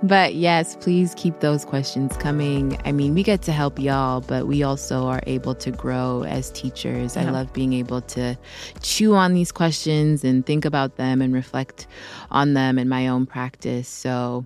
but 0.03 0.35
yes, 0.35 0.75
please 0.77 1.13
keep 1.15 1.39
those 1.39 1.65
questions 1.65 2.15
coming. 2.17 2.79
I 2.85 2.91
mean, 2.91 3.13
we 3.13 3.23
get 3.23 3.41
to 3.43 3.51
help 3.51 3.77
y'all, 3.79 4.21
but 4.21 4.47
we 4.47 4.63
also 4.63 5.05
are 5.05 5.21
able 5.27 5.55
to 5.55 5.71
grow 5.71 6.23
as 6.23 6.51
teachers. 6.51 7.17
I 7.17 7.29
love 7.29 7.51
being 7.53 7.73
able 7.73 8.01
to 8.01 8.37
chew 8.81 9.15
on 9.15 9.33
these 9.33 9.51
questions 9.51 10.23
and 10.23 10.45
think 10.45 10.65
about 10.65 10.95
them 10.95 11.21
and 11.21 11.33
reflect 11.33 11.87
on 12.31 12.53
them 12.53 12.79
in 12.79 12.87
my 12.87 13.07
own 13.07 13.25
practice. 13.25 13.87
So, 13.87 14.45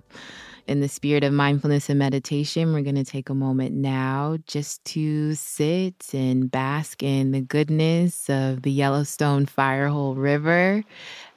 in 0.70 0.78
the 0.78 0.88
spirit 0.88 1.24
of 1.24 1.32
mindfulness 1.32 1.90
and 1.90 1.98
meditation, 1.98 2.72
we're 2.72 2.82
going 2.82 2.94
to 2.94 3.04
take 3.04 3.28
a 3.28 3.34
moment 3.34 3.74
now 3.74 4.38
just 4.46 4.84
to 4.84 5.34
sit 5.34 6.14
and 6.14 6.48
bask 6.48 7.02
in 7.02 7.32
the 7.32 7.40
goodness 7.40 8.30
of 8.30 8.62
the 8.62 8.70
Yellowstone 8.70 9.46
Firehole 9.46 10.14
River. 10.16 10.84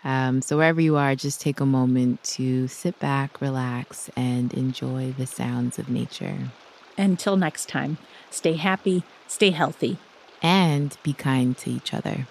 Um, 0.03 0.43
so, 0.43 0.57
wherever 0.57 0.79
you 0.79 0.97
are, 0.97 1.15
just 1.15 1.41
take 1.41 1.59
a 1.59 1.65
moment 1.65 2.21
to 2.23 2.67
sit 2.67 2.99
back, 2.99 3.41
relax, 3.41 4.07
and 4.15 4.53
enjoy 4.53 5.15
the 5.17 5.25
sounds 5.25 5.79
of 5.79 5.89
nature. 5.89 6.37
Until 6.95 7.35
next 7.35 7.67
time, 7.67 7.97
stay 8.29 8.53
happy, 8.53 9.03
stay 9.27 9.49
healthy. 9.49 9.97
And 10.43 10.95
be 11.01 11.13
kind 11.13 11.57
to 11.57 11.71
each 11.71 11.91
other. 11.91 12.27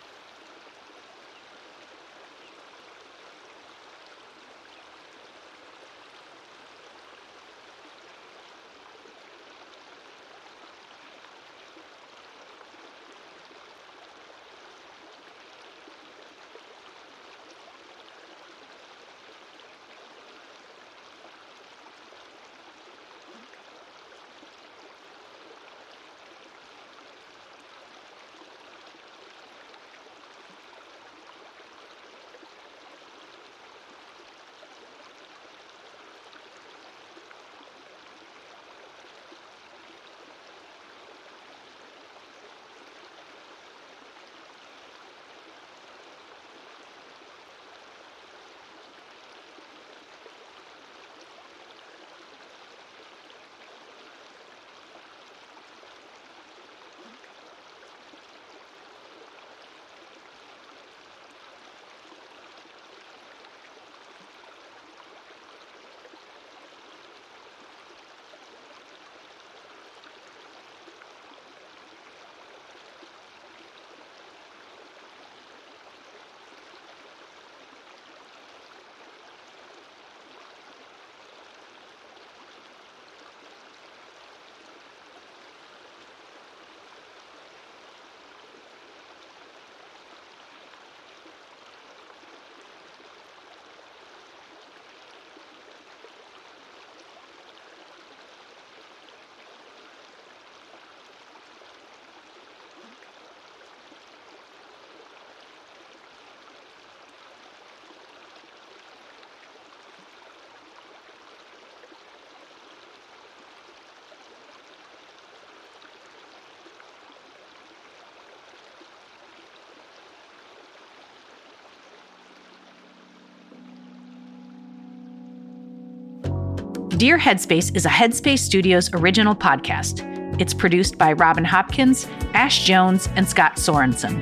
Dear 126.98 127.18
Headspace 127.18 127.74
is 127.74 127.86
a 127.86 127.88
Headspace 127.88 128.40
Studios 128.40 128.90
original 128.92 129.34
podcast. 129.34 130.06
It's 130.38 130.52
produced 130.52 130.98
by 130.98 131.14
Robin 131.14 131.42
Hopkins, 131.42 132.06
Ash 132.34 132.64
Jones, 132.64 133.08
and 133.16 133.26
Scott 133.26 133.56
Sorensen. 133.56 134.20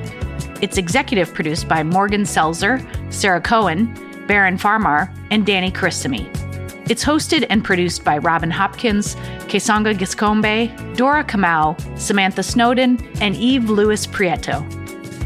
It's 0.63 0.77
executive 0.77 1.33
produced 1.33 1.67
by 1.67 1.83
Morgan 1.83 2.23
Selzer, 2.23 2.81
Sarah 3.13 3.41
Cohen, 3.41 3.93
Baron 4.25 4.57
Farmar, 4.57 5.13
and 5.31 5.45
Danny 5.45 5.69
Christome. 5.69 6.31
It's 6.89 7.03
hosted 7.03 7.45
and 7.49 7.61
produced 7.61 8.05
by 8.05 8.17
Robin 8.19 8.49
Hopkins, 8.49 9.15
Kessonga 9.49 9.93
Giscombe, 9.93 10.95
Dora 10.95 11.25
Kamau, 11.25 11.77
Samantha 11.99 12.41
Snowden, 12.41 13.05
and 13.19 13.35
Eve 13.35 13.69
Lewis 13.69 14.07
Prieto. 14.07 14.65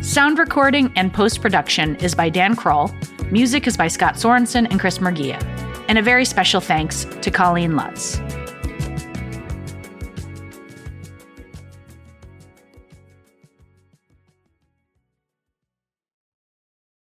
Sound 0.04 0.40
recording 0.40 0.92
and 0.96 1.14
post 1.14 1.44
production 1.44 1.96
is 1.98 2.16
by 2.16 2.28
Dan 2.28 2.56
Kroll. 2.56 2.92
Music 3.32 3.68
is 3.68 3.78
by 3.78 3.88
Scott 3.88 4.16
Sorensen 4.16 4.68
and 4.72 4.80
Chris 4.80 4.98
Murgia. 4.98 5.55
And 5.88 5.98
a 5.98 6.02
very 6.02 6.26
special 6.26 6.62
thanks 6.62 7.06
to 7.22 7.32
Colleen 7.32 7.76
Lutz. 7.76 8.20